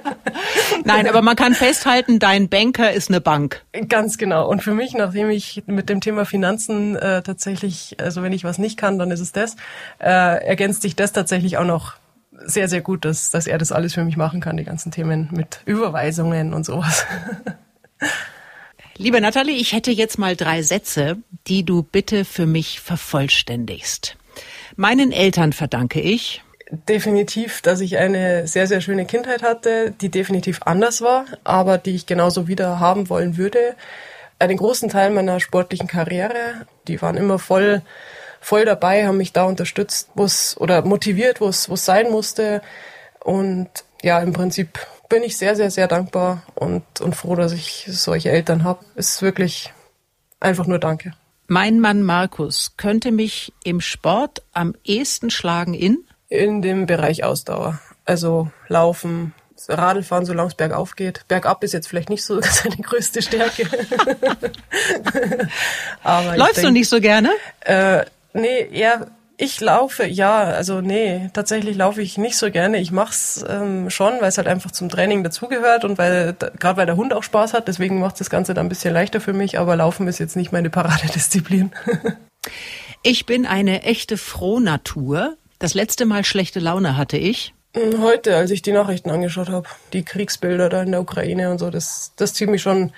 Nein, 0.84 1.08
aber 1.08 1.20
man 1.20 1.36
kann 1.36 1.54
festhalten, 1.54 2.18
dein 2.18 2.48
Banker 2.48 2.92
ist 2.92 3.10
eine 3.10 3.20
Bank. 3.20 3.62
Ganz 3.88 4.16
genau. 4.16 4.48
Und 4.48 4.62
für 4.62 4.72
mich, 4.72 4.94
nachdem 4.94 5.30
ich 5.30 5.62
mit 5.66 5.88
dem 5.88 6.00
Thema 6.00 6.24
Finanzen 6.24 6.96
äh, 6.96 7.22
tatsächlich, 7.22 7.96
also 8.00 8.22
wenn 8.22 8.32
ich 8.32 8.44
was 8.44 8.58
nicht 8.58 8.78
kann, 8.78 8.98
dann 8.98 9.10
ist 9.10 9.20
es 9.20 9.32
das, 9.32 9.56
äh, 9.98 10.44
ergänzt 10.44 10.82
sich 10.82 10.96
das 10.96 11.12
tatsächlich 11.12 11.58
auch 11.58 11.64
noch 11.64 11.94
sehr, 12.44 12.68
sehr 12.68 12.80
gut, 12.80 13.04
dass, 13.04 13.30
dass 13.30 13.46
er 13.46 13.58
das 13.58 13.72
alles 13.72 13.94
für 13.94 14.04
mich 14.04 14.16
machen 14.16 14.40
kann, 14.40 14.56
die 14.56 14.64
ganzen 14.64 14.90
Themen 14.90 15.28
mit 15.32 15.60
Überweisungen 15.64 16.54
und 16.54 16.64
sowas. 16.64 17.06
Liebe 19.02 19.20
Nathalie, 19.20 19.56
ich 19.56 19.72
hätte 19.72 19.90
jetzt 19.90 20.16
mal 20.16 20.36
drei 20.36 20.62
Sätze, 20.62 21.16
die 21.48 21.64
du 21.64 21.82
bitte 21.82 22.24
für 22.24 22.46
mich 22.46 22.78
vervollständigst. 22.78 24.16
Meinen 24.76 25.10
Eltern 25.10 25.52
verdanke 25.52 26.00
ich. 26.00 26.40
Definitiv, 26.70 27.62
dass 27.62 27.80
ich 27.80 27.98
eine 27.98 28.46
sehr, 28.46 28.68
sehr 28.68 28.80
schöne 28.80 29.04
Kindheit 29.04 29.42
hatte, 29.42 29.92
die 30.00 30.08
definitiv 30.08 30.60
anders 30.66 31.00
war, 31.00 31.24
aber 31.42 31.78
die 31.78 31.96
ich 31.96 32.06
genauso 32.06 32.46
wieder 32.46 32.78
haben 32.78 33.08
wollen 33.08 33.36
würde. 33.36 33.74
Einen 34.38 34.56
großen 34.56 34.88
Teil 34.88 35.10
meiner 35.10 35.40
sportlichen 35.40 35.88
Karriere, 35.88 36.68
die 36.86 37.02
waren 37.02 37.16
immer 37.16 37.40
voll, 37.40 37.82
voll 38.40 38.64
dabei, 38.64 39.08
haben 39.08 39.16
mich 39.16 39.32
da 39.32 39.46
unterstützt, 39.46 40.10
wo 40.14 40.22
es, 40.22 40.56
oder 40.60 40.82
motiviert, 40.82 41.40
wo 41.40 41.48
es, 41.48 41.68
wo 41.68 41.74
es 41.74 41.84
sein 41.84 42.08
musste. 42.08 42.62
Und 43.18 43.68
ja, 44.00 44.20
im 44.20 44.32
Prinzip 44.32 44.78
bin 45.12 45.22
ich 45.24 45.36
sehr, 45.36 45.54
sehr, 45.56 45.70
sehr 45.70 45.88
dankbar 45.88 46.42
und, 46.54 46.82
und 47.02 47.14
froh, 47.14 47.36
dass 47.36 47.52
ich 47.52 47.84
solche 47.86 48.30
Eltern 48.30 48.64
habe. 48.64 48.82
Es 48.94 49.10
ist 49.10 49.22
wirklich 49.22 49.70
einfach 50.40 50.66
nur 50.66 50.78
Danke. 50.78 51.12
Mein 51.48 51.80
Mann 51.80 52.00
Markus 52.02 52.78
könnte 52.78 53.12
mich 53.12 53.52
im 53.62 53.82
Sport 53.82 54.42
am 54.54 54.74
ehesten 54.84 55.28
schlagen 55.28 55.74
in? 55.74 55.98
In 56.30 56.62
dem 56.62 56.86
Bereich 56.86 57.24
Ausdauer. 57.24 57.78
Also 58.06 58.50
Laufen, 58.68 59.34
Radlfahren, 59.68 60.24
solange 60.24 60.48
es 60.48 60.54
bergauf 60.54 60.96
geht. 60.96 61.28
Bergab 61.28 61.62
ist 61.62 61.74
jetzt 61.74 61.88
vielleicht 61.88 62.08
nicht 62.08 62.24
so 62.24 62.40
seine 62.42 62.76
größte 62.76 63.20
Stärke. 63.20 63.64
Läufst 66.04 66.56
denk, 66.56 66.68
du 66.68 66.72
nicht 66.72 66.88
so 66.88 67.02
gerne? 67.02 67.28
Äh, 67.60 68.06
nee, 68.32 68.66
eher 68.72 69.08
ich 69.42 69.60
laufe, 69.60 70.06
ja, 70.06 70.44
also 70.44 70.80
nee, 70.80 71.28
tatsächlich 71.32 71.76
laufe 71.76 72.00
ich 72.00 72.16
nicht 72.16 72.36
so 72.36 72.48
gerne. 72.48 72.78
Ich 72.78 72.92
mach's 72.92 73.44
ähm, 73.48 73.90
schon, 73.90 74.20
weil 74.20 74.28
es 74.28 74.38
halt 74.38 74.46
einfach 74.46 74.70
zum 74.70 74.88
Training 74.88 75.24
dazugehört 75.24 75.84
und 75.84 75.98
weil 75.98 76.36
gerade 76.60 76.76
weil 76.76 76.86
der 76.86 76.94
Hund 76.94 77.12
auch 77.12 77.24
Spaß 77.24 77.52
hat, 77.52 77.66
deswegen 77.66 77.98
macht 77.98 78.20
das 78.20 78.30
Ganze 78.30 78.54
dann 78.54 78.66
ein 78.66 78.68
bisschen 78.68 78.94
leichter 78.94 79.20
für 79.20 79.32
mich, 79.32 79.58
aber 79.58 79.74
Laufen 79.74 80.06
ist 80.06 80.20
jetzt 80.20 80.36
nicht 80.36 80.52
meine 80.52 80.70
Paradedisziplin. 80.70 81.72
ich 83.02 83.26
bin 83.26 83.44
eine 83.44 83.82
echte 83.82 84.16
Frohnatur. 84.16 85.36
Das 85.58 85.74
letzte 85.74 86.06
Mal 86.06 86.24
schlechte 86.24 86.60
Laune 86.60 86.96
hatte 86.96 87.16
ich. 87.16 87.52
Hm, 87.74 88.00
heute, 88.00 88.36
als 88.36 88.52
ich 88.52 88.62
die 88.62 88.72
Nachrichten 88.72 89.10
angeschaut 89.10 89.48
habe, 89.48 89.66
die 89.92 90.04
Kriegsbilder 90.04 90.68
da 90.68 90.82
in 90.84 90.92
der 90.92 91.00
Ukraine 91.00 91.50
und 91.50 91.58
so, 91.58 91.68
das, 91.70 92.12
das 92.14 92.34
zieht 92.34 92.48
mich 92.48 92.62
schon 92.62 92.92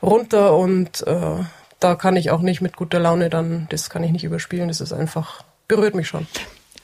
runter 0.00 0.56
und 0.56 1.04
äh, 1.08 1.42
da 1.80 1.96
kann 1.96 2.14
ich 2.14 2.30
auch 2.30 2.40
nicht 2.40 2.60
mit 2.60 2.76
guter 2.76 3.00
Laune 3.00 3.30
dann, 3.30 3.66
das 3.70 3.90
kann 3.90 4.04
ich 4.04 4.12
nicht 4.12 4.24
überspielen, 4.24 4.68
das 4.68 4.80
ist 4.80 4.92
einfach 4.92 5.42
berührt 5.68 5.94
mich 5.94 6.08
schon. 6.08 6.26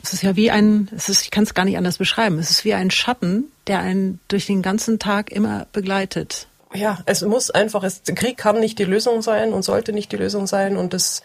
Es 0.03 0.13
ist 0.13 0.23
ja 0.23 0.35
wie 0.35 0.51
ein, 0.51 0.89
es 0.95 1.09
ist, 1.09 1.23
ich 1.23 1.31
kann 1.31 1.45
es 1.45 1.55
gar 1.55 1.65
nicht 1.65 1.77
anders 1.77 1.99
beschreiben. 1.99 2.39
Es 2.39 2.51
ist 2.51 2.65
wie 2.65 2.75
ein 2.75 2.91
Schatten, 2.91 3.45
der 3.69 3.79
einen 3.79 4.21
durch 4.29 4.47
den 4.47 4.63
ganzen 4.63 4.99
Tag 4.99 5.31
immer 5.31 5.67
begleitet. 5.73 6.49
Ja, 6.75 6.99
es 7.07 7.23
muss 7.23 7.51
einfach, 7.51 7.85
es, 7.85 8.03
Krieg 8.05 8.37
kann 8.37 8.59
nicht 8.59 8.79
die 8.79 8.85
Lösung 8.85 9.23
sein 9.23 9.53
und 9.53 9.63
sollte 9.63 9.93
nicht 9.93 10.11
die 10.11 10.17
Lösung 10.17 10.47
sein 10.47 10.77
und 10.77 10.93
das, 10.93 11.23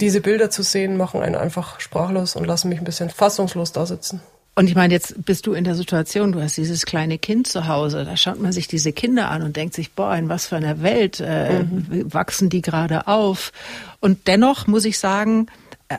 diese 0.00 0.20
Bilder 0.20 0.50
zu 0.50 0.62
sehen, 0.62 0.96
machen 0.96 1.20
einen 1.20 1.34
einfach 1.34 1.80
sprachlos 1.80 2.36
und 2.36 2.44
lassen 2.44 2.68
mich 2.68 2.78
ein 2.78 2.84
bisschen 2.84 3.10
fassungslos 3.10 3.72
da 3.72 3.84
sitzen. 3.84 4.20
Und 4.54 4.68
ich 4.68 4.74
meine, 4.74 4.92
jetzt 4.92 5.24
bist 5.24 5.46
du 5.46 5.52
in 5.52 5.62
der 5.62 5.76
Situation, 5.76 6.32
du 6.32 6.42
hast 6.42 6.56
dieses 6.56 6.84
kleine 6.84 7.18
Kind 7.18 7.46
zu 7.46 7.68
Hause, 7.68 8.04
da 8.04 8.16
schaut 8.16 8.40
man 8.40 8.52
sich 8.52 8.66
diese 8.66 8.92
Kinder 8.92 9.30
an 9.30 9.42
und 9.42 9.54
denkt 9.54 9.74
sich, 9.74 9.92
boah, 9.92 10.16
in 10.16 10.28
was 10.28 10.48
für 10.48 10.56
einer 10.56 10.82
Welt 10.82 11.20
äh, 11.20 11.62
mhm. 11.62 12.12
wachsen 12.12 12.48
die 12.48 12.60
gerade 12.60 13.06
auf. 13.06 13.52
Und 14.00 14.26
dennoch 14.26 14.66
muss 14.66 14.84
ich 14.84 14.98
sagen, 14.98 15.46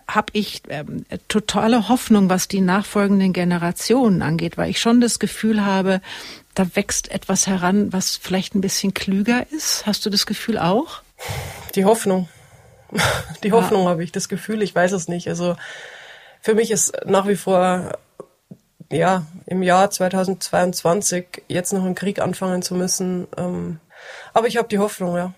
habe 0.08 0.28
ich 0.34 0.62
ähm, 0.70 1.06
totale 1.28 1.90
Hoffnung, 1.90 2.30
was 2.30 2.48
die 2.48 2.62
nachfolgenden 2.62 3.34
Generationen 3.34 4.22
angeht, 4.22 4.58
weil 4.58 4.70
ich 4.70 4.80
schon 4.80 5.02
das 5.02 5.20
Gefühl 5.20 5.66
habe, 5.66 6.02
da 6.54 6.76
wächst 6.76 7.12
etwas 7.12 7.48
heran, 7.48 7.92
was 7.92 8.18
vielleicht 8.18 8.56
ein 8.56 8.62
bisschen 8.62 8.94
klüger 8.94 9.46
ist. 9.52 9.86
Hast 9.86 10.06
du 10.06 10.10
das 10.10 10.26
Gefühl 10.26 10.60
auch? 10.60 11.02
Die 11.76 11.86
Hoffnung. 11.86 12.30
Die 13.44 13.52
Hoffnung 13.52 13.84
ja. 13.84 13.90
habe 13.90 14.04
ich, 14.04 14.12
das 14.12 14.30
Gefühl, 14.30 14.64
ich 14.64 14.74
weiß 14.74 14.94
es 14.94 15.08
nicht. 15.08 15.28
Also 15.28 15.56
für 16.42 16.56
mich 16.56 16.72
ist 16.72 16.92
nach 17.06 17.28
wie 17.28 17.36
vor 17.36 17.92
ja, 18.92 19.26
im 19.46 19.62
Jahr 19.62 19.92
2022 19.92 21.44
jetzt 21.48 21.74
noch 21.74 21.86
einen 21.86 21.96
Krieg 21.96 22.20
anfangen 22.20 22.62
zu 22.62 22.74
müssen, 22.74 23.28
ähm, 23.38 23.80
aber 24.34 24.48
ich 24.48 24.58
habe 24.58 24.68
die 24.68 24.80
Hoffnung, 24.80 25.16
ja. 25.16 25.34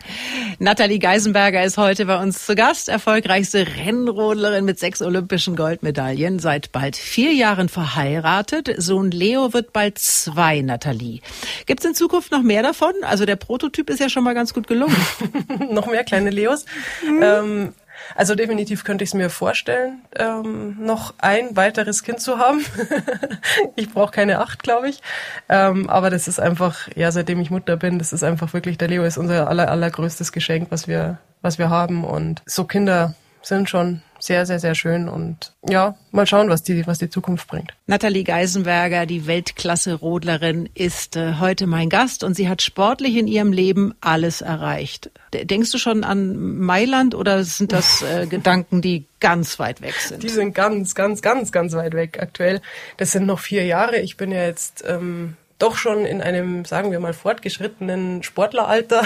Nathalie 0.60 1.00
Geisenberger 1.00 1.64
ist 1.64 1.78
heute 1.78 2.06
bei 2.06 2.22
uns 2.22 2.46
zu 2.46 2.56
Gast, 2.56 2.90
erfolgreichste 2.90 3.66
Rennrodlerin 3.66 4.66
mit 4.66 4.80
sechs 4.80 5.02
olympischen 5.02 5.56
Goldmedaillen, 5.56 6.40
seit 6.40 6.72
bald 6.72 6.96
vier 6.96 7.34
Jahren 7.34 7.70
verheiratet. 7.70 8.74
Sohn 8.78 9.12
Leo 9.12 9.54
wird 9.54 9.74
bald 9.74 9.98
zwei, 9.98 10.62
Nathalie. 10.62 11.22
Gibt 11.66 11.82
es 11.82 11.86
in 11.86 11.96
Zukunft 11.96 12.32
noch 12.32 12.44
mehr 12.44 12.64
davon? 12.64 12.94
Also 13.04 13.26
der 13.26 13.36
Prototyp 13.36 13.90
ist 13.90 14.00
ja 14.00 14.10
schon 14.10 14.24
mal 14.24 14.34
ganz 14.34 14.54
gut 14.54 14.68
gelungen. 14.68 14.96
noch 15.70 15.88
mehr 15.88 16.04
kleine 16.04 16.30
Leos. 16.30 16.66
Mhm. 17.06 17.24
Ähm, 17.24 17.74
also 18.16 18.36
definitiv 18.36 18.84
könnte 18.84 19.04
ich 19.04 19.12
es 19.12 19.14
mir 19.14 19.30
vorstellen, 19.30 20.02
ähm, 20.16 20.78
noch 20.80 21.14
ein 21.20 21.56
weiteres 21.56 22.04
Kind 22.04 22.20
zu 22.20 22.38
haben. 22.38 22.66
ich 23.76 23.92
brauche 23.92 24.12
keine 24.12 24.40
acht, 24.40 24.64
glaube 24.64 24.90
ich. 24.90 25.02
Ähm, 25.50 25.90
aber 25.90 26.10
das 26.10 26.28
ist 26.28 26.40
einfach, 26.40 26.88
ja, 26.96 27.12
seitdem 27.12 27.40
ich 27.40 27.52
Mutter 27.52 27.78
bin, 27.78 28.00
das 28.00 28.14
ist 28.14 28.24
einfach 28.24 28.54
wirklich, 28.54 28.78
der 28.78 28.88
Leo 28.88 29.04
ist 29.04 29.18
unser 29.18 29.48
aller, 29.50 29.70
allergrößtes 29.70 30.32
Geschenk, 30.32 30.68
was 30.72 30.88
wir, 30.88 31.20
was 31.42 31.60
wir 31.60 31.70
haben. 31.70 32.04
Und 32.04 32.42
so 32.46 32.66
Kinder 32.66 33.16
sind 33.42 33.70
schon 33.70 34.02
sehr, 34.24 34.46
sehr, 34.46 34.60
sehr 34.60 34.76
schön 34.76 35.10
und 35.10 35.54
ja, 35.68 35.96
mal 36.12 36.26
schauen, 36.28 36.50
was 36.50 36.64
die, 36.64 36.86
was 36.88 37.00
die 37.00 37.10
Zukunft 37.10 37.48
bringt. 37.48 37.74
Nathalie 37.88 38.24
Geisenberger, 38.24 39.06
die 39.06 39.28
Weltklasse-Rodlerin, 39.28 40.70
ist 40.74 41.16
äh, 41.16 41.36
heute 41.40 41.68
mein 41.68 41.90
Gast 41.90 42.24
und 42.24 42.36
sie 42.36 42.48
hat 42.48 42.62
sportlich 42.62 43.18
in 43.18 43.28
ihrem 43.28 43.52
Leben 43.52 43.94
alles 44.02 44.42
erreicht. 44.42 45.12
Denkst 45.34 45.72
du 45.72 45.78
schon 45.78 46.04
an 46.04 46.60
Mailand 46.60 47.16
oder 47.16 47.44
sind 47.44 47.72
das 47.72 48.02
äh, 48.02 48.26
Gedanken, 48.30 48.82
die 48.82 49.06
ganz 49.20 49.60
weit 49.60 49.82
weg 49.82 49.96
sind? 49.96 50.24
Die 50.24 50.30
sind 50.30 50.54
ganz, 50.54 50.96
ganz, 50.96 51.22
ganz, 51.22 51.52
ganz 51.52 51.74
weit 51.74 51.94
weg 51.94 52.20
aktuell. 52.22 52.62
Das 52.98 53.12
sind 53.12 53.26
noch 53.26 53.40
vier 53.40 53.66
Jahre. 53.66 54.00
Ich 54.00 54.18
bin 54.18 54.32
ja 54.32 54.44
jetzt 54.44 54.84
ähm, 54.88 55.36
doch 55.62 55.76
schon 55.76 56.06
in 56.06 56.22
einem, 56.22 56.66
sagen 56.66 56.92
wir 56.92 57.00
mal, 57.00 57.14
fortgeschrittenen 57.14 58.24
Sportleralter. 58.24 59.04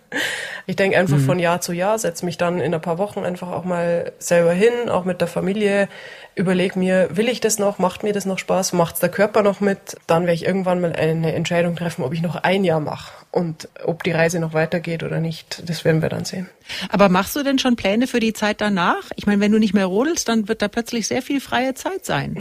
ich 0.66 0.76
denke 0.76 0.98
einfach 0.98 1.18
mhm. 1.18 1.24
von 1.24 1.38
Jahr 1.38 1.60
zu 1.60 1.72
Jahr, 1.72 1.98
setze 1.98 2.24
mich 2.24 2.38
dann 2.38 2.60
in 2.60 2.74
ein 2.74 2.80
paar 2.80 2.98
Wochen 2.98 3.24
einfach 3.24 3.48
auch 3.48 3.64
mal 3.64 4.12
selber 4.18 4.52
hin, 4.52 4.88
auch 4.88 5.04
mit 5.04 5.20
der 5.20 5.28
Familie, 5.28 5.88
überlege 6.34 6.78
mir, 6.78 7.08
will 7.16 7.28
ich 7.28 7.40
das 7.40 7.58
noch, 7.58 7.78
macht 7.78 8.02
mir 8.02 8.12
das 8.12 8.26
noch 8.26 8.38
Spaß, 8.38 8.72
macht's 8.72 9.00
der 9.00 9.08
Körper 9.08 9.42
noch 9.42 9.60
mit? 9.60 9.96
Dann 10.06 10.22
werde 10.22 10.34
ich 10.34 10.46
irgendwann 10.46 10.80
mal 10.80 10.92
eine 10.92 11.34
Entscheidung 11.34 11.76
treffen, 11.76 12.04
ob 12.04 12.12
ich 12.12 12.22
noch 12.22 12.36
ein 12.36 12.64
Jahr 12.64 12.80
mache 12.80 13.19
und 13.32 13.68
ob 13.84 14.02
die 14.02 14.10
Reise 14.10 14.40
noch 14.40 14.54
weitergeht 14.54 15.04
oder 15.04 15.20
nicht. 15.20 15.62
Das 15.68 15.84
werden 15.84 16.02
wir 16.02 16.08
dann 16.08 16.24
sehen. 16.24 16.48
Aber 16.88 17.08
machst 17.08 17.36
du 17.36 17.44
denn 17.44 17.60
schon 17.60 17.76
Pläne 17.76 18.08
für 18.08 18.18
die 18.18 18.32
Zeit 18.32 18.60
danach? 18.60 19.10
Ich 19.14 19.26
meine, 19.26 19.40
wenn 19.40 19.52
du 19.52 19.58
nicht 19.58 19.72
mehr 19.72 19.86
rodelst, 19.86 20.28
dann 20.28 20.48
wird 20.48 20.62
da 20.62 20.68
plötzlich 20.68 21.06
sehr 21.06 21.22
viel 21.22 21.40
freie 21.40 21.74
Zeit 21.74 22.04
sein. 22.04 22.38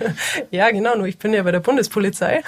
ja, 0.50 0.70
genau. 0.70 0.96
Nur 0.96 1.06
ich 1.06 1.18
bin 1.18 1.32
ja 1.32 1.42
bei 1.42 1.50
der 1.50 1.60
Bundespolizei 1.60 2.42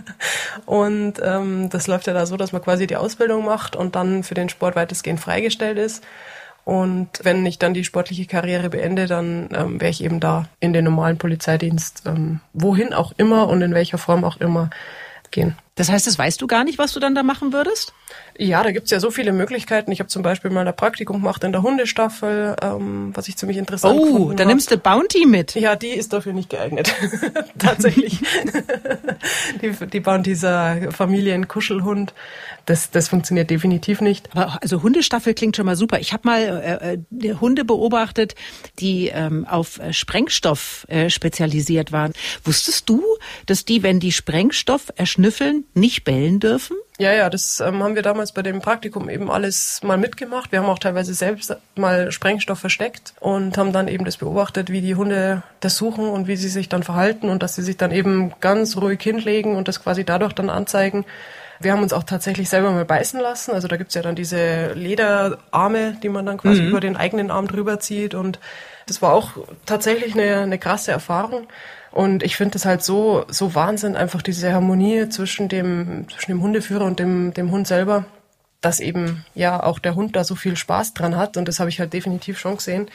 und 0.66 1.14
ähm, 1.22 1.68
das 1.68 1.86
läuft 1.86 2.06
ja 2.06 2.14
da 2.14 2.24
so, 2.24 2.38
dass 2.38 2.52
man 2.52 2.62
quasi 2.62 2.86
die 2.86 2.96
Ausbildung 2.96 3.44
macht 3.44 3.76
und 3.76 3.96
dann 3.96 4.22
für 4.22 4.34
den 4.34 4.48
Sport 4.48 4.74
weitestgehend 4.74 5.20
freigestellt 5.20 5.78
ist. 5.78 6.02
Und 6.64 7.20
wenn 7.22 7.46
ich 7.46 7.58
dann 7.58 7.74
die 7.74 7.84
sportliche 7.84 8.26
Karriere 8.26 8.70
beende, 8.70 9.06
dann 9.06 9.50
ähm, 9.54 9.80
wäre 9.80 9.90
ich 9.90 10.02
eben 10.02 10.20
da 10.20 10.48
in 10.58 10.72
den 10.72 10.84
normalen 10.84 11.18
Polizeidienst, 11.18 12.02
ähm, 12.06 12.40
wohin 12.54 12.92
auch 12.92 13.12
immer 13.18 13.48
und 13.48 13.62
in 13.62 13.74
welcher 13.74 13.98
Form 13.98 14.24
auch 14.24 14.38
immer 14.38 14.70
gehen. 15.30 15.56
Das 15.76 15.90
heißt, 15.90 16.06
das 16.06 16.18
weißt 16.18 16.42
du 16.42 16.46
gar 16.46 16.64
nicht, 16.64 16.78
was 16.78 16.92
du 16.92 17.00
dann 17.00 17.14
da 17.14 17.22
machen 17.22 17.52
würdest? 17.52 17.92
Ja, 18.38 18.62
da 18.62 18.70
gibt's 18.70 18.90
ja 18.90 19.00
so 19.00 19.10
viele 19.10 19.32
Möglichkeiten. 19.32 19.90
Ich 19.92 20.00
habe 20.00 20.08
zum 20.08 20.22
Beispiel 20.22 20.50
mal 20.50 20.66
ein 20.66 20.76
Praktikum 20.76 21.20
gemacht 21.20 21.42
in 21.44 21.52
der 21.52 21.62
Hundestaffel, 21.62 22.56
ähm, 22.62 23.10
was 23.14 23.28
ich 23.28 23.36
ziemlich 23.36 23.56
interessant 23.56 23.98
Oh, 23.98 24.32
da 24.32 24.44
nimmst 24.44 24.70
du 24.70 24.76
Bounty 24.76 25.26
mit. 25.26 25.54
Ja, 25.54 25.76
die 25.76 25.88
ist 25.88 26.12
dafür 26.12 26.32
nicht 26.32 26.50
geeignet. 26.50 26.94
Tatsächlich. 27.58 28.20
die, 29.62 29.72
die 29.86 30.00
Bounty 30.00 30.26
dieser 30.26 30.92
Familienkuschelhund. 30.92 32.12
Das, 32.66 32.90
das 32.90 33.08
funktioniert 33.08 33.48
definitiv 33.48 34.00
nicht. 34.00 34.28
Aber 34.34 34.58
also 34.60 34.82
Hundestaffel 34.82 35.34
klingt 35.34 35.56
schon 35.56 35.66
mal 35.66 35.76
super. 35.76 36.00
Ich 36.00 36.12
habe 36.12 36.22
mal 36.26 36.98
äh, 37.12 37.28
äh, 37.28 37.34
Hunde 37.34 37.64
beobachtet, 37.64 38.34
die 38.80 39.08
ähm, 39.08 39.46
auf 39.46 39.78
äh, 39.78 39.92
Sprengstoff 39.92 40.84
äh, 40.88 41.08
spezialisiert 41.08 41.92
waren. 41.92 42.12
Wusstest 42.44 42.88
du, 42.88 43.02
dass 43.46 43.64
die, 43.64 43.82
wenn 43.84 44.00
die 44.00 44.12
Sprengstoff 44.12 44.92
erschnüffeln, 44.96 45.64
nicht 45.74 46.04
bellen 46.04 46.40
dürfen? 46.40 46.76
Ja, 46.98 47.12
ja, 47.12 47.28
das 47.28 47.60
ähm, 47.60 47.82
haben 47.82 47.94
wir 47.94 48.02
damals 48.02 48.32
bei 48.32 48.42
dem 48.42 48.62
Praktikum 48.62 49.10
eben 49.10 49.30
alles 49.30 49.82
mal 49.82 49.98
mitgemacht. 49.98 50.50
Wir 50.50 50.60
haben 50.60 50.68
auch 50.68 50.78
teilweise 50.78 51.12
selbst 51.12 51.54
mal 51.74 52.10
Sprengstoff 52.10 52.58
versteckt 52.58 53.12
und 53.20 53.58
haben 53.58 53.72
dann 53.72 53.86
eben 53.88 54.06
das 54.06 54.16
beobachtet, 54.16 54.70
wie 54.70 54.80
die 54.80 54.94
Hunde 54.94 55.42
das 55.60 55.76
suchen 55.76 56.08
und 56.08 56.26
wie 56.26 56.36
sie 56.36 56.48
sich 56.48 56.70
dann 56.70 56.82
verhalten 56.82 57.28
und 57.28 57.42
dass 57.42 57.54
sie 57.54 57.62
sich 57.62 57.76
dann 57.76 57.90
eben 57.90 58.32
ganz 58.40 58.78
ruhig 58.78 59.02
hinlegen 59.02 59.56
und 59.56 59.68
das 59.68 59.82
quasi 59.82 60.04
dadurch 60.04 60.32
dann 60.32 60.48
anzeigen. 60.48 61.04
Wir 61.60 61.72
haben 61.72 61.82
uns 61.82 61.92
auch 61.92 62.04
tatsächlich 62.04 62.48
selber 62.48 62.70
mal 62.70 62.84
beißen 62.86 63.20
lassen. 63.20 63.52
Also 63.52 63.68
da 63.68 63.76
gibt's 63.76 63.94
ja 63.94 64.02
dann 64.02 64.14
diese 64.14 64.72
Lederarme, 64.72 65.96
die 66.02 66.08
man 66.08 66.24
dann 66.24 66.38
quasi 66.38 66.62
mhm. 66.62 66.68
über 66.68 66.80
den 66.80 66.96
eigenen 66.96 67.30
Arm 67.30 67.46
drüber 67.46 67.78
zieht. 67.78 68.14
Und 68.14 68.38
das 68.86 69.02
war 69.02 69.12
auch 69.12 69.32
tatsächlich 69.66 70.14
eine, 70.14 70.40
eine 70.40 70.58
krasse 70.58 70.92
Erfahrung. 70.92 71.46
Und 71.96 72.22
ich 72.22 72.36
finde 72.36 72.58
es 72.58 72.66
halt 72.66 72.82
so, 72.82 73.24
so 73.28 73.54
Wahnsinn, 73.54 73.96
einfach 73.96 74.20
diese 74.20 74.52
Harmonie 74.52 75.08
zwischen 75.08 75.48
dem, 75.48 76.06
zwischen 76.10 76.30
dem 76.32 76.42
Hundeführer 76.42 76.84
und 76.84 76.98
dem, 76.98 77.32
dem 77.32 77.50
Hund 77.50 77.66
selber, 77.66 78.04
dass 78.60 78.80
eben 78.80 79.24
ja 79.34 79.62
auch 79.62 79.78
der 79.78 79.94
Hund 79.94 80.14
da 80.14 80.22
so 80.22 80.34
viel 80.34 80.58
Spaß 80.58 80.92
dran 80.92 81.16
hat. 81.16 81.38
Und 81.38 81.48
das 81.48 81.58
habe 81.58 81.70
ich 81.70 81.80
halt 81.80 81.94
definitiv 81.94 82.38
schon 82.38 82.56
gesehen. 82.56 82.90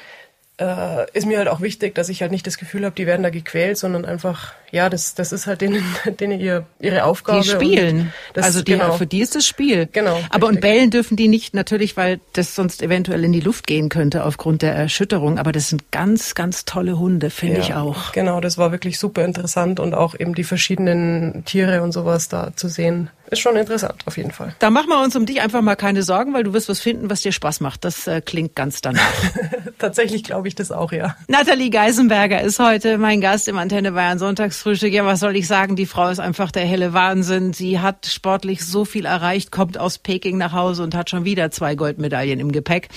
Äh, 0.61 1.07
ist 1.13 1.25
mir 1.25 1.39
halt 1.39 1.47
auch 1.47 1.61
wichtig, 1.61 1.95
dass 1.95 2.07
ich 2.09 2.21
halt 2.21 2.31
nicht 2.31 2.45
das 2.45 2.59
Gefühl 2.59 2.85
habe, 2.85 2.95
die 2.95 3.07
werden 3.07 3.23
da 3.23 3.31
gequält, 3.31 3.77
sondern 3.77 4.05
einfach 4.05 4.53
ja, 4.71 4.89
das, 4.89 5.15
das 5.15 5.33
ist 5.33 5.47
halt 5.47 5.61
denen, 5.61 5.83
denen 6.19 6.39
ihr, 6.39 6.65
ihre 6.79 7.03
Aufgabe. 7.03 7.41
Die 7.41 7.49
spielen. 7.49 8.13
Das, 8.33 8.45
also 8.45 8.61
die, 8.61 8.73
genau. 8.73 8.93
für 8.93 9.05
die 9.05 9.19
ist 9.19 9.35
das 9.35 9.45
Spiel. 9.45 9.87
Genau. 9.91 10.19
Aber 10.29 10.47
richtig. 10.47 10.49
und 10.49 10.61
bellen 10.61 10.89
dürfen 10.89 11.17
die 11.17 11.27
nicht, 11.27 11.53
natürlich, 11.53 11.97
weil 11.97 12.19
das 12.33 12.55
sonst 12.55 12.81
eventuell 12.81 13.23
in 13.23 13.33
die 13.33 13.41
Luft 13.41 13.67
gehen 13.67 13.89
könnte 13.89 14.23
aufgrund 14.23 14.61
der 14.61 14.73
Erschütterung. 14.73 15.37
Aber 15.37 15.51
das 15.51 15.67
sind 15.69 15.91
ganz, 15.91 16.35
ganz 16.35 16.63
tolle 16.63 16.97
Hunde, 16.97 17.29
finde 17.29 17.57
ja, 17.57 17.63
ich 17.63 17.73
auch. 17.73 18.13
Genau, 18.13 18.39
das 18.39 18.57
war 18.57 18.71
wirklich 18.71 18.97
super 18.97 19.25
interessant 19.25 19.79
und 19.79 19.93
auch 19.93 20.17
eben 20.17 20.35
die 20.35 20.45
verschiedenen 20.45 21.43
Tiere 21.45 21.81
und 21.81 21.91
sowas 21.91 22.29
da 22.29 22.55
zu 22.55 22.69
sehen. 22.69 23.09
Ist 23.31 23.39
schon 23.39 23.55
interessant, 23.55 24.03
auf 24.07 24.17
jeden 24.17 24.31
Fall. 24.31 24.53
Da 24.59 24.69
machen 24.69 24.89
wir 24.89 25.01
uns 25.01 25.15
um 25.15 25.25
dich 25.25 25.39
einfach 25.39 25.61
mal 25.61 25.77
keine 25.77 26.03
Sorgen, 26.03 26.33
weil 26.33 26.43
du 26.43 26.51
wirst 26.51 26.67
was 26.67 26.81
finden, 26.81 27.09
was 27.09 27.21
dir 27.21 27.31
Spaß 27.31 27.61
macht. 27.61 27.85
Das 27.85 28.05
äh, 28.05 28.19
klingt 28.19 28.57
ganz 28.57 28.81
danach. 28.81 29.01
Tatsächlich 29.79 30.25
glaube 30.25 30.49
ich 30.49 30.55
das 30.55 30.69
auch, 30.69 30.91
ja. 30.91 31.15
Nathalie 31.29 31.69
Geisenberger 31.69 32.41
ist 32.41 32.59
heute 32.59 32.97
mein 32.97 33.21
Gast 33.21 33.47
im 33.47 33.57
Antenne 33.57 33.93
Bayern 33.93 34.19
Sonntags 34.19 34.61
Frühstück. 34.61 34.91
Ja, 34.91 35.05
was 35.05 35.21
soll 35.21 35.37
ich 35.37 35.47
sagen? 35.47 35.77
Die 35.77 35.85
Frau 35.85 36.09
ist 36.09 36.19
einfach 36.19 36.51
der 36.51 36.65
helle 36.65 36.91
Wahnsinn. 36.91 37.53
Sie 37.53 37.79
hat 37.79 38.05
sportlich 38.05 38.65
so 38.65 38.83
viel 38.83 39.05
erreicht, 39.05 39.49
kommt 39.49 39.77
aus 39.77 39.97
Peking 39.97 40.37
nach 40.37 40.51
Hause 40.51 40.83
und 40.83 40.93
hat 40.93 41.09
schon 41.09 41.23
wieder 41.23 41.51
zwei 41.51 41.75
Goldmedaillen 41.75 42.41
im 42.41 42.51
Gepäck. 42.51 42.89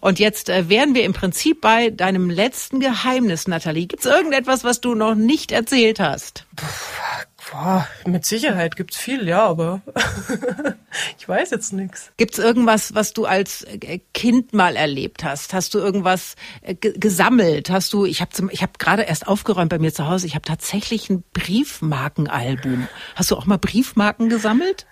Und 0.00 0.20
jetzt 0.20 0.48
äh, 0.48 0.68
wären 0.68 0.94
wir 0.94 1.02
im 1.02 1.12
Prinzip 1.12 1.60
bei 1.60 1.90
deinem 1.90 2.30
letzten 2.30 2.78
Geheimnis, 2.78 3.48
Nathalie. 3.48 3.88
Gibt 3.88 4.06
es 4.06 4.10
irgendetwas, 4.12 4.62
was 4.62 4.80
du 4.80 4.94
noch 4.94 5.16
nicht 5.16 5.50
erzählt 5.50 5.98
hast? 5.98 6.46
Puh 6.54 6.66
Boah, 7.52 7.86
mit 8.06 8.24
Sicherheit 8.24 8.76
gibt's 8.76 8.96
viel, 8.96 9.28
ja, 9.28 9.44
aber 9.44 9.82
ich 11.18 11.28
weiß 11.28 11.50
jetzt 11.50 11.74
nichts. 11.74 12.10
Gibt's 12.16 12.38
irgendwas, 12.38 12.94
was 12.94 13.12
du 13.12 13.26
als 13.26 13.64
äh, 13.64 14.00
Kind 14.14 14.54
mal 14.54 14.74
erlebt 14.74 15.22
hast? 15.22 15.52
Hast 15.52 15.74
du 15.74 15.78
irgendwas 15.78 16.34
äh, 16.62 16.74
gesammelt? 16.74 17.68
Hast 17.68 17.92
du? 17.92 18.06
Ich 18.06 18.22
habe 18.22 18.30
ich 18.50 18.62
habe 18.62 18.72
gerade 18.78 19.02
erst 19.02 19.28
aufgeräumt 19.28 19.68
bei 19.68 19.78
mir 19.78 19.92
zu 19.92 20.08
Hause. 20.08 20.26
Ich 20.26 20.34
habe 20.34 20.46
tatsächlich 20.46 21.10
ein 21.10 21.24
Briefmarkenalbum. 21.34 22.88
Hast 23.16 23.30
du 23.30 23.36
auch 23.36 23.44
mal 23.44 23.58
Briefmarken 23.58 24.30
gesammelt? 24.30 24.86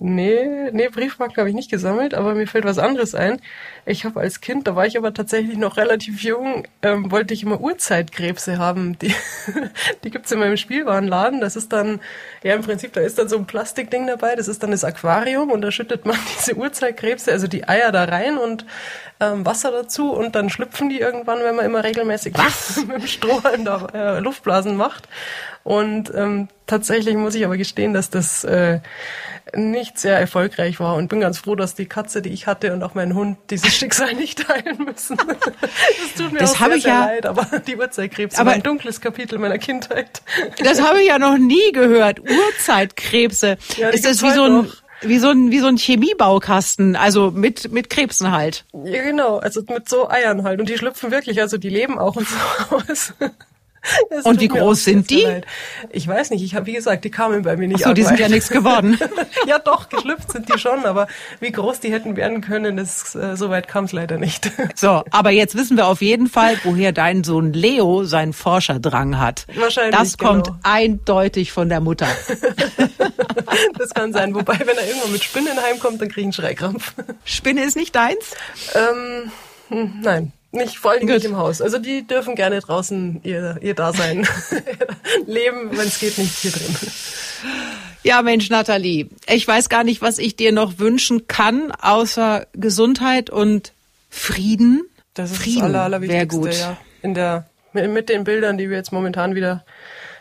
Nee, 0.00 0.70
nee, 0.70 0.88
Briefmarken 0.88 1.38
habe 1.38 1.48
ich 1.48 1.56
nicht 1.56 1.72
gesammelt, 1.72 2.14
aber 2.14 2.34
mir 2.34 2.46
fällt 2.46 2.64
was 2.64 2.78
anderes 2.78 3.16
ein. 3.16 3.40
Ich 3.84 4.04
habe 4.04 4.20
als 4.20 4.40
Kind, 4.40 4.68
da 4.68 4.76
war 4.76 4.86
ich 4.86 4.96
aber 4.96 5.12
tatsächlich 5.12 5.58
noch 5.58 5.76
relativ 5.76 6.22
jung, 6.22 6.68
ähm, 6.82 7.10
wollte 7.10 7.34
ich 7.34 7.42
immer 7.42 7.60
Urzeitkrebse 7.60 8.58
haben. 8.58 8.96
Die, 9.00 9.12
die 10.04 10.10
gibt's 10.10 10.30
in 10.30 10.38
meinem 10.38 10.56
Spielwarenladen. 10.56 11.40
Das 11.40 11.56
ist 11.56 11.72
dann, 11.72 12.00
ja 12.44 12.54
im 12.54 12.62
Prinzip, 12.62 12.92
da 12.92 13.00
ist 13.00 13.18
dann 13.18 13.28
so 13.28 13.38
ein 13.38 13.46
Plastikding 13.46 14.06
dabei, 14.06 14.36
das 14.36 14.46
ist 14.46 14.62
dann 14.62 14.70
das 14.70 14.84
Aquarium 14.84 15.50
und 15.50 15.62
da 15.62 15.72
schüttet 15.72 16.06
man 16.06 16.16
diese 16.38 16.54
Urzeitkrebse, 16.54 17.32
also 17.32 17.48
die 17.48 17.68
Eier 17.68 17.90
da 17.90 18.04
rein 18.04 18.38
und 18.38 18.66
ähm, 19.18 19.44
Wasser 19.44 19.72
dazu 19.72 20.12
und 20.12 20.36
dann 20.36 20.48
schlüpfen 20.48 20.88
die 20.90 21.00
irgendwann, 21.00 21.40
wenn 21.40 21.56
man 21.56 21.64
immer 21.64 21.82
regelmäßig 21.82 22.34
was? 22.36 22.76
mit 22.86 23.02
dem 23.02 23.06
Strohhalm 23.08 23.64
da 23.64 23.86
äh, 23.92 24.20
Luftblasen 24.20 24.76
macht. 24.76 25.08
Und 25.64 26.12
ähm, 26.14 26.48
tatsächlich 26.66 27.14
muss 27.14 27.34
ich 27.34 27.44
aber 27.44 27.56
gestehen, 27.56 27.92
dass 27.92 28.10
das 28.10 28.44
äh, 28.44 28.80
nicht 29.54 29.98
sehr 29.98 30.18
erfolgreich 30.18 30.80
war 30.80 30.96
und 30.96 31.08
bin 31.08 31.20
ganz 31.20 31.38
froh, 31.38 31.54
dass 31.54 31.74
die 31.74 31.86
Katze, 31.86 32.22
die 32.22 32.30
ich 32.30 32.46
hatte 32.46 32.72
und 32.72 32.82
auch 32.82 32.94
mein 32.94 33.14
Hund 33.14 33.38
dieses 33.50 33.74
Schicksal 33.76 34.14
nicht 34.14 34.46
teilen 34.46 34.84
müssen. 34.84 35.16
Das 35.28 36.14
tut 36.16 36.32
mir 36.32 36.38
das 36.38 36.54
auch 36.54 36.66
sehr, 36.66 36.76
ich 36.76 36.82
sehr 36.82 36.92
ja, 36.92 37.06
leid, 37.06 37.26
aber 37.26 37.46
die 37.60 37.76
Urzeitkrebs 37.76 38.36
aber 38.36 38.50
war 38.50 38.54
ein 38.54 38.62
dunkles 38.62 39.00
Kapitel 39.00 39.38
meiner 39.38 39.58
Kindheit. 39.58 40.22
Das 40.62 40.80
habe 40.80 41.00
ich 41.00 41.08
ja 41.08 41.18
noch 41.18 41.38
nie 41.38 41.72
gehört. 41.72 42.20
Urzeitkrebse. 42.58 43.58
Ja, 43.76 43.88
ist 43.88 44.04
das 44.04 44.22
wie 44.22 44.30
so 44.30 44.44
ein 44.44 44.72
wie 45.02 45.18
so 45.18 45.30
ein 45.30 45.50
wie 45.50 45.58
so 45.58 45.66
ein 45.66 45.76
Chemiebaukasten, 45.76 46.96
also 46.96 47.30
mit 47.30 47.72
mit 47.72 47.90
Krebsen 47.90 48.32
halt. 48.32 48.64
Ja, 48.84 49.02
genau, 49.02 49.38
also 49.38 49.62
mit 49.68 49.88
so 49.88 50.08
Eiern 50.10 50.42
halt. 50.44 50.60
Und 50.60 50.68
die 50.68 50.78
schlüpfen 50.78 51.10
wirklich, 51.10 51.40
also 51.40 51.58
die 51.58 51.70
leben 51.70 51.98
auch 51.98 52.16
und 52.16 52.26
so 52.28 52.76
aus. 52.76 53.14
Das 54.10 54.24
Und 54.24 54.40
wie 54.40 54.48
groß 54.48 54.84
sind 54.84 55.10
die? 55.10 55.22
leid. 55.22 55.46
Ich 55.90 56.06
weiß 56.08 56.30
nicht, 56.30 56.42
ich 56.42 56.54
habe, 56.54 56.66
wie 56.66 56.72
gesagt, 56.72 57.04
die 57.04 57.10
kamen 57.10 57.42
bei 57.42 57.56
mir 57.56 57.68
nicht 57.68 57.82
Ach 57.84 57.88
so, 57.88 57.94
die 57.94 58.02
sind 58.02 58.18
ja 58.18 58.28
nichts 58.30 58.48
geworden. 58.48 58.98
ja 59.46 59.58
doch, 59.58 59.88
geschlüpft 59.88 60.32
sind 60.32 60.52
die 60.52 60.58
schon, 60.58 60.84
aber 60.84 61.06
wie 61.40 61.52
groß 61.52 61.80
die 61.80 61.92
hätten 61.92 62.16
werden 62.16 62.40
können, 62.40 62.76
das, 62.76 63.14
äh, 63.14 63.36
so 63.36 63.50
weit 63.50 63.68
kam 63.68 63.84
es 63.84 63.92
leider 63.92 64.18
nicht. 64.18 64.50
So, 64.74 65.02
aber 65.10 65.30
jetzt 65.30 65.56
wissen 65.56 65.76
wir 65.76 65.86
auf 65.86 66.02
jeden 66.02 66.28
Fall, 66.28 66.56
woher 66.62 66.92
dein 66.92 67.24
Sohn 67.24 67.52
Leo 67.52 68.04
seinen 68.04 68.32
Forscherdrang 68.32 69.18
hat. 69.18 69.46
Wahrscheinlich, 69.54 69.96
Das 69.96 70.16
kommt 70.18 70.46
genau. 70.46 70.58
eindeutig 70.62 71.50
von 71.52 71.68
der 71.68 71.80
Mutter. 71.80 72.06
das 73.78 73.90
kann 73.94 74.12
sein. 74.12 74.34
Wobei, 74.34 74.58
wenn 74.60 74.76
er 74.76 74.86
irgendwann 74.86 75.12
mit 75.12 75.24
Spinnen 75.24 75.60
heimkommt, 75.60 76.00
dann 76.00 76.08
kriege 76.08 76.20
ich 76.20 76.24
einen 76.26 76.32
Schreikrampf. 76.32 76.94
Spinne 77.24 77.64
ist 77.64 77.76
nicht 77.76 77.94
deins? 77.94 78.34
Ähm, 78.74 79.32
hm, 79.68 80.00
nein. 80.02 80.32
Nicht, 80.50 80.78
vor 80.78 80.92
allem 80.92 81.00
Gut. 81.00 81.10
nicht 81.10 81.24
im 81.26 81.36
Haus. 81.36 81.60
Also 81.60 81.78
die 81.78 82.06
dürfen 82.06 82.34
gerne 82.34 82.60
draußen 82.60 83.20
ihr, 83.22 83.58
ihr 83.60 83.74
Dasein 83.74 84.26
leben, 85.26 85.70
wenn 85.72 85.86
es 85.86 85.98
geht, 85.98 86.16
nicht 86.16 86.38
hier 86.38 86.52
drin. 86.52 86.76
Ja, 88.02 88.22
Mensch, 88.22 88.48
Nathalie, 88.48 89.08
ich 89.26 89.46
weiß 89.46 89.68
gar 89.68 89.84
nicht, 89.84 90.00
was 90.00 90.18
ich 90.18 90.36
dir 90.36 90.52
noch 90.52 90.78
wünschen 90.78 91.26
kann, 91.26 91.72
außer 91.72 92.46
Gesundheit 92.54 93.28
und 93.28 93.72
Frieden. 94.08 94.88
Das 95.12 95.32
ist 95.32 95.38
Frieden 95.38 95.60
das 95.60 95.66
Aller, 95.66 95.82
Allerwichtigste, 95.82 96.38
gut. 96.38 96.54
ja. 96.54 96.78
In 97.02 97.12
der, 97.14 97.46
mit 97.72 97.90
mit 97.90 98.08
den 98.08 98.24
Bildern, 98.24 98.56
die 98.56 98.70
wir 98.70 98.76
jetzt 98.76 98.92
momentan 98.92 99.34
wieder 99.34 99.64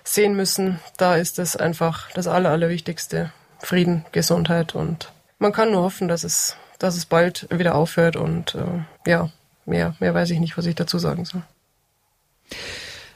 sehen 0.04 0.36
müssen, 0.36 0.80
da 0.98 1.16
ist 1.16 1.38
das 1.38 1.56
einfach 1.56 2.12
das 2.12 2.28
Aller, 2.28 2.50
Allerwichtigste. 2.50 3.32
Frieden, 3.60 4.06
Gesundheit 4.12 4.76
und 4.76 5.12
man 5.40 5.52
kann 5.52 5.72
nur 5.72 5.82
hoffen, 5.84 6.08
dass 6.08 6.24
es, 6.24 6.56
dass 6.80 6.96
es 6.96 7.06
bald 7.06 7.48
wieder 7.50 7.76
aufhört 7.76 8.16
und 8.16 8.56
äh, 8.56 9.10
ja, 9.10 9.30
mehr, 9.68 9.96
mehr 10.00 10.14
weiß 10.14 10.32
ich 10.32 10.40
nicht, 10.40 10.58
was 10.58 10.66
ich 10.66 10.76
dazu 10.76 11.00
sagen 11.00 11.26
soll. 11.26 11.44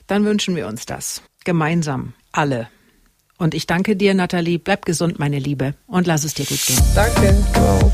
Dann 0.07 0.25
wünschen 0.25 0.55
wir 0.55 0.67
uns 0.67 0.85
das. 0.85 1.21
Gemeinsam. 1.43 2.13
Alle. 2.31 2.67
Und 3.37 3.55
ich 3.55 3.65
danke 3.65 3.95
dir, 3.95 4.13
Nathalie. 4.13 4.59
Bleib 4.59 4.85
gesund, 4.85 5.17
meine 5.17 5.39
Liebe. 5.39 5.73
Und 5.87 6.05
lass 6.05 6.23
es 6.23 6.33
dir 6.33 6.45
gut 6.45 6.63
gehen. 6.65 6.79
Danke, 6.93 7.35
auch. 7.55 7.91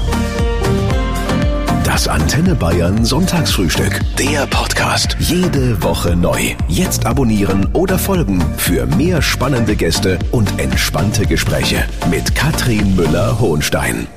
Das 1.87 2.07
Antenne 2.09 2.53
Bayern 2.53 3.05
Sonntagsfrühstück. 3.05 4.01
Der 4.19 4.45
Podcast. 4.47 5.15
Jede 5.19 5.81
Woche 5.81 6.17
neu. 6.17 6.53
Jetzt 6.67 7.05
abonnieren 7.05 7.65
oder 7.73 7.97
folgen 7.97 8.41
für 8.57 8.85
mehr 8.85 9.21
spannende 9.21 9.75
Gäste 9.77 10.19
und 10.31 10.59
entspannte 10.59 11.25
Gespräche 11.25 11.87
mit 12.11 12.35
Katrin 12.35 12.95
Müller-Hohenstein. 12.97 14.07